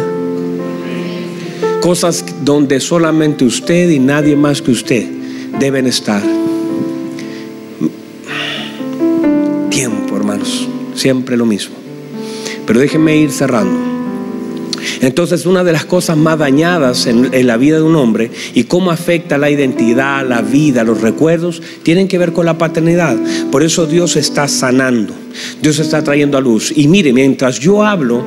Cosas 1.83 2.23
donde 2.45 2.79
solamente 2.79 3.43
usted 3.43 3.89
y 3.89 3.99
nadie 3.99 4.37
más 4.37 4.61
que 4.61 4.71
usted 4.71 5.05
deben 5.59 5.85
estar. 5.85 6.23
Tiempo, 9.69 10.15
hermanos. 10.15 10.69
Siempre 10.95 11.35
lo 11.35 11.45
mismo. 11.45 11.75
Pero 12.65 12.79
déjenme 12.79 13.17
ir 13.17 13.31
cerrando. 13.31 13.77
Entonces, 15.01 15.45
una 15.45 15.65
de 15.65 15.73
las 15.73 15.83
cosas 15.83 16.15
más 16.15 16.39
dañadas 16.39 17.05
en, 17.05 17.45
la 17.45 17.57
vida 17.57 17.75
de 17.75 17.83
un 17.83 17.97
hombre 17.97 18.31
y 18.53 18.63
cómo 18.63 18.89
afecta 18.89 19.37
la 19.37 19.49
identidad, 19.49 20.25
la 20.25 20.41
vida, 20.41 20.85
los 20.85 21.01
recuerdos, 21.01 21.61
tienen 21.83 22.07
que 22.07 22.17
ver 22.17 22.31
con 22.31 22.45
la 22.45 22.57
paternidad. 22.57 23.17
Por 23.51 23.61
eso 23.61 23.87
Dios 23.87 24.15
está 24.15 24.47
sanando, 24.47 25.13
Dios 25.61 25.79
está 25.79 26.01
trayendo 26.01 26.37
a 26.37 26.41
luz. 26.41 26.71
Y 26.73 26.87
mire, 26.87 27.11
mientras 27.11 27.59
yo 27.59 27.83
hablo, 27.83 28.23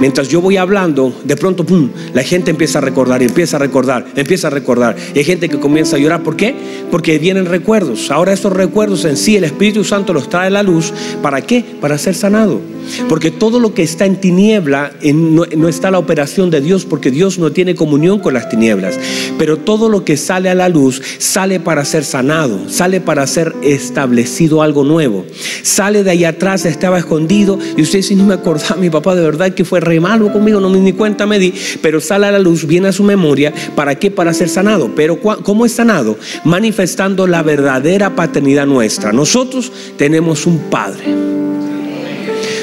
mientras 0.00 0.28
yo 0.28 0.40
voy 0.40 0.56
hablando, 0.56 1.14
de 1.24 1.36
pronto, 1.36 1.64
pum, 1.64 1.90
la 2.14 2.22
gente 2.22 2.50
empieza 2.50 2.78
a 2.78 2.82
recordar, 2.82 3.22
empieza 3.22 3.56
a 3.56 3.60
recordar, 3.60 4.06
empieza 4.16 4.48
a 4.48 4.50
recordar. 4.50 4.96
Y 5.14 5.18
hay 5.18 5.24
gente 5.24 5.48
que 5.48 5.60
comienza 5.60 5.96
a 5.96 5.98
llorar. 5.98 6.22
¿Por 6.22 6.36
qué? 6.36 6.54
Porque 6.90 7.18
vienen 7.18 7.46
recuerdos. 7.46 8.10
Ahora 8.10 8.32
estos 8.32 8.52
recuerdos 8.52 9.04
en 9.04 9.16
sí, 9.16 9.36
el 9.36 9.44
Espíritu 9.44 9.84
Santo 9.84 10.12
los 10.12 10.28
trae 10.28 10.48
a 10.48 10.50
la 10.50 10.62
luz. 10.62 10.92
¿Para 11.22 11.42
qué? 11.42 11.64
Para 11.80 11.98
ser 11.98 12.14
sanado. 12.14 12.60
Porque 13.08 13.30
todo 13.30 13.60
lo 13.60 13.74
que 13.74 13.82
está 13.82 14.06
en 14.06 14.16
tiniebla 14.16 14.92
no, 15.14 15.68
está 15.68 15.90
la 15.90 15.98
operación 15.98 16.50
de 16.50 16.60
Dios, 16.60 16.84
porque 16.84 17.10
Dios 17.10 17.38
no 17.38 17.52
tiene 17.52 17.74
comunión 17.74 18.18
con 18.18 18.34
las 18.34 18.48
tinieblas. 18.48 18.98
Pero 19.38 19.58
todo 19.58 19.88
lo 19.88 20.04
que 20.04 20.16
sale 20.16 20.50
a 20.50 20.54
la 20.54 20.68
luz 20.68 21.00
sale 21.18 21.60
para 21.60 21.84
ser 21.84 22.04
sanado, 22.04 22.68
sale 22.68 23.00
para 23.00 23.26
ser 23.26 23.54
establecido 23.62 24.62
algo 24.62 24.84
nuevo. 24.84 25.26
Sale 25.62 26.04
de 26.04 26.10
ahí 26.10 26.24
atrás, 26.24 26.64
estaba 26.64 26.98
escondido, 26.98 27.58
y 27.76 27.82
usted 27.82 28.02
si 28.02 28.14
no 28.14 28.24
me 28.24 28.34
acordaba, 28.34 28.76
mi 28.76 28.90
papá 28.90 29.14
de 29.14 29.22
verdad 29.22 29.52
que 29.52 29.64
fue 29.64 29.80
re 29.80 30.00
malo 30.00 30.32
conmigo, 30.32 30.60
no 30.60 30.68
me 30.68 30.78
ni 30.78 30.92
cuenta 30.92 31.26
me 31.26 31.38
di, 31.38 31.52
pero 31.82 32.00
sale 32.00 32.26
a 32.26 32.32
la 32.32 32.38
luz, 32.38 32.66
viene 32.66 32.88
a 32.88 32.92
su 32.92 33.02
memoria, 33.02 33.52
¿para 33.74 33.94
qué? 33.94 34.10
Para 34.10 34.34
ser 34.34 34.48
sanado. 34.48 34.90
Pero 34.94 35.20
¿cómo 35.20 35.66
es 35.66 35.72
sanado? 35.72 36.16
Manifestando 36.44 37.26
la 37.26 37.42
verdadera 37.42 38.14
paternidad 38.14 38.66
nuestra. 38.66 39.12
Nosotros 39.12 39.72
tenemos 39.96 40.46
un 40.46 40.60
Padre. 40.70 41.39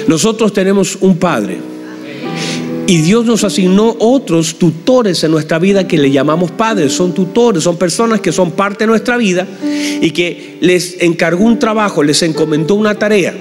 Nosotros 0.08 0.54
tenemos 0.54 0.98
un 1.02 1.18
Padre. 1.18 1.58
Y 2.88 3.02
Dios 3.02 3.26
nos 3.26 3.44
asignó 3.44 3.98
otros 4.00 4.56
tutores 4.56 5.22
en 5.26 5.32
nuestra 5.32 5.60
vida 5.60 5.86
que 5.86 5.98
le 5.98 6.10
llamamos 6.10 6.52
padres. 6.52 6.94
Son 6.94 7.14
tutores, 7.14 7.64
son 7.64 7.76
personas 7.76 8.22
que 8.22 8.32
son 8.32 8.52
parte 8.52 8.86
de 8.86 8.88
nuestra 8.88 9.18
vida 9.18 9.46
y 10.02 10.12
que 10.12 10.58
les 10.62 11.02
encargó 11.02 11.44
un 11.44 11.60
trabajo, 11.60 12.02
les 12.02 12.24
encomendó 12.24 12.76
una 12.76 12.96
tarea. 12.96 13.36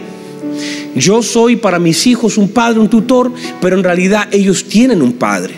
Yo 0.97 1.23
soy 1.23 1.55
para 1.55 1.79
mis 1.79 2.09
hijos 2.09 2.39
un 2.39 2.49
padre, 2.49 2.81
un 2.81 2.91
tutor, 2.91 3.31
pero 3.61 3.77
en 3.77 3.85
realidad 3.85 4.27
ellos 4.33 4.65
tienen 4.65 5.01
un 5.01 5.13
padre. 5.13 5.55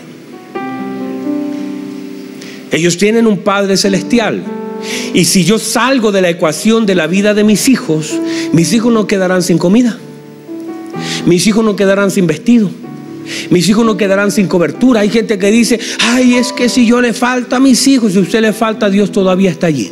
Ellos 2.71 2.95
tienen 2.99 3.25
un 3.25 3.39
padre 3.39 3.75
celestial. 3.75 4.43
Y 5.15 5.25
si 5.25 5.45
yo 5.45 5.57
salgo 5.57 6.11
de 6.11 6.21
la 6.21 6.29
ecuación 6.29 6.85
de 6.85 6.93
la 6.93 7.07
vida 7.07 7.33
de 7.33 7.43
mis 7.43 7.67
hijos, 7.67 8.13
mis 8.53 8.71
hijos 8.71 8.93
no 8.93 9.07
quedarán 9.07 9.41
sin 9.41 9.57
comida. 9.57 9.97
Mis 11.25 11.45
hijos 11.47 11.63
no 11.63 11.75
quedarán 11.75 12.11
sin 12.11 12.27
vestido. 12.27 12.69
Mis 13.49 13.67
hijos 13.69 13.85
no 13.85 13.97
quedarán 13.97 14.31
sin 14.31 14.47
cobertura. 14.47 15.01
Hay 15.01 15.09
gente 15.09 15.37
que 15.37 15.51
dice, 15.51 15.79
ay, 16.01 16.35
es 16.35 16.51
que 16.51 16.69
si 16.69 16.85
yo 16.85 17.01
le 17.01 17.13
falta 17.13 17.57
a 17.57 17.59
mis 17.59 17.87
hijos, 17.87 18.13
si 18.13 18.19
usted 18.19 18.41
le 18.41 18.53
falta, 18.53 18.89
Dios 18.89 19.11
todavía 19.11 19.51
está 19.51 19.67
allí. 19.67 19.91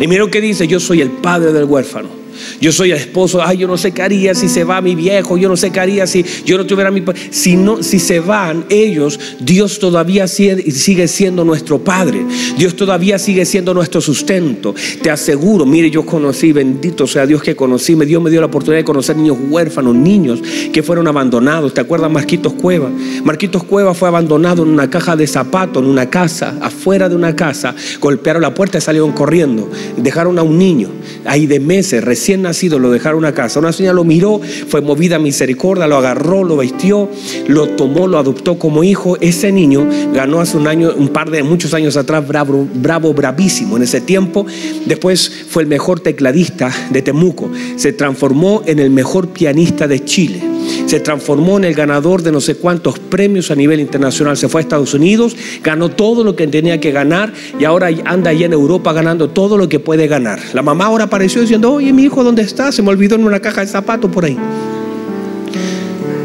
Y 0.00 0.06
mira 0.06 0.24
lo 0.24 0.30
que 0.30 0.40
dice, 0.40 0.66
yo 0.66 0.80
soy 0.80 1.00
el 1.00 1.10
padre 1.10 1.52
del 1.52 1.64
huérfano. 1.64 2.25
Yo 2.60 2.72
soy 2.72 2.92
el 2.92 2.98
esposo, 2.98 3.42
ay, 3.42 3.58
yo 3.58 3.68
no 3.68 3.76
sé 3.76 3.92
qué 3.92 4.02
haría 4.02 4.34
si 4.34 4.48
se 4.48 4.64
va 4.64 4.80
mi 4.80 4.94
viejo, 4.94 5.36
yo 5.36 5.48
no 5.48 5.56
sé 5.56 5.70
qué 5.70 5.80
haría 5.80 6.06
si 6.06 6.24
yo 6.44 6.56
no 6.58 6.66
tuviera 6.66 6.90
mi 6.90 7.02
si 7.30 7.56
no 7.56 7.82
si 7.82 7.98
se 7.98 8.20
van 8.20 8.64
ellos, 8.68 9.18
Dios 9.40 9.78
todavía 9.78 10.26
sigue 10.26 11.08
siendo 11.08 11.44
nuestro 11.44 11.78
padre. 11.78 12.24
Dios 12.56 12.74
todavía 12.76 13.18
sigue 13.18 13.44
siendo 13.44 13.74
nuestro 13.74 14.00
sustento. 14.00 14.74
Te 15.02 15.10
aseguro, 15.10 15.66
mire, 15.66 15.90
yo 15.90 16.04
conocí, 16.04 16.52
bendito 16.52 17.06
sea 17.06 17.26
Dios 17.26 17.42
que 17.42 17.54
conocí, 17.54 17.94
me 17.96 18.06
Dios 18.06 18.22
me 18.22 18.30
dio 18.30 18.40
la 18.40 18.46
oportunidad 18.46 18.80
de 18.80 18.84
conocer 18.84 19.16
niños 19.16 19.38
huérfanos, 19.48 19.94
niños 19.94 20.40
que 20.72 20.82
fueron 20.82 21.06
abandonados. 21.06 21.74
¿Te 21.74 21.80
acuerdas 21.80 22.10
Marquitos 22.10 22.52
Cueva? 22.54 22.90
Marquitos 23.24 23.64
Cueva 23.64 23.94
fue 23.94 24.08
abandonado 24.08 24.62
en 24.62 24.70
una 24.70 24.88
caja 24.88 25.16
de 25.16 25.26
zapatos, 25.26 25.82
en 25.82 25.88
una 25.88 26.08
casa, 26.08 26.56
afuera 26.60 27.08
de 27.08 27.16
una 27.16 27.34
casa, 27.34 27.74
golpearon 28.00 28.42
la 28.42 28.54
puerta 28.54 28.78
y 28.78 28.80
salieron 28.80 29.12
corriendo, 29.12 29.68
dejaron 29.96 30.38
a 30.38 30.42
un 30.42 30.58
niño. 30.58 30.90
Ahí 31.26 31.46
de 31.46 31.60
meses, 31.60 32.02
recién 32.02 32.42
nacido, 32.42 32.78
lo 32.78 32.90
dejaron 32.90 33.24
a 33.24 33.32
casa. 33.32 33.60
Una 33.60 33.72
señora 33.72 33.94
lo 33.94 34.04
miró, 34.04 34.40
fue 34.68 34.80
movida 34.80 35.16
a 35.16 35.18
misericordia, 35.18 35.86
lo 35.86 35.96
agarró, 35.96 36.44
lo 36.44 36.56
vestió, 36.56 37.10
lo 37.48 37.68
tomó, 37.70 38.06
lo 38.06 38.18
adoptó 38.18 38.58
como 38.58 38.84
hijo. 38.84 39.16
Ese 39.20 39.52
niño 39.52 39.86
ganó 40.12 40.40
hace 40.40 40.56
un 40.56 40.66
año, 40.66 40.92
un 40.96 41.08
par 41.08 41.30
de 41.30 41.42
muchos 41.42 41.74
años 41.74 41.96
atrás, 41.96 42.26
bravo, 42.26 42.66
bravo, 42.74 43.12
bravísimo. 43.14 43.76
En 43.76 43.82
ese 43.82 44.00
tiempo, 44.00 44.46
después 44.86 45.30
fue 45.48 45.62
el 45.62 45.68
mejor 45.68 46.00
tecladista 46.00 46.72
de 46.90 47.02
Temuco. 47.02 47.50
Se 47.76 47.92
transformó 47.92 48.62
en 48.66 48.78
el 48.78 48.90
mejor 48.90 49.28
pianista 49.28 49.86
de 49.86 50.04
Chile 50.04 50.56
se 50.86 51.00
transformó 51.00 51.58
en 51.58 51.64
el 51.64 51.74
ganador 51.74 52.22
de 52.22 52.32
no 52.32 52.40
sé 52.40 52.56
cuántos 52.56 52.98
premios 52.98 53.50
a 53.50 53.54
nivel 53.54 53.80
internacional. 53.80 54.36
Se 54.36 54.48
fue 54.48 54.60
a 54.60 54.62
Estados 54.62 54.94
Unidos, 54.94 55.36
ganó 55.62 55.90
todo 55.90 56.24
lo 56.24 56.36
que 56.36 56.46
tenía 56.46 56.80
que 56.80 56.92
ganar 56.92 57.32
y 57.58 57.64
ahora 57.64 57.88
anda 58.04 58.30
allá 58.30 58.46
en 58.46 58.52
Europa 58.52 58.92
ganando 58.92 59.28
todo 59.28 59.58
lo 59.58 59.68
que 59.68 59.80
puede 59.80 60.06
ganar. 60.06 60.38
La 60.54 60.62
mamá 60.62 60.86
ahora 60.86 61.04
apareció 61.04 61.40
diciendo, 61.40 61.72
oye, 61.72 61.92
mi 61.92 62.04
hijo, 62.04 62.24
¿dónde 62.24 62.42
está? 62.42 62.72
Se 62.72 62.82
me 62.82 62.90
olvidó 62.90 63.16
en 63.16 63.24
una 63.24 63.40
caja 63.40 63.60
de 63.60 63.66
zapatos 63.66 64.10
por 64.10 64.24
ahí. 64.24 64.38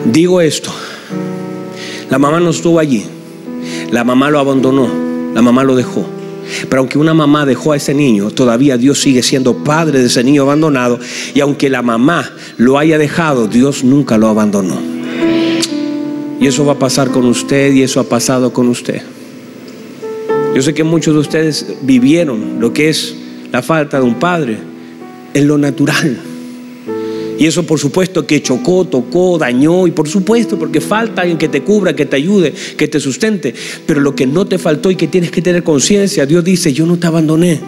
Digo 0.06 0.42
esto, 0.42 0.72
la 2.10 2.18
mamá 2.20 2.40
no 2.40 2.50
estuvo 2.50 2.80
allí, 2.80 3.06
la 3.92 4.04
mamá 4.04 4.30
lo 4.30 4.40
abandonó, 4.40 4.90
la 5.34 5.42
mamá 5.42 5.64
lo 5.64 5.76
dejó. 5.76 6.06
Pero 6.70 6.80
aunque 6.80 6.98
una 6.98 7.14
mamá 7.14 7.46
dejó 7.46 7.74
a 7.74 7.78
ese 7.78 7.94
niño, 7.94 8.32
todavía 8.32 8.78
Dios 8.78 9.00
sigue 9.00 9.24
siendo 9.24 9.64
padre 9.64 10.00
de 10.00 10.06
ese 10.06 10.24
niño 10.24 10.44
abandonado. 10.44 11.00
Y 11.34 11.40
aunque 11.40 11.70
la 11.70 11.82
mamá 11.82 12.32
lo 12.58 12.78
haya 12.78 12.98
dejado, 12.98 13.48
Dios 13.48 13.84
nunca 13.84 14.18
lo 14.18 14.28
abandonó. 14.28 14.80
Y 16.40 16.48
eso 16.48 16.66
va 16.66 16.74
a 16.74 16.80
pasar 16.80 17.12
con 17.12 17.26
usted 17.26 17.72
y 17.74 17.84
eso 17.84 18.00
ha 18.00 18.04
pasado 18.04 18.52
con 18.52 18.68
usted. 18.68 19.02
Yo 20.56 20.62
sé 20.62 20.74
que 20.74 20.84
muchos 20.84 21.14
de 21.14 21.20
ustedes 21.20 21.66
vivieron 21.82 22.60
lo 22.60 22.74
que 22.74 22.90
es 22.90 23.16
la 23.52 23.62
falta 23.62 24.00
de 24.00 24.04
un 24.04 24.16
padre 24.16 24.58
en 25.34 25.48
lo 25.48 25.58
natural. 25.58 26.31
Y 27.42 27.48
eso 27.48 27.64
por 27.64 27.80
supuesto 27.80 28.28
que 28.28 28.44
chocó, 28.44 28.86
tocó, 28.86 29.40
dañó 29.40 29.88
y 29.88 29.92
por 29.92 30.08
supuesto 30.08 30.60
porque 30.60 30.80
falta 30.80 31.24
alguien 31.24 31.40
que 31.40 31.48
te 31.48 31.64
cubra, 31.64 31.96
que 31.96 32.06
te 32.06 32.16
ayude, 32.16 32.54
que 32.78 32.88
te 32.88 33.00
sustente. 33.00 33.56
Pero 33.88 34.00
lo 34.00 34.14
que 34.14 34.28
no 34.28 34.46
te 34.46 34.60
faltó 34.60 34.92
y 34.92 34.96
que 34.96 35.08
tienes 35.08 35.32
que 35.32 35.42
tener 35.42 35.64
conciencia, 35.64 36.28
Dios 36.28 36.44
dice, 36.44 36.72
yo 36.72 36.86
no 36.86 37.00
te 37.00 37.08
abandoné. 37.08 37.60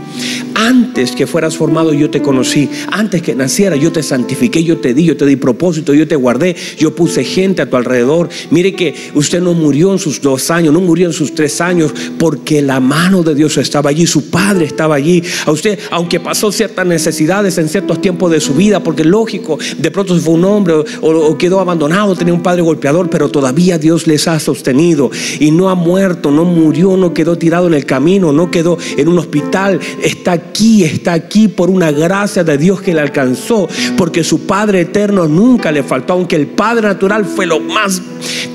Antes 0.55 1.11
que 1.11 1.27
fueras 1.27 1.57
formado 1.57 1.93
yo 1.93 2.09
te 2.09 2.21
conocí. 2.21 2.69
Antes 2.91 3.21
que 3.21 3.35
naciera 3.35 3.75
yo 3.75 3.91
te 3.91 4.03
santifiqué, 4.03 4.63
yo 4.63 4.77
te 4.77 4.93
di, 4.93 5.05
yo 5.05 5.17
te 5.17 5.25
di 5.25 5.35
propósito, 5.35 5.93
yo 5.93 6.07
te 6.07 6.15
guardé, 6.15 6.55
yo 6.77 6.95
puse 6.95 7.23
gente 7.23 7.61
a 7.61 7.69
tu 7.69 7.75
alrededor. 7.75 8.29
Mire 8.51 8.73
que 8.73 8.93
usted 9.13 9.41
no 9.41 9.53
murió 9.53 9.91
en 9.91 9.99
sus 9.99 10.21
dos 10.21 10.51
años, 10.51 10.73
no 10.73 10.81
murió 10.81 11.07
en 11.07 11.13
sus 11.13 11.33
tres 11.33 11.61
años 11.61 11.93
porque 12.17 12.61
la 12.61 12.79
mano 12.79 13.23
de 13.23 13.35
Dios 13.35 13.57
estaba 13.57 13.89
allí, 13.89 14.05
su 14.05 14.29
Padre 14.29 14.65
estaba 14.65 14.95
allí. 14.95 15.23
A 15.45 15.51
usted, 15.51 15.79
aunque 15.91 16.19
pasó 16.19 16.51
ciertas 16.51 16.85
necesidades 16.85 17.57
en 17.57 17.69
ciertos 17.69 18.01
tiempos 18.01 18.31
de 18.31 18.39
su 18.39 18.53
vida, 18.53 18.81
porque 18.81 19.03
lógico, 19.03 19.57
de 19.77 19.91
pronto 19.91 20.15
se 20.15 20.21
fue 20.21 20.33
un 20.33 20.45
hombre 20.45 20.75
o, 21.01 21.37
quedó 21.37 21.59
abandonado, 21.59 22.15
tenía 22.15 22.33
un 22.33 22.43
padre 22.43 22.61
golpeador, 22.61 23.09
pero 23.09 23.29
todavía 23.29 23.77
Dios 23.77 24.07
les 24.07 24.27
ha 24.27 24.39
sostenido 24.39 25.09
y 25.39 25.51
no 25.51 25.69
ha 25.69 25.75
muerto, 25.75 26.31
no 26.31 26.45
murió, 26.45 26.97
no 26.97 27.13
quedó 27.13 27.37
tirado 27.37 27.67
en 27.67 27.73
el 27.73 27.85
camino, 27.85 28.31
no 28.31 28.51
quedó 28.51 28.77
en 28.97 29.07
un 29.07 29.19
hospital, 29.19 29.79
está 30.01 30.42
aquí, 30.47 30.83
está 30.83 31.13
aquí 31.13 31.47
por 31.47 31.69
una 31.69 31.91
gracia 31.91 32.43
de 32.43 32.57
Dios 32.57 32.81
que 32.81 32.93
le 32.93 33.01
alcanzó, 33.01 33.67
porque 33.97 34.23
su 34.23 34.45
Padre 34.45 34.81
eterno 34.81 35.27
nunca 35.27 35.71
le 35.71 35.83
faltó, 35.83 36.13
aunque 36.13 36.35
el 36.35 36.47
Padre 36.47 36.87
natural 36.87 37.25
fue 37.25 37.45
lo 37.45 37.59
más 37.59 38.01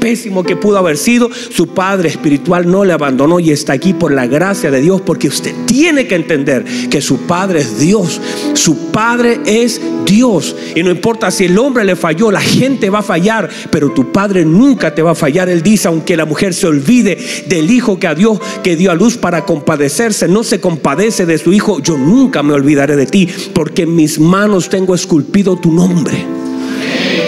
pésimo 0.00 0.44
que 0.44 0.56
pudo 0.56 0.78
haber 0.78 0.96
sido, 0.96 1.28
su 1.32 1.68
Padre 1.68 2.08
espiritual 2.08 2.70
no 2.70 2.84
le 2.84 2.92
abandonó 2.92 3.40
y 3.40 3.50
está 3.50 3.72
aquí 3.72 3.92
por 3.92 4.12
la 4.12 4.26
gracia 4.26 4.70
de 4.70 4.80
Dios, 4.80 5.00
porque 5.00 5.28
usted 5.28 5.54
tiene 5.66 6.06
que 6.06 6.14
entender 6.14 6.64
que 6.88 7.00
su 7.00 7.26
Padre 7.26 7.60
es 7.60 7.78
Dios, 7.78 8.20
su 8.54 8.90
Padre 8.90 9.40
es 9.44 9.80
Dios 10.04 10.54
y 10.74 10.82
no 10.82 10.90
importa 10.90 11.30
si 11.30 11.44
el 11.44 11.58
hombre 11.58 11.84
le 11.84 11.96
falló, 11.96 12.30
la 12.30 12.40
gente 12.40 12.90
va 12.90 13.00
a 13.00 13.02
fallar, 13.02 13.48
pero 13.70 13.90
tu 13.90 14.12
Padre 14.12 14.44
nunca 14.44 14.94
te 14.94 15.02
va 15.02 15.12
a 15.12 15.14
fallar. 15.14 15.48
Él 15.48 15.62
dice, 15.62 15.88
aunque 15.88 16.16
la 16.16 16.24
mujer 16.24 16.54
se 16.54 16.66
olvide 16.66 17.18
del 17.46 17.70
hijo 17.70 17.98
que 17.98 18.06
a 18.06 18.14
Dios 18.14 18.40
que 18.62 18.76
dio 18.76 18.90
a 18.90 18.94
luz 18.94 19.16
para 19.16 19.44
compadecerse, 19.44 20.28
no 20.28 20.44
se 20.44 20.60
compadece 20.60 21.26
de 21.26 21.38
su 21.38 21.52
hijo, 21.52 21.77
yo 21.82 21.96
nunca 21.96 22.42
me 22.42 22.54
olvidaré 22.54 22.96
de 22.96 23.06
ti, 23.06 23.28
porque 23.54 23.82
en 23.82 23.94
mis 23.94 24.18
manos 24.18 24.68
tengo 24.68 24.94
esculpido 24.94 25.56
tu 25.56 25.72
nombre. 25.72 26.37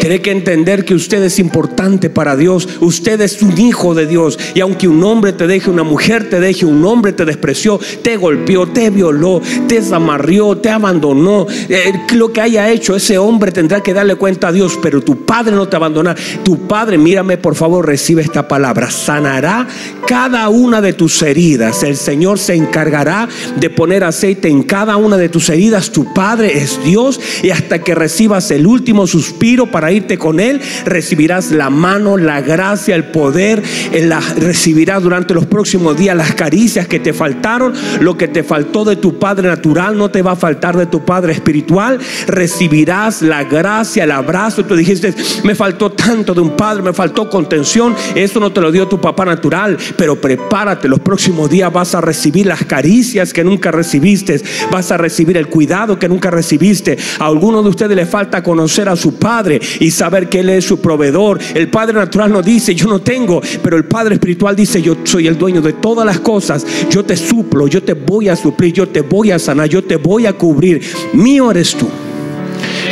Tiene 0.00 0.22
que 0.22 0.30
entender 0.30 0.86
que 0.86 0.94
usted 0.94 1.22
es 1.22 1.38
importante 1.38 2.08
para 2.08 2.34
Dios. 2.34 2.66
Usted 2.80 3.20
es 3.20 3.42
un 3.42 3.58
hijo 3.58 3.94
de 3.94 4.06
Dios. 4.06 4.38
Y 4.54 4.60
aunque 4.60 4.88
un 4.88 5.04
hombre 5.04 5.34
te 5.34 5.46
deje, 5.46 5.68
una 5.68 5.82
mujer 5.82 6.30
te 6.30 6.40
deje, 6.40 6.64
un 6.64 6.82
hombre 6.86 7.12
te 7.12 7.26
despreció, 7.26 7.78
te 8.02 8.16
golpeó, 8.16 8.66
te 8.66 8.88
violó, 8.88 9.42
te 9.68 9.76
desamarrió, 9.76 10.56
te 10.56 10.70
abandonó, 10.70 11.46
eh, 11.68 11.92
lo 12.14 12.32
que 12.32 12.40
haya 12.40 12.70
hecho, 12.70 12.96
ese 12.96 13.18
hombre 13.18 13.52
tendrá 13.52 13.82
que 13.82 13.92
darle 13.92 14.14
cuenta 14.14 14.48
a 14.48 14.52
Dios. 14.52 14.78
Pero 14.80 15.02
tu 15.02 15.26
padre 15.26 15.54
no 15.54 15.68
te 15.68 15.76
abandonará. 15.76 16.18
Tu 16.42 16.66
padre, 16.66 16.96
mírame 16.96 17.36
por 17.36 17.54
favor, 17.54 17.86
recibe 17.86 18.22
esta 18.22 18.48
palabra. 18.48 18.90
Sanará 18.90 19.68
cada 20.06 20.48
una 20.48 20.80
de 20.80 20.94
tus 20.94 21.20
heridas. 21.22 21.82
El 21.82 21.96
Señor 21.96 22.38
se 22.38 22.54
encargará 22.54 23.28
de 23.56 23.68
poner 23.68 24.04
aceite 24.04 24.48
en 24.48 24.62
cada 24.62 24.96
una 24.96 25.18
de 25.18 25.28
tus 25.28 25.50
heridas. 25.50 25.92
Tu 25.92 26.12
padre 26.14 26.56
es 26.56 26.82
Dios. 26.84 27.20
Y 27.42 27.50
hasta 27.50 27.80
que 27.80 27.94
recibas 27.94 28.50
el 28.50 28.66
último 28.66 29.06
suspiro 29.06 29.70
para 29.70 29.89
irte 29.92 30.18
con 30.18 30.40
Él, 30.40 30.60
recibirás 30.84 31.50
la 31.50 31.70
mano, 31.70 32.16
la 32.16 32.40
gracia, 32.40 32.94
el 32.94 33.04
poder, 33.04 33.62
la, 33.92 34.20
recibirás 34.20 35.02
durante 35.02 35.34
los 35.34 35.46
próximos 35.46 35.96
días 35.96 36.16
las 36.16 36.34
caricias 36.34 36.86
que 36.86 37.00
te 37.00 37.12
faltaron, 37.12 37.72
lo 38.00 38.16
que 38.16 38.28
te 38.28 38.42
faltó 38.42 38.84
de 38.84 38.96
tu 38.96 39.18
Padre 39.18 39.48
natural, 39.48 39.96
no 39.96 40.10
te 40.10 40.22
va 40.22 40.32
a 40.32 40.36
faltar 40.36 40.76
de 40.76 40.86
tu 40.86 41.04
Padre 41.04 41.32
espiritual, 41.32 41.98
recibirás 42.26 43.22
la 43.22 43.44
gracia, 43.44 44.04
el 44.04 44.10
abrazo, 44.10 44.64
tú 44.64 44.76
dijiste, 44.76 45.14
me 45.44 45.54
faltó 45.54 45.90
tanto 45.90 46.34
de 46.34 46.40
un 46.40 46.56
Padre, 46.56 46.82
me 46.82 46.92
faltó 46.92 47.28
contención, 47.28 47.94
eso 48.14 48.40
no 48.40 48.52
te 48.52 48.60
lo 48.60 48.72
dio 48.72 48.88
tu 48.88 49.00
papá 49.00 49.24
natural, 49.24 49.76
pero 49.96 50.20
prepárate, 50.20 50.88
los 50.88 51.00
próximos 51.00 51.50
días 51.50 51.72
vas 51.72 51.94
a 51.94 52.00
recibir 52.00 52.46
las 52.46 52.64
caricias 52.64 53.32
que 53.32 53.44
nunca 53.44 53.70
recibiste, 53.70 54.40
vas 54.70 54.90
a 54.90 54.96
recibir 54.96 55.36
el 55.36 55.48
cuidado 55.48 55.98
que 55.98 56.08
nunca 56.08 56.30
recibiste. 56.30 56.98
A 57.18 57.26
algunos 57.26 57.64
de 57.64 57.70
ustedes 57.70 57.96
les 57.96 58.08
falta 58.08 58.42
conocer 58.42 58.88
a 58.88 58.96
su 58.96 59.14
Padre 59.14 59.60
y 59.80 59.90
saber 59.90 60.28
que 60.28 60.40
Él 60.40 60.50
es 60.50 60.66
su 60.66 60.80
proveedor. 60.80 61.40
El 61.54 61.68
Padre 61.68 61.94
natural 61.94 62.30
no 62.30 62.42
dice, 62.42 62.74
yo 62.74 62.86
no 62.86 63.00
tengo, 63.00 63.40
pero 63.62 63.76
el 63.76 63.86
Padre 63.86 64.14
espiritual 64.14 64.54
dice, 64.54 64.80
yo 64.80 64.98
soy 65.02 65.26
el 65.26 65.36
dueño 65.36 65.60
de 65.60 65.72
todas 65.72 66.06
las 66.06 66.20
cosas. 66.20 66.64
Yo 66.90 67.04
te 67.04 67.16
suplo, 67.16 67.66
yo 67.66 67.82
te 67.82 67.94
voy 67.94 68.28
a 68.28 68.36
suplir, 68.36 68.72
yo 68.72 68.88
te 68.88 69.00
voy 69.00 69.32
a 69.32 69.38
sanar, 69.38 69.68
yo 69.68 69.82
te 69.82 69.96
voy 69.96 70.26
a 70.26 70.34
cubrir. 70.34 70.82
Mío 71.14 71.50
eres 71.50 71.74
tú. 71.74 71.88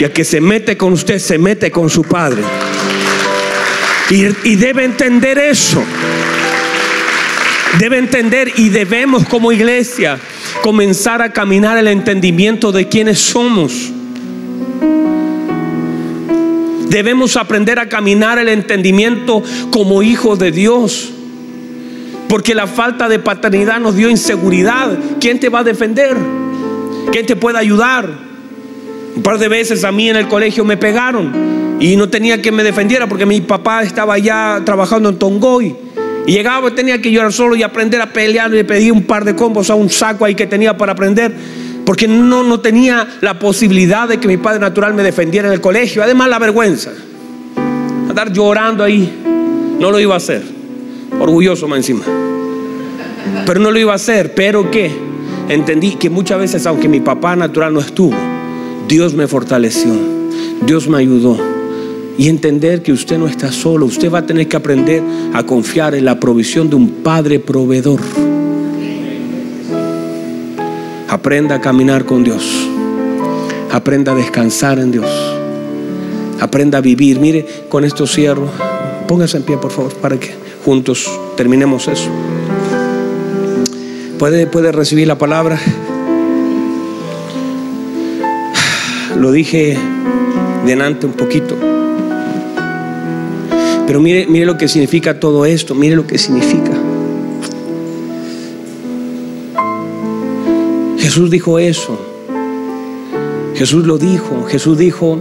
Y 0.01 0.05
el 0.05 0.12
que 0.12 0.24
se 0.24 0.41
mete 0.41 0.76
con 0.76 0.95
usted, 0.95 1.18
se 1.18 1.39
mete 1.39 1.70
con 1.70 1.91
su 1.91 2.03
Padre. 2.03 2.43
Y, 4.11 4.24
y 4.49 4.57
debe 4.57 4.84
entender 4.84 5.39
eso. 5.39 5.84
Debe 7.78 7.99
entender 7.99 8.51
y 8.57 8.70
debemos 8.70 9.28
como 9.28 9.53
iglesia 9.53 10.18
comenzar 10.62 11.20
a 11.20 11.32
caminar 11.34 11.76
el 11.76 11.89
entendimiento 11.89 12.72
de 12.72 12.89
quiénes 12.89 13.18
somos. 13.18 13.93
Debemos 16.89 17.36
aprender 17.36 17.78
a 17.78 17.89
caminar 17.89 18.39
el 18.39 18.49
entendimiento 18.49 19.43
como 19.70 20.03
hijos 20.03 20.39
de 20.39 20.51
Dios. 20.51 21.11
Porque 22.28 22.55
la 22.55 22.66
falta 22.66 23.09
de 23.09 23.18
paternidad 23.18 23.80
nos 23.80 23.97
dio 23.97 24.11
inseguridad. 24.11 24.99
¿Quién 25.20 25.41
te 25.41 25.49
va 25.49 25.61
a 25.61 25.64
defender? 25.64 26.16
¿Quién 27.11 27.26
te 27.26 27.36
puede 27.36 27.59
ayudar? 27.59 28.09
Un 29.16 29.22
par 29.22 29.39
de 29.39 29.49
veces 29.49 29.84
a 29.84 29.93
mí 29.93 30.09
en 30.09 30.16
el 30.16 30.28
colegio 30.28 30.64
me 30.64 30.76
pegaron 30.76 31.78
y 31.80 31.97
no 31.97 32.09
tenía 32.09 32.43
que 32.43 32.53
me 32.53 32.62
defendiera 32.62 33.09
porque 33.09 33.26
mi 33.26 33.41
papá 33.41 33.82
estaba 33.82 34.14
allá 34.14 34.61
trabajando 34.64 35.09
en 35.09 35.18
Tongoy. 35.18 35.74
Y 36.26 36.32
llegaba, 36.32 36.70
tenía 36.74 37.01
que 37.01 37.11
llorar 37.11 37.32
solo 37.32 37.57
y 37.57 37.62
aprender 37.62 38.01
a 38.03 38.12
pelear. 38.12 38.51
Le 38.51 38.64
pedí 38.64 38.91
un 38.91 39.05
par 39.05 39.24
de 39.24 39.34
combos 39.34 39.70
a 39.70 39.74
un 39.74 39.89
saco 39.89 40.24
ahí 40.24 40.34
que 40.34 40.47
tenía 40.47 40.76
para 40.76 40.93
aprender 40.93 41.32
porque 41.89 42.07
no, 42.07 42.43
no 42.43 42.61
tenía 42.61 43.09
la 43.22 43.39
posibilidad 43.39 44.07
de 44.07 44.20
que 44.20 44.28
mi 44.28 44.36
padre 44.36 44.61
natural 44.61 44.93
me 44.93 45.03
defendiera 45.03 45.49
en 45.49 45.55
el 45.55 45.62
colegio. 45.62 46.03
Además, 46.03 46.28
la 46.28 46.39
vergüenza. 46.39 46.93
Andar 48.07 48.30
llorando 48.30 48.84
ahí, 48.84 49.11
no 49.80 49.91
lo 49.91 49.99
iba 49.99 50.12
a 50.12 50.18
hacer. 50.18 50.43
Orgulloso 51.18 51.66
más 51.66 51.78
encima. 51.78 52.05
Pero 53.47 53.61
no 53.61 53.70
lo 53.70 53.78
iba 53.78 53.93
a 53.93 53.95
hacer. 53.95 54.34
Pero 54.34 54.70
que 54.70 54.91
entendí 55.49 55.93
que 55.93 56.11
muchas 56.11 56.39
veces, 56.39 56.66
aunque 56.66 56.91
mi 56.91 57.01
papá 57.01 57.36
natural 57.36 57.72
no 57.72 57.80
estuvo, 57.80 58.14
Dios 58.86 59.14
me 59.14 59.26
fortaleció. 59.26 59.95
Dios 60.66 60.89
me 60.89 60.99
ayudó. 60.99 61.39
Y 62.18 62.28
entender 62.28 62.82
que 62.82 62.93
usted 62.93 63.16
no 63.16 63.28
está 63.28 63.51
solo. 63.51 63.86
Usted 63.86 64.12
va 64.12 64.18
a 64.18 64.26
tener 64.26 64.47
que 64.47 64.59
aprender 64.59 65.03
a 65.32 65.43
confiar 65.45 65.95
en 65.95 66.05
la 66.05 66.20
provisión 66.20 66.68
de 66.68 66.76
un 66.76 67.03
Padre 67.03 67.39
proveedor. 67.39 68.01
Aprenda 71.09 71.54
a 71.54 71.61
caminar 71.62 72.04
con 72.04 72.22
Dios. 72.22 72.68
Aprenda 73.72 74.12
a 74.12 74.14
descansar 74.14 74.78
en 74.78 74.92
Dios. 74.92 75.09
Aprenda 76.38 76.78
a 76.78 76.80
vivir. 76.82 77.18
Mire, 77.18 77.46
con 77.70 77.84
esto 77.84 78.06
cierro. 78.06 78.48
Póngase 79.06 79.38
en 79.38 79.42
pie, 79.44 79.56
por 79.56 79.70
favor, 79.70 79.94
para 79.94 80.20
que 80.20 80.34
juntos 80.66 81.11
terminemos 81.34 81.88
eso. 81.88 82.11
¿Puede, 84.18 84.46
puede 84.46 84.70
recibir 84.70 85.06
la 85.09 85.16
palabra? 85.16 85.59
Lo 89.16 89.32
dije 89.32 89.78
delante 90.66 91.06
un 91.06 91.14
poquito. 91.14 91.56
Pero 93.86 94.00
mire, 94.00 94.26
mire 94.28 94.44
lo 94.44 94.59
que 94.59 94.68
significa 94.68 95.18
todo 95.18 95.46
esto, 95.46 95.74
mire 95.74 95.96
lo 95.96 96.06
que 96.06 96.18
significa. 96.18 96.78
Jesús 101.09 101.30
dijo 101.30 101.59
eso. 101.59 101.98
Jesús 103.54 103.86
lo 103.86 103.96
dijo. 103.96 104.44
Jesús 104.44 104.76
dijo, 104.76 105.18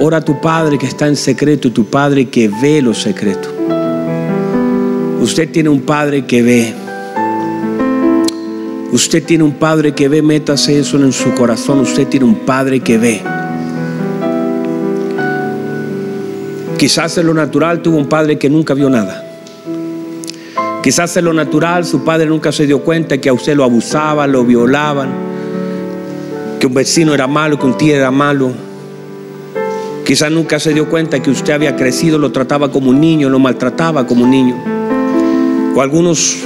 ora 0.00 0.16
a 0.16 0.20
tu 0.22 0.40
Padre 0.40 0.78
que 0.78 0.86
está 0.86 1.06
en 1.06 1.16
secreto 1.16 1.68
y 1.68 1.70
tu 1.70 1.84
Padre 1.84 2.30
que 2.30 2.48
ve 2.48 2.80
lo 2.80 2.94
secreto. 2.94 3.50
Usted 5.20 5.50
tiene 5.50 5.68
un 5.68 5.82
Padre 5.82 6.24
que 6.24 6.42
ve. 6.42 6.72
Usted 8.90 9.22
tiene 9.22 9.44
un 9.44 9.52
Padre 9.52 9.92
que 9.92 10.08
ve, 10.08 10.22
métase 10.22 10.78
eso 10.78 10.96
en 10.96 11.12
su 11.12 11.34
corazón. 11.34 11.80
Usted 11.80 12.06
tiene 12.06 12.24
un 12.24 12.46
Padre 12.46 12.80
que 12.80 12.96
ve. 12.96 13.20
Quizás 16.78 17.18
en 17.18 17.26
lo 17.26 17.34
natural 17.34 17.82
tuvo 17.82 17.98
un 17.98 18.08
padre 18.08 18.38
que 18.38 18.48
nunca 18.48 18.72
vio 18.72 18.88
nada. 18.88 19.31
Quizás 20.82 21.16
en 21.16 21.26
lo 21.26 21.32
natural 21.32 21.84
su 21.84 22.02
padre 22.02 22.26
nunca 22.26 22.50
se 22.50 22.66
dio 22.66 22.80
cuenta 22.80 23.16
que 23.18 23.28
a 23.28 23.32
usted 23.32 23.54
lo 23.54 23.62
abusaban, 23.62 24.32
lo 24.32 24.44
violaban, 24.44 25.10
que 26.58 26.66
un 26.66 26.74
vecino 26.74 27.14
era 27.14 27.28
malo, 27.28 27.56
que 27.56 27.66
un 27.66 27.78
tío 27.78 27.94
era 27.94 28.10
malo. 28.10 28.50
Quizás 30.04 30.32
nunca 30.32 30.58
se 30.58 30.74
dio 30.74 30.90
cuenta 30.90 31.22
que 31.22 31.30
usted 31.30 31.52
había 31.52 31.76
crecido, 31.76 32.18
lo 32.18 32.32
trataba 32.32 32.72
como 32.72 32.90
un 32.90 33.00
niño, 33.00 33.30
lo 33.30 33.38
maltrataba 33.38 34.08
como 34.08 34.24
un 34.24 34.30
niño. 34.32 34.56
O 35.76 35.80
algunos 35.80 36.38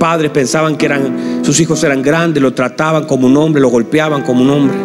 padres 0.00 0.32
pensaban 0.32 0.76
que 0.76 0.86
eran, 0.86 1.44
sus 1.44 1.60
hijos 1.60 1.84
eran 1.84 2.02
grandes, 2.02 2.42
lo 2.42 2.52
trataban 2.52 3.04
como 3.04 3.28
un 3.28 3.36
hombre, 3.36 3.62
lo 3.62 3.68
golpeaban 3.68 4.22
como 4.22 4.42
un 4.42 4.50
hombre. 4.50 4.76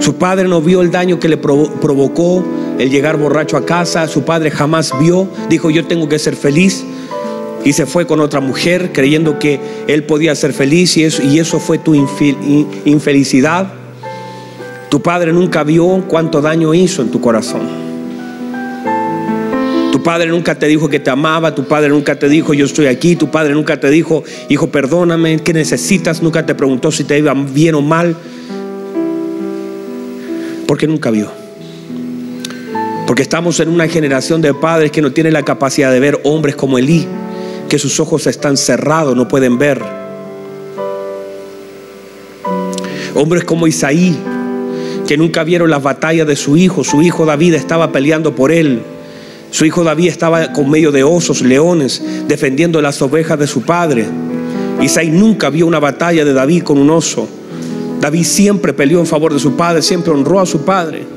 Su 0.00 0.16
padre 0.16 0.46
no 0.48 0.60
vio 0.60 0.82
el 0.82 0.90
daño 0.90 1.18
que 1.18 1.30
le 1.30 1.38
provocó 1.38 2.44
el 2.78 2.90
llegar 2.90 3.16
borracho 3.16 3.56
a 3.56 3.64
casa, 3.64 4.06
su 4.06 4.24
padre 4.24 4.50
jamás 4.50 4.92
vio, 5.00 5.26
dijo 5.48 5.70
yo 5.70 5.86
tengo 5.86 6.10
que 6.10 6.18
ser 6.18 6.36
feliz 6.36 6.84
y 7.66 7.72
se 7.72 7.84
fue 7.84 8.06
con 8.06 8.20
otra 8.20 8.38
mujer 8.38 8.92
creyendo 8.92 9.40
que 9.40 9.58
él 9.88 10.04
podía 10.04 10.36
ser 10.36 10.52
feliz 10.52 10.96
y 10.98 11.02
eso, 11.02 11.20
y 11.24 11.40
eso 11.40 11.58
fue 11.58 11.78
tu 11.78 11.96
infelicidad. 12.84 13.72
Tu 14.88 15.02
padre 15.02 15.32
nunca 15.32 15.64
vio 15.64 16.04
cuánto 16.06 16.40
daño 16.40 16.72
hizo 16.74 17.02
en 17.02 17.10
tu 17.10 17.20
corazón. 17.20 17.62
Tu 19.90 20.00
padre 20.00 20.28
nunca 20.28 20.54
te 20.54 20.68
dijo 20.68 20.88
que 20.88 21.00
te 21.00 21.10
amaba, 21.10 21.56
tu 21.56 21.66
padre 21.66 21.88
nunca 21.88 22.16
te 22.16 22.28
dijo 22.28 22.54
yo 22.54 22.66
estoy 22.66 22.86
aquí, 22.86 23.16
tu 23.16 23.32
padre 23.32 23.54
nunca 23.54 23.80
te 23.80 23.90
dijo, 23.90 24.22
hijo, 24.48 24.68
perdóname, 24.68 25.40
¿qué 25.40 25.52
necesitas? 25.52 26.22
Nunca 26.22 26.46
te 26.46 26.54
preguntó 26.54 26.92
si 26.92 27.02
te 27.02 27.18
iba 27.18 27.34
bien 27.34 27.74
o 27.74 27.82
mal, 27.82 28.14
porque 30.68 30.86
nunca 30.86 31.10
vio. 31.10 31.32
Porque 33.08 33.22
estamos 33.22 33.58
en 33.58 33.70
una 33.70 33.88
generación 33.88 34.40
de 34.40 34.54
padres 34.54 34.92
que 34.92 35.02
no 35.02 35.10
tienen 35.10 35.32
la 35.32 35.42
capacidad 35.42 35.90
de 35.90 35.98
ver 35.98 36.20
hombres 36.22 36.54
como 36.54 36.78
Elí, 36.78 37.08
que 37.68 37.78
sus 37.78 37.98
ojos 38.00 38.26
están 38.26 38.56
cerrados, 38.56 39.16
no 39.16 39.28
pueden 39.28 39.58
ver. 39.58 39.82
Hombres 43.14 43.44
como 43.44 43.66
Isaí, 43.66 44.16
que 45.06 45.16
nunca 45.16 45.44
vieron 45.44 45.70
las 45.70 45.82
batallas 45.82 46.26
de 46.26 46.36
su 46.36 46.56
hijo. 46.56 46.84
Su 46.84 47.02
hijo 47.02 47.24
David 47.24 47.54
estaba 47.54 47.92
peleando 47.92 48.34
por 48.34 48.52
él. 48.52 48.82
Su 49.50 49.64
hijo 49.64 49.84
David 49.84 50.08
estaba 50.08 50.52
con 50.52 50.68
medio 50.68 50.92
de 50.92 51.04
osos, 51.04 51.40
leones, 51.42 52.02
defendiendo 52.28 52.82
las 52.82 53.00
ovejas 53.00 53.38
de 53.38 53.46
su 53.46 53.62
padre. 53.62 54.06
Isaí 54.82 55.10
nunca 55.10 55.48
vio 55.50 55.66
una 55.66 55.78
batalla 55.78 56.24
de 56.24 56.32
David 56.32 56.62
con 56.62 56.78
un 56.78 56.90
oso. 56.90 57.26
David 58.00 58.24
siempre 58.24 58.72
peleó 58.72 59.00
en 59.00 59.06
favor 59.06 59.32
de 59.32 59.40
su 59.40 59.56
padre, 59.56 59.80
siempre 59.82 60.12
honró 60.12 60.40
a 60.40 60.46
su 60.46 60.64
padre. 60.64 61.15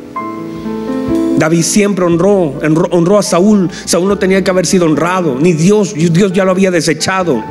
David 1.40 1.64
siempre 1.64 2.04
honró, 2.04 2.60
honró, 2.92 3.18
a 3.18 3.24
Saúl. 3.24 3.70
Saúl 3.86 4.10
no 4.10 4.18
tenía 4.18 4.44
que 4.44 4.52
haber 4.52 4.66
sido 4.66 4.86
honrado, 4.86 5.38
ni 5.40 5.54
Dios, 5.54 5.94
Dios 5.96 6.34
ya 6.34 6.44
lo 6.44 6.52
había 6.52 6.70
desechado. 6.70 7.42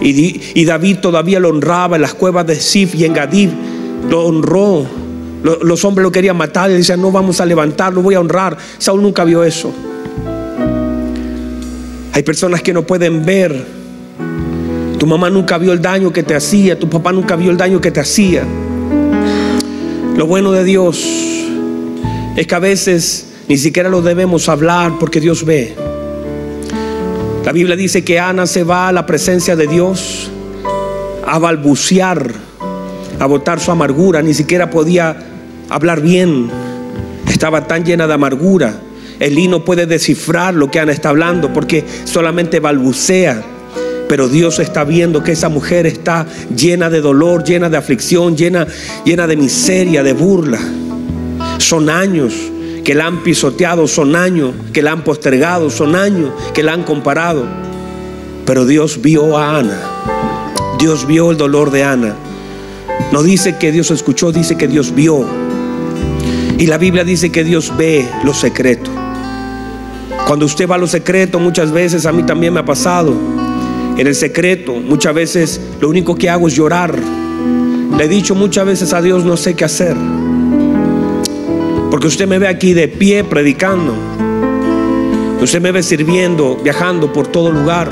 Y, 0.00 0.64
David 0.64 0.98
todavía 0.98 1.38
lo 1.38 1.50
honraba 1.50 1.96
en 1.96 2.02
las 2.02 2.14
cuevas 2.14 2.46
de 2.46 2.56
Sif 2.56 2.94
y 2.96 3.04
en 3.04 3.14
Gadib. 3.14 3.50
Lo 4.10 4.24
honró. 4.24 4.84
Los 5.62 5.84
hombres 5.84 6.02
lo 6.02 6.10
querían 6.10 6.36
matar 6.36 6.70
y 6.70 6.74
decían, 6.74 7.00
no 7.00 7.12
vamos 7.12 7.40
a 7.40 7.46
levantarlo, 7.46 8.02
voy 8.02 8.16
a 8.16 8.20
honrar. 8.20 8.58
Saúl 8.78 9.00
nunca 9.00 9.22
vio 9.24 9.44
eso. 9.44 9.72
Hay 12.12 12.22
personas 12.24 12.62
que 12.62 12.72
no 12.72 12.82
pueden 12.82 13.24
ver. 13.24 13.64
Tu 14.98 15.06
mamá 15.06 15.30
nunca 15.30 15.56
vio 15.56 15.72
el 15.72 15.80
daño 15.80 16.12
que 16.12 16.24
te 16.24 16.34
hacía, 16.34 16.78
tu 16.78 16.90
papá 16.90 17.12
nunca 17.12 17.36
vio 17.36 17.52
el 17.52 17.56
daño 17.56 17.80
que 17.80 17.92
te 17.92 18.00
hacía. 18.00 18.44
Lo 20.16 20.26
bueno 20.26 20.50
de 20.50 20.64
Dios 20.64 21.30
es 22.40 22.46
que 22.46 22.54
a 22.54 22.58
veces 22.58 23.26
ni 23.48 23.58
siquiera 23.58 23.90
lo 23.90 24.00
debemos 24.00 24.48
hablar 24.48 24.92
porque 24.98 25.20
Dios 25.20 25.44
ve. 25.44 25.74
La 27.44 27.52
Biblia 27.52 27.76
dice 27.76 28.02
que 28.02 28.18
Ana 28.18 28.46
se 28.46 28.64
va 28.64 28.88
a 28.88 28.92
la 28.92 29.04
presencia 29.04 29.56
de 29.56 29.66
Dios 29.66 30.30
a 31.26 31.38
balbucear, 31.38 32.32
a 33.18 33.26
botar 33.26 33.60
su 33.60 33.70
amargura, 33.70 34.22
ni 34.22 34.32
siquiera 34.32 34.70
podía 34.70 35.18
hablar 35.68 36.00
bien. 36.00 36.50
Estaba 37.28 37.66
tan 37.66 37.84
llena 37.84 38.06
de 38.06 38.14
amargura. 38.14 38.74
Elí 39.18 39.46
no 39.46 39.62
puede 39.62 39.84
descifrar 39.84 40.54
lo 40.54 40.70
que 40.70 40.80
Ana 40.80 40.92
está 40.92 41.10
hablando 41.10 41.52
porque 41.52 41.84
solamente 42.04 42.58
balbucea. 42.58 43.42
Pero 44.08 44.30
Dios 44.30 44.60
está 44.60 44.84
viendo 44.84 45.22
que 45.22 45.32
esa 45.32 45.50
mujer 45.50 45.84
está 45.84 46.26
llena 46.56 46.88
de 46.88 47.02
dolor, 47.02 47.44
llena 47.44 47.68
de 47.68 47.76
aflicción, 47.76 48.34
llena, 48.34 48.66
llena 49.04 49.26
de 49.26 49.36
miseria, 49.36 50.02
de 50.02 50.14
burla. 50.14 50.58
Son 51.70 51.88
años 51.88 52.34
que 52.82 52.96
la 52.96 53.06
han 53.06 53.22
pisoteado, 53.22 53.86
son 53.86 54.16
años 54.16 54.54
que 54.72 54.82
la 54.82 54.90
han 54.90 55.04
postergado, 55.04 55.70
son 55.70 55.94
años 55.94 56.30
que 56.52 56.64
la 56.64 56.72
han 56.72 56.82
comparado. 56.82 57.46
Pero 58.44 58.66
Dios 58.66 59.00
vio 59.00 59.38
a 59.38 59.56
Ana. 59.56 59.80
Dios 60.80 61.06
vio 61.06 61.30
el 61.30 61.36
dolor 61.36 61.70
de 61.70 61.84
Ana. 61.84 62.16
No 63.12 63.22
dice 63.22 63.56
que 63.56 63.70
Dios 63.70 63.92
escuchó, 63.92 64.32
dice 64.32 64.56
que 64.56 64.66
Dios 64.66 64.92
vio. 64.96 65.24
Y 66.58 66.66
la 66.66 66.76
Biblia 66.76 67.04
dice 67.04 67.30
que 67.30 67.44
Dios 67.44 67.72
ve 67.78 68.04
lo 68.24 68.34
secreto. 68.34 68.90
Cuando 70.26 70.46
usted 70.46 70.68
va 70.68 70.74
a 70.74 70.78
lo 70.78 70.88
secreto, 70.88 71.38
muchas 71.38 71.70
veces 71.70 72.04
a 72.04 72.10
mí 72.10 72.24
también 72.24 72.52
me 72.52 72.58
ha 72.58 72.64
pasado. 72.64 73.14
En 73.96 74.08
el 74.08 74.16
secreto, 74.16 74.72
muchas 74.72 75.14
veces 75.14 75.60
lo 75.80 75.88
único 75.88 76.16
que 76.16 76.28
hago 76.28 76.48
es 76.48 76.56
llorar. 76.56 76.98
Le 77.96 78.04
he 78.06 78.08
dicho 78.08 78.34
muchas 78.34 78.66
veces 78.66 78.92
a 78.92 79.00
Dios, 79.00 79.24
no 79.24 79.36
sé 79.36 79.54
qué 79.54 79.66
hacer. 79.66 79.94
Porque 81.90 82.06
usted 82.06 82.28
me 82.28 82.38
ve 82.38 82.46
aquí 82.46 82.72
de 82.72 82.86
pie 82.86 83.24
predicando. 83.24 83.94
Usted 85.42 85.60
me 85.60 85.72
ve 85.72 85.82
sirviendo, 85.82 86.56
viajando 86.62 87.12
por 87.12 87.26
todo 87.26 87.50
lugar. 87.50 87.90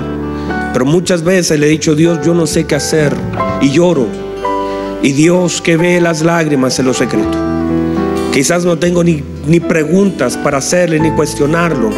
Pero 0.73 0.85
muchas 0.85 1.25
veces 1.25 1.59
le 1.59 1.67
he 1.67 1.71
dicho, 1.71 1.97
Dios, 1.97 2.21
yo 2.25 2.33
no 2.33 2.47
sé 2.47 2.65
qué 2.65 2.77
hacer. 2.77 3.13
Y 3.61 3.71
lloro. 3.71 4.07
Y 5.03 5.13
Dios 5.13 5.61
que 5.61 5.77
ve 5.77 6.01
las 6.01 6.23
lágrimas 6.23 6.79
en 6.79 6.87
lo 6.87 6.95
secreto. 6.95 7.37
Quizás 8.33 8.65
no 8.65 8.79
tengo 8.79 9.03
ni, 9.03 9.23
ni 9.49 9.59
preguntas 9.59 10.37
para 10.37 10.59
hacerle 10.59 11.01
ni 11.01 11.11
cuestionarlo. 11.11 11.91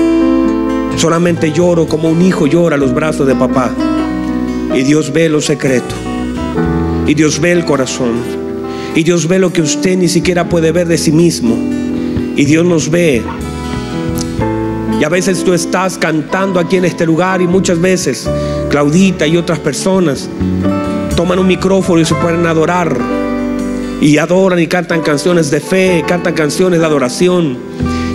Solamente 0.97 1.53
lloro 1.53 1.87
como 1.87 2.09
un 2.09 2.23
hijo 2.23 2.47
llora 2.47 2.77
a 2.77 2.79
los 2.79 2.95
brazos 2.95 3.27
de 3.27 3.35
papá. 3.35 3.71
Y 4.75 4.83
Dios 4.85 5.13
ve 5.13 5.29
lo 5.29 5.41
secreto. 5.43 5.95
Y 7.07 7.15
Dios 7.15 7.41
ve 7.41 7.53
el 7.53 7.65
corazón. 7.67 8.13
Y 8.95 9.03
Dios 9.03 9.29
ve 9.29 9.39
lo 9.39 9.53
que 9.53 9.63
usted 9.63 9.99
ni 9.99 10.09
siquiera 10.09 10.49
puede 10.49 10.73
ver 10.73 10.89
de 10.89 10.97
sí 10.97 11.13
mismo. 11.13 11.70
Y 12.37 12.45
Dios 12.45 12.65
nos 12.65 12.91
ve. 12.91 13.23
Y 15.01 15.05
a 15.05 15.09
veces 15.09 15.43
tú 15.45 15.55
estás 15.55 15.97
cantando 15.97 16.61
aquí 16.61 16.77
en 16.77 16.85
este 16.85 17.07
lugar 17.07 17.41
y 17.41 17.47
muchas 17.47 17.81
veces 17.81 18.29
Claudita 18.69 19.27
y 19.27 19.37
otras 19.37 19.59
personas 19.59 20.29
toman 21.17 21.39
un 21.39 21.47
micrófono 21.47 22.01
y 22.01 22.05
se 22.05 22.15
pueden 22.15 22.47
adorar. 22.47 22.97
Y 24.01 24.17
adoran 24.19 24.59
y 24.59 24.67
cantan 24.67 25.03
canciones 25.03 25.51
de 25.51 25.61
fe, 25.61 26.05
cantan 26.07 26.35
canciones 26.35 26.81
de 26.81 26.87
adoración. 26.87 27.59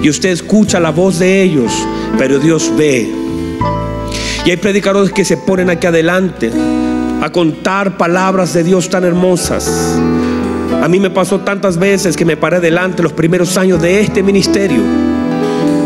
Y 0.01 0.09
usted 0.09 0.30
escucha 0.30 0.80
la 0.80 0.91
voz 0.91 1.20
de 1.20 1.43
ellos, 1.43 1.72
pero 2.18 2.39
Dios 2.39 2.72
ve. 2.78 3.11
Y 4.45 4.49
hay 4.49 4.57
predicadores 4.57 5.11
que 5.11 5.26
se 5.26 5.38
ponen 5.38 5.70
aquí 5.70 5.88
adelante 5.88 6.51
a 7.22 7.32
contar 7.32 7.97
palabras 7.97 8.53
de 8.53 8.63
Dios 8.63 8.89
tan 8.89 9.03
hermosas 9.03 9.99
a 10.82 10.88
mí 10.88 10.99
me 10.99 11.09
pasó 11.09 11.39
tantas 11.39 11.78
veces 11.78 12.16
que 12.16 12.26
me 12.26 12.38
paré 12.38 12.59
delante 12.59 13.03
los 13.03 13.13
primeros 13.13 13.57
años 13.57 13.82
de 13.82 14.01
este 14.01 14.22
ministerio. 14.22 14.82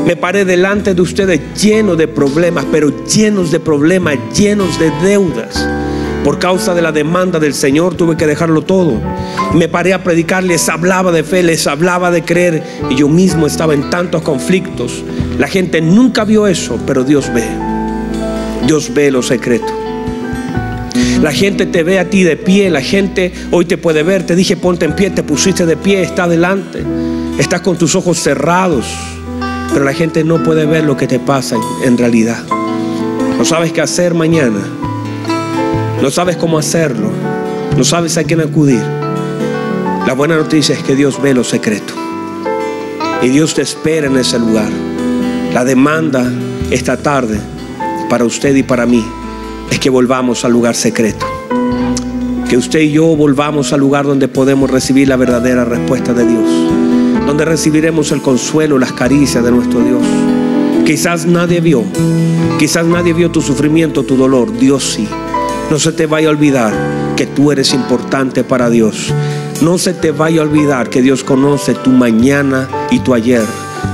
Me 0.05 0.15
paré 0.15 0.43
delante 0.43 0.93
de 0.93 1.01
ustedes 1.01 1.39
lleno 1.61 1.95
de 1.95 2.07
problemas, 2.07 2.65
pero 2.71 3.05
llenos 3.05 3.51
de 3.51 3.59
problemas, 3.59 4.17
llenos 4.36 4.80
de 4.80 4.91
deudas. 5.03 5.67
Por 6.23 6.39
causa 6.39 6.73
de 6.73 6.82
la 6.82 6.91
demanda 6.91 7.39
del 7.39 7.53
Señor 7.53 7.95
tuve 7.95 8.17
que 8.17 8.27
dejarlo 8.27 8.61
todo. 8.61 8.99
Me 9.53 9.67
paré 9.67 9.93
a 9.93 10.03
predicar, 10.03 10.43
les 10.43 10.67
hablaba 10.67 11.11
de 11.11 11.23
fe, 11.23 11.43
les 11.43 11.65
hablaba 11.67 12.11
de 12.11 12.23
creer 12.23 12.63
y 12.89 12.95
yo 12.95 13.07
mismo 13.07 13.47
estaba 13.47 13.73
en 13.73 13.89
tantos 13.89 14.21
conflictos. 14.21 15.03
La 15.38 15.47
gente 15.47 15.80
nunca 15.80 16.25
vio 16.25 16.47
eso, 16.47 16.77
pero 16.86 17.03
Dios 17.03 17.32
ve. 17.34 17.45
Dios 18.65 18.93
ve 18.93 19.11
lo 19.11 19.21
secreto. 19.21 19.89
La 21.22 21.34
gente 21.34 21.65
te 21.65 21.84
ve 21.84 21.99
a 21.99 22.09
ti 22.09 22.24
de 22.24 22.38
pie, 22.38 22.70
la 22.70 22.82
gente 22.82 23.34
hoy 23.51 23.65
te 23.65 23.78
puede 23.78 24.03
ver. 24.03 24.26
Te 24.26 24.36
dije 24.36 24.55
ponte 24.55 24.86
en 24.86 24.95
pie, 24.95 25.09
te 25.09 25.22
pusiste 25.22 25.65
de 25.65 25.76
pie, 25.76 26.01
está 26.01 26.24
adelante. 26.24 26.82
Estás 27.38 27.59
con 27.59 27.78
tus 27.78 27.93
ojos 27.95 28.20
cerrados, 28.20 28.86
pero 29.74 29.84
la 29.84 29.93
gente 29.93 30.24
no 30.24 30.41
puede 30.43 30.65
ver 30.65 30.86
lo 30.86 30.95
que 30.95 31.07
te 31.07 31.20
pasa 31.20 31.57
en 31.84 31.97
realidad. 31.97 32.41
No 33.38 33.43
sabes 33.43 33.74
qué 33.74 33.82
hacer 33.82 34.13
mañana. 34.13 34.61
No 36.01 36.09
sabes 36.09 36.38
cómo 36.38 36.57
hacerlo. 36.57 37.11
No 37.76 37.84
sabes 37.84 38.17
a 38.17 38.24
quién 38.24 38.39
acudir. 38.39 38.82
La 40.07 40.13
buena 40.13 40.38
noticia 40.38 40.74
es 40.74 40.84
que 40.84 40.95
Dios 40.95 41.22
ve 41.22 41.34
lo 41.34 41.43
secreto. 41.43 41.93
Y 43.22 43.28
Dios 43.28 43.55
te 43.55 43.61
espera 43.61 44.07
en 44.07 44.15
ese 44.15 44.39
lugar. 44.39 44.70
La 45.53 45.65
demanda 45.65 46.32
esta 46.72 46.95
tarde 46.95 47.39
para 48.09 48.24
usted 48.24 48.55
y 48.55 48.63
para 48.63 48.86
mí 48.86 49.05
es 49.72 49.80
que 49.80 49.89
volvamos 49.89 50.45
al 50.45 50.51
lugar 50.51 50.76
secreto. 50.76 51.26
Que 52.49 52.57
usted 52.57 52.80
y 52.80 52.91
yo 52.91 53.15
volvamos 53.15 53.74
al 53.74 53.80
lugar 53.80 54.05
donde 54.05 54.28
podemos 54.28 54.70
recibir 54.70 55.07
la 55.07 55.15
verdadera 55.15 55.65
respuesta 55.65 56.13
de 56.13 56.26
Dios. 56.26 56.49
Donde 57.28 57.45
recibiremos 57.45 58.11
el 58.11 58.22
consuelo, 58.22 58.80
las 58.80 58.93
caricias 58.93 59.43
de 59.43 59.51
nuestro 59.51 59.82
Dios. 59.82 60.01
Quizás 60.86 61.28
nadie 61.28 61.61
vio, 61.61 61.84
quizás 62.57 62.86
nadie 62.86 63.13
vio 63.13 63.30
tu 63.30 63.41
sufrimiento, 63.41 64.03
tu 64.03 64.15
dolor. 64.15 64.57
Dios 64.57 64.84
sí. 64.84 65.07
No 65.70 65.78
se 65.78 65.91
te 65.91 66.07
vaya 66.07 66.30
a 66.30 66.32
olvidar 66.32 66.74
que 67.15 67.28
tú 67.28 67.51
eres 67.51 67.74
importante 67.76 68.43
para 68.43 68.72
Dios. 68.72 69.13
No 69.61 69.78
se 69.78 69.93
te 69.93 70.11
vaya 70.11 70.41
a 70.41 70.45
olvidar 70.45 70.89
que 70.89 71.01
Dios 71.01 71.24
conoce 71.24 71.76
tu 71.76 71.91
mañana 71.91 72.67
y 72.89 72.99
tu 72.99 73.13
ayer. 73.13 73.43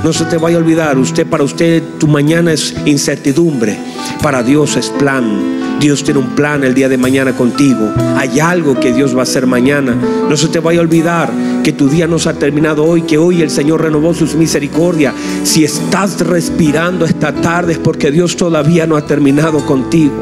No 0.03 0.13
se 0.13 0.25
te 0.25 0.37
vaya 0.37 0.57
a 0.57 0.59
olvidar, 0.59 0.97
usted 0.97 1.25
para 1.25 1.43
usted 1.43 1.83
tu 1.99 2.07
mañana 2.07 2.53
es 2.53 2.75
incertidumbre, 2.85 3.77
para 4.21 4.43
Dios 4.43 4.77
es 4.77 4.89
plan. 4.89 5.64
Dios 5.79 6.03
tiene 6.03 6.19
un 6.19 6.35
plan 6.35 6.63
el 6.63 6.73
día 6.73 6.89
de 6.89 6.97
mañana 6.97 7.33
contigo. 7.33 7.91
Hay 8.17 8.39
algo 8.39 8.79
que 8.79 8.93
Dios 8.93 9.15
va 9.15 9.19
a 9.19 9.23
hacer 9.23 9.45
mañana. 9.45 9.95
No 10.29 10.37
se 10.37 10.47
te 10.47 10.59
vaya 10.59 10.79
a 10.79 10.83
olvidar 10.83 11.31
que 11.63 11.73
tu 11.73 11.89
día 11.89 12.07
no 12.07 12.17
se 12.17 12.29
ha 12.29 12.33
terminado 12.33 12.83
hoy, 12.83 13.03
que 13.03 13.17
hoy 13.17 13.41
el 13.41 13.49
Señor 13.49 13.81
renovó 13.81 14.13
sus 14.13 14.35
misericordia. 14.35 15.13
Si 15.43 15.63
estás 15.63 16.21
respirando 16.21 17.05
esta 17.05 17.33
tarde 17.33 17.73
es 17.73 17.79
porque 17.79 18.11
Dios 18.11 18.35
todavía 18.35 18.87
no 18.87 18.95
ha 18.95 19.05
terminado 19.05 19.65
contigo. 19.65 20.13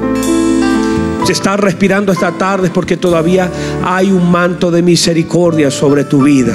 Si 1.26 1.32
estás 1.32 1.60
respirando 1.60 2.12
esta 2.12 2.32
tarde 2.32 2.68
es 2.68 2.74
porque 2.74 2.98
todavía 2.98 3.50
hay 3.86 4.12
un 4.12 4.30
manto 4.30 4.72
de 4.72 4.82
misericordia 4.82 5.72
sobre 5.72 6.04
tu 6.04 6.24
vida. 6.24 6.54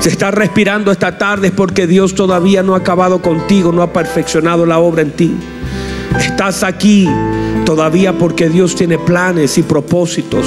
Si 0.00 0.08
estás 0.08 0.34
respirando 0.34 0.90
esta 0.90 1.18
tarde 1.18 1.48
es 1.48 1.52
porque 1.52 1.86
Dios 1.86 2.14
todavía 2.14 2.62
no 2.62 2.74
ha 2.74 2.78
acabado 2.78 3.20
contigo, 3.20 3.70
no 3.70 3.82
ha 3.82 3.92
perfeccionado 3.92 4.66
la 4.66 4.78
obra 4.78 5.02
en 5.02 5.12
ti. 5.12 5.34
Estás 6.18 6.62
aquí 6.64 7.08
todavía 7.68 8.16
porque 8.16 8.48
Dios 8.48 8.74
tiene 8.74 8.96
planes 8.96 9.58
y 9.58 9.62
propósitos. 9.62 10.46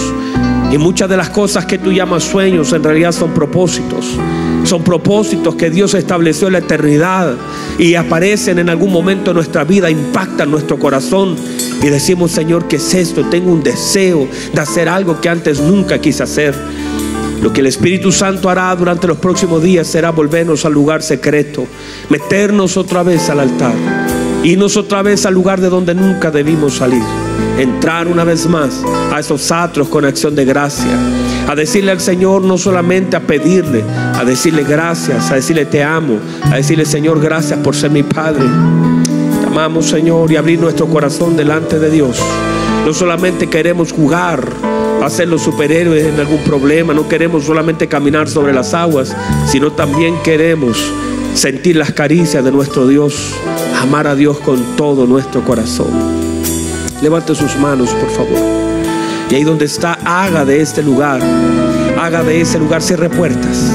Y 0.72 0.80
muchas 0.80 1.08
de 1.08 1.18
las 1.18 1.30
cosas 1.30 1.68
que 1.68 1.78
tú 1.78 1.92
llamas 1.92 2.24
sueños 2.24 2.74
en 2.74 2.84
realidad 2.84 3.12
son 3.12 3.30
propósitos. 3.30 4.18
Son 4.64 4.84
propósitos 4.84 5.54
que 5.54 5.70
Dios 5.70 5.94
estableció 5.94 6.48
en 6.48 6.54
la 6.54 6.60
eternidad 6.60 7.36
y 7.78 7.94
aparecen 7.94 8.58
en 8.58 8.70
algún 8.70 8.92
momento 8.92 9.30
de 9.30 9.36
nuestra 9.36 9.64
vida, 9.64 9.92
impactan 9.92 10.50
nuestro 10.50 10.80
corazón 10.80 11.36
y 11.84 11.90
decimos, 11.90 12.32
Señor, 12.32 12.68
¿qué 12.68 12.78
es 12.78 12.92
esto? 12.96 13.24
Tengo 13.30 13.52
un 13.52 13.62
deseo 13.62 14.28
de 14.52 14.60
hacer 14.60 14.90
algo 14.90 15.22
que 15.22 15.30
antes 15.30 15.62
nunca 15.62 16.02
quise 16.02 16.24
hacer. 16.24 16.56
Lo 17.44 17.54
que 17.54 17.60
el 17.60 17.68
Espíritu 17.68 18.12
Santo 18.12 18.50
hará 18.50 18.76
durante 18.76 19.06
los 19.06 19.20
próximos 19.20 19.62
días 19.62 19.86
será 19.86 20.10
volvernos 20.10 20.66
al 20.66 20.74
lugar 20.74 21.04
secreto, 21.04 21.68
meternos 22.10 22.78
otra 22.78 23.04
vez 23.04 23.30
al 23.30 23.42
altar, 23.42 23.76
irnos 24.44 24.76
otra 24.78 25.02
vez 25.04 25.26
al 25.26 25.34
lugar 25.34 25.62
de 25.62 25.70
donde 25.70 25.94
nunca 25.94 26.32
debimos 26.32 26.76
salir, 26.76 27.04
entrar 27.58 28.08
una 28.08 28.24
vez 28.24 28.48
más 28.48 28.82
a 29.12 29.20
esos 29.20 29.52
atros 29.52 29.88
con 29.88 30.06
acción 30.06 30.36
de 30.36 30.46
gracia, 30.46 30.92
a 31.48 31.56
decirle 31.56 31.92
al 31.92 32.00
Señor 32.00 32.42
no 32.44 32.58
solamente 32.58 33.16
a 33.16 33.22
pedirle, 33.22 33.84
a 34.16 34.24
decirle 34.24 34.64
gracias, 34.64 35.30
a 35.32 35.36
decirle 35.36 35.66
te 35.66 35.84
amo, 35.84 36.18
a 36.44 36.56
decirle 36.56 36.86
Señor 36.86 37.20
gracias 37.20 37.60
por 37.60 37.76
ser 37.76 37.92
mi 37.92 38.04
Padre. 38.04 38.46
Te 39.42 39.48
amamos 39.48 39.88
Señor 39.88 40.32
y 40.32 40.38
abrir 40.38 40.60
nuestro 40.60 40.88
corazón 40.88 41.38
delante 41.38 41.78
de 41.78 41.90
Dios. 41.90 42.18
No 42.86 42.94
solamente 42.94 43.48
queremos 43.48 43.92
jugar 43.92 44.48
a 45.04 45.10
ser 45.10 45.28
los 45.28 45.42
superhéroes 45.44 46.06
en 46.06 46.20
algún 46.20 46.44
problema, 46.44 46.94
no 46.94 47.08
queremos 47.08 47.46
solamente 47.46 47.88
caminar 47.88 48.28
sobre 48.28 48.54
las 48.54 48.74
aguas, 48.74 49.16
sino 49.48 49.72
también 49.72 50.16
queremos 50.24 50.78
sentir 51.34 51.76
las 51.76 51.92
caricias 51.92 52.44
de 52.44 52.52
nuestro 52.52 52.88
Dios, 52.88 53.34
amar 53.82 54.06
a 54.06 54.16
Dios 54.16 54.38
con 54.40 54.76
todo 54.76 55.08
nuestro 55.08 55.44
corazón. 55.44 55.90
Levante 57.02 57.34
sus 57.34 57.58
manos, 57.58 57.90
por 57.90 58.10
favor. 58.12 58.40
Y 59.30 59.36
ahí 59.36 59.44
donde 59.44 59.66
está, 59.66 59.98
haga 60.06 60.46
de 60.46 60.62
este 60.62 60.84
lugar, 60.84 61.20
haga 62.00 62.24
de 62.24 62.42
ese 62.42 62.60
lugar, 62.60 62.84
cierre 62.84 63.10
puertas, 63.10 63.72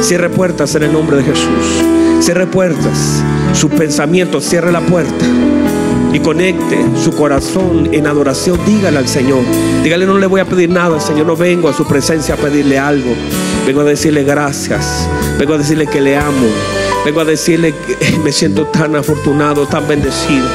cierre 0.00 0.30
puertas 0.30 0.74
en 0.76 0.84
el 0.84 0.92
nombre 0.92 1.16
de 1.16 1.24
Jesús, 1.24 1.82
cierre 2.20 2.46
puertas, 2.46 3.22
su 3.52 3.68
pensamiento, 3.68 4.40
cierre 4.40 4.70
la 4.70 4.80
puerta 4.80 5.24
y 6.12 6.20
conecte 6.20 6.78
su 7.02 7.12
corazón 7.12 7.88
en 7.92 8.06
adoración, 8.06 8.60
dígale 8.64 8.98
al 8.98 9.08
Señor. 9.08 9.42
Dígale, 9.82 10.06
no 10.06 10.18
le 10.18 10.26
voy 10.26 10.40
a 10.40 10.44
pedir 10.44 10.70
nada, 10.70 11.00
Señor, 11.00 11.26
no 11.26 11.36
vengo 11.36 11.68
a 11.68 11.72
su 11.72 11.84
presencia 11.84 12.34
a 12.34 12.38
pedirle 12.38 12.78
algo. 12.78 13.10
Vengo 13.66 13.80
a 13.80 13.84
decirle 13.84 14.22
gracias. 14.22 15.08
Vengo 15.36 15.54
a 15.54 15.58
decirle 15.58 15.86
que 15.86 16.00
le 16.00 16.16
amo. 16.16 16.46
Vengo 17.04 17.20
a 17.20 17.24
decirle 17.24 17.74
que 17.74 18.18
me 18.24 18.32
siento 18.32 18.66
tan 18.66 18.96
afortunado, 18.96 19.66
tan 19.66 19.86
bendecido. 19.88 20.46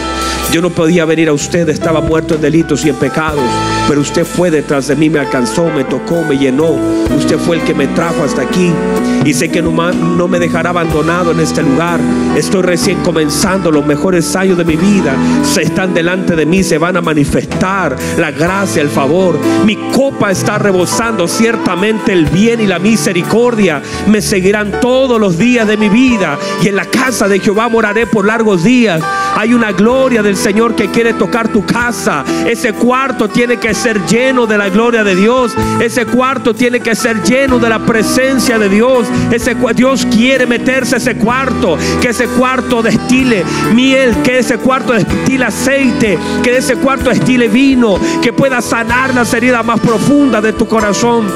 Yo 0.52 0.62
no 0.62 0.70
podía 0.70 1.06
venir 1.06 1.30
a 1.30 1.34
usted, 1.34 1.68
estaba 1.70 2.00
muerto 2.00 2.36
en 2.36 2.42
delitos 2.42 2.86
y 2.86 2.90
en 2.90 2.96
pecados, 2.96 3.42
pero 3.88 4.02
usted 4.02 4.24
fue 4.24 4.52
detrás 4.52 4.88
de 4.88 4.96
mí, 4.96 5.10
me 5.10 5.20
alcanzó, 5.20 5.66
me 5.70 5.84
tocó, 5.84 6.22
me 6.24 6.38
llenó. 6.38 6.76
Usted 7.18 7.40
fue 7.40 7.58
el 7.58 7.64
que 7.64 7.74
me 7.74 7.88
trajo 7.88 8.24
hasta 8.24 8.44
aquí 8.44 8.72
y 9.26 9.34
sé 9.34 9.50
que 9.50 9.62
no, 9.62 9.72
no 9.92 10.28
me 10.28 10.40
dejará 10.40 10.70
abandonado 10.70 11.32
en 11.32 11.40
este 11.40 11.64
lugar. 11.64 12.00
Estoy 12.36 12.62
recién 12.62 13.02
comenzando, 13.02 13.72
los 13.72 13.86
mejores 13.86 14.36
años 14.36 14.58
de 14.58 14.66
mi 14.66 14.76
vida 14.76 15.16
se 15.44 15.64
están 15.64 15.94
delante 15.94 16.36
de 16.36 16.46
mí, 16.46 16.64
se 16.64 16.78
van 16.78 16.98
a 16.98 17.02
manifestar 17.02 17.96
la 18.18 18.32
gracia, 18.32 18.82
el 18.82 18.90
favor. 18.90 19.40
Mi 19.66 19.76
copa 19.92 20.32
está 20.32 20.60
rebosando, 20.60 21.28
ciertamente 21.28 22.14
el 22.14 22.26
bien 22.26 22.62
y 22.62 22.68
la 22.68 22.80
misericordia 22.80 23.82
me 24.08 24.22
seguirán 24.22 24.80
todos 24.82 25.20
los 25.20 25.38
días 25.38 25.68
de 25.68 25.78
mi 25.78 25.90
vida 25.90 26.33
y 26.62 26.68
en 26.68 26.76
la 26.76 26.86
casa 26.86 27.28
de 27.28 27.40
Jehová 27.40 27.70
moraré 27.70 28.08
por 28.08 28.26
largos 28.26 28.64
días. 28.64 29.02
Hay 29.36 29.54
una 29.54 29.72
gloria 29.72 30.22
del 30.22 30.38
Señor 30.38 30.76
que 30.76 30.92
quiere 30.92 31.14
tocar 31.14 31.48
tu 31.48 31.66
casa. 31.66 32.24
Ese 32.48 32.74
cuarto 32.74 33.30
tiene 33.30 33.58
que 33.58 33.74
ser 33.74 34.06
lleno 34.06 34.46
de 34.46 34.58
la 34.58 34.70
gloria 34.70 35.04
de 35.04 35.16
Dios. 35.16 35.54
Ese 35.80 36.06
cuarto 36.06 36.54
tiene 36.54 36.80
que 36.80 36.96
ser 36.96 37.24
lleno 37.24 37.60
de 37.60 37.70
la 37.70 37.80
presencia 37.80 38.60
de 38.60 38.70
Dios. 38.70 39.08
Ese 39.32 39.56
Dios 39.76 40.06
quiere 40.06 40.46
meterse 40.46 40.98
ese 40.98 41.16
cuarto, 41.16 41.78
que 42.02 42.10
ese 42.10 42.28
cuarto 42.28 42.82
destile 42.82 43.44
miel, 43.74 44.16
que 44.24 44.40
ese 44.40 44.58
cuarto 44.58 44.94
destile 44.94 45.46
aceite, 45.46 46.18
que 46.44 46.58
ese 46.58 46.76
cuarto 46.76 47.10
destile 47.10 47.48
vino, 47.48 48.00
que 48.22 48.34
pueda 48.34 48.62
sanar 48.62 49.14
las 49.14 49.34
heridas 49.34 49.66
más 49.66 49.80
profundas 49.80 50.44
de 50.44 50.54
tu 50.54 50.68
corazón. 50.68 51.28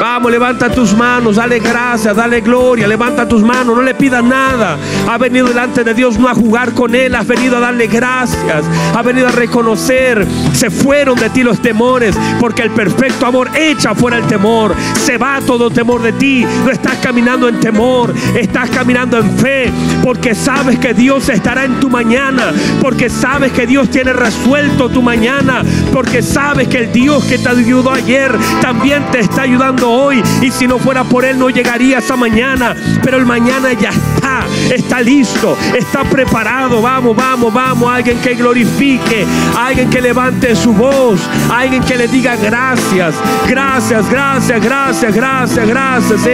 Vamos, 0.00 0.30
levanta 0.30 0.70
tus 0.70 0.96
manos, 0.96 1.36
dale 1.36 1.58
gracias, 1.58 2.14
dale 2.14 2.40
gloria, 2.40 2.86
levanta 2.86 3.26
tus 3.26 3.42
manos, 3.42 3.76
no 3.76 3.82
le 3.82 3.94
pidas 3.94 4.22
nada. 4.22 4.78
Ha 5.08 5.18
venido 5.18 5.48
delante 5.48 5.82
de 5.82 5.92
Dios 5.92 6.16
no 6.18 6.28
a 6.28 6.34
jugar 6.34 6.72
con 6.72 6.94
Él, 6.94 7.16
has 7.16 7.26
venido 7.26 7.56
a 7.56 7.60
darle 7.60 7.88
gracias, 7.88 8.64
ha 8.94 9.02
venido 9.02 9.26
a 9.26 9.32
reconocer. 9.32 10.24
Se 10.52 10.70
fueron 10.70 11.18
de 11.18 11.30
ti 11.30 11.42
los 11.42 11.60
temores, 11.60 12.16
porque 12.38 12.62
el 12.62 12.70
perfecto 12.70 13.26
amor 13.26 13.50
echa 13.56 13.94
fuera 13.94 14.18
el 14.18 14.26
temor. 14.26 14.74
Se 15.04 15.18
va 15.18 15.40
todo 15.40 15.68
temor 15.68 16.00
de 16.00 16.12
ti. 16.12 16.46
No 16.64 16.70
estás 16.70 16.98
caminando 16.98 17.48
en 17.48 17.58
temor, 17.58 18.14
estás 18.36 18.70
caminando 18.70 19.18
en 19.18 19.36
fe, 19.36 19.72
porque 20.04 20.34
sabes 20.34 20.78
que 20.78 20.94
Dios 20.94 21.28
estará 21.28 21.64
en 21.64 21.80
tu 21.80 21.90
mañana, 21.90 22.52
porque 22.80 23.10
sabes 23.10 23.50
que 23.52 23.66
Dios 23.66 23.90
tiene 23.90 24.12
resuelto 24.12 24.88
tu 24.90 25.02
mañana, 25.02 25.64
porque 25.92 26.22
sabes 26.22 26.68
que 26.68 26.78
el 26.78 26.92
Dios 26.92 27.24
que 27.24 27.38
te 27.38 27.48
ayudó 27.48 27.90
ayer 27.90 28.32
también 28.60 29.04
te 29.10 29.18
está 29.18 29.42
ayudando 29.42 29.87
hoy 29.88 30.22
y 30.40 30.50
si 30.50 30.66
no 30.66 30.78
fuera 30.78 31.04
por 31.04 31.24
Él 31.24 31.38
no 31.38 31.50
llegaría 31.50 31.98
esa 31.98 32.16
mañana. 32.16 32.74
Pero 33.02 33.16
el 33.18 33.26
mañana 33.26 33.72
ya 33.72 33.90
está, 33.90 34.46
está 34.72 35.00
listo, 35.00 35.56
está 35.76 36.04
preparado. 36.04 36.82
Vamos, 36.82 37.16
vamos, 37.16 37.52
vamos. 37.52 37.90
Alguien 37.90 38.18
que 38.18 38.34
glorifique, 38.34 39.26
alguien 39.56 39.90
que 39.90 40.00
levante 40.00 40.54
su 40.54 40.72
voz, 40.72 41.20
alguien 41.50 41.82
que 41.82 41.96
le 41.96 42.08
diga 42.08 42.36
gracias, 42.36 43.14
gracias, 43.48 44.08
gracias, 44.10 44.62
gracias, 44.62 45.14
gracias, 45.16 45.66
gracias. 45.66 46.28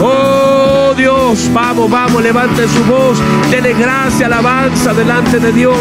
Oh 0.00 0.94
Dios, 0.96 1.50
vamos, 1.52 1.90
vamos, 1.90 2.22
levante 2.22 2.66
su 2.68 2.84
voz, 2.84 3.18
dele 3.50 3.72
gracia, 3.74 4.26
alabanza 4.26 4.92
delante 4.92 5.38
de 5.38 5.52
Dios. 5.52 5.76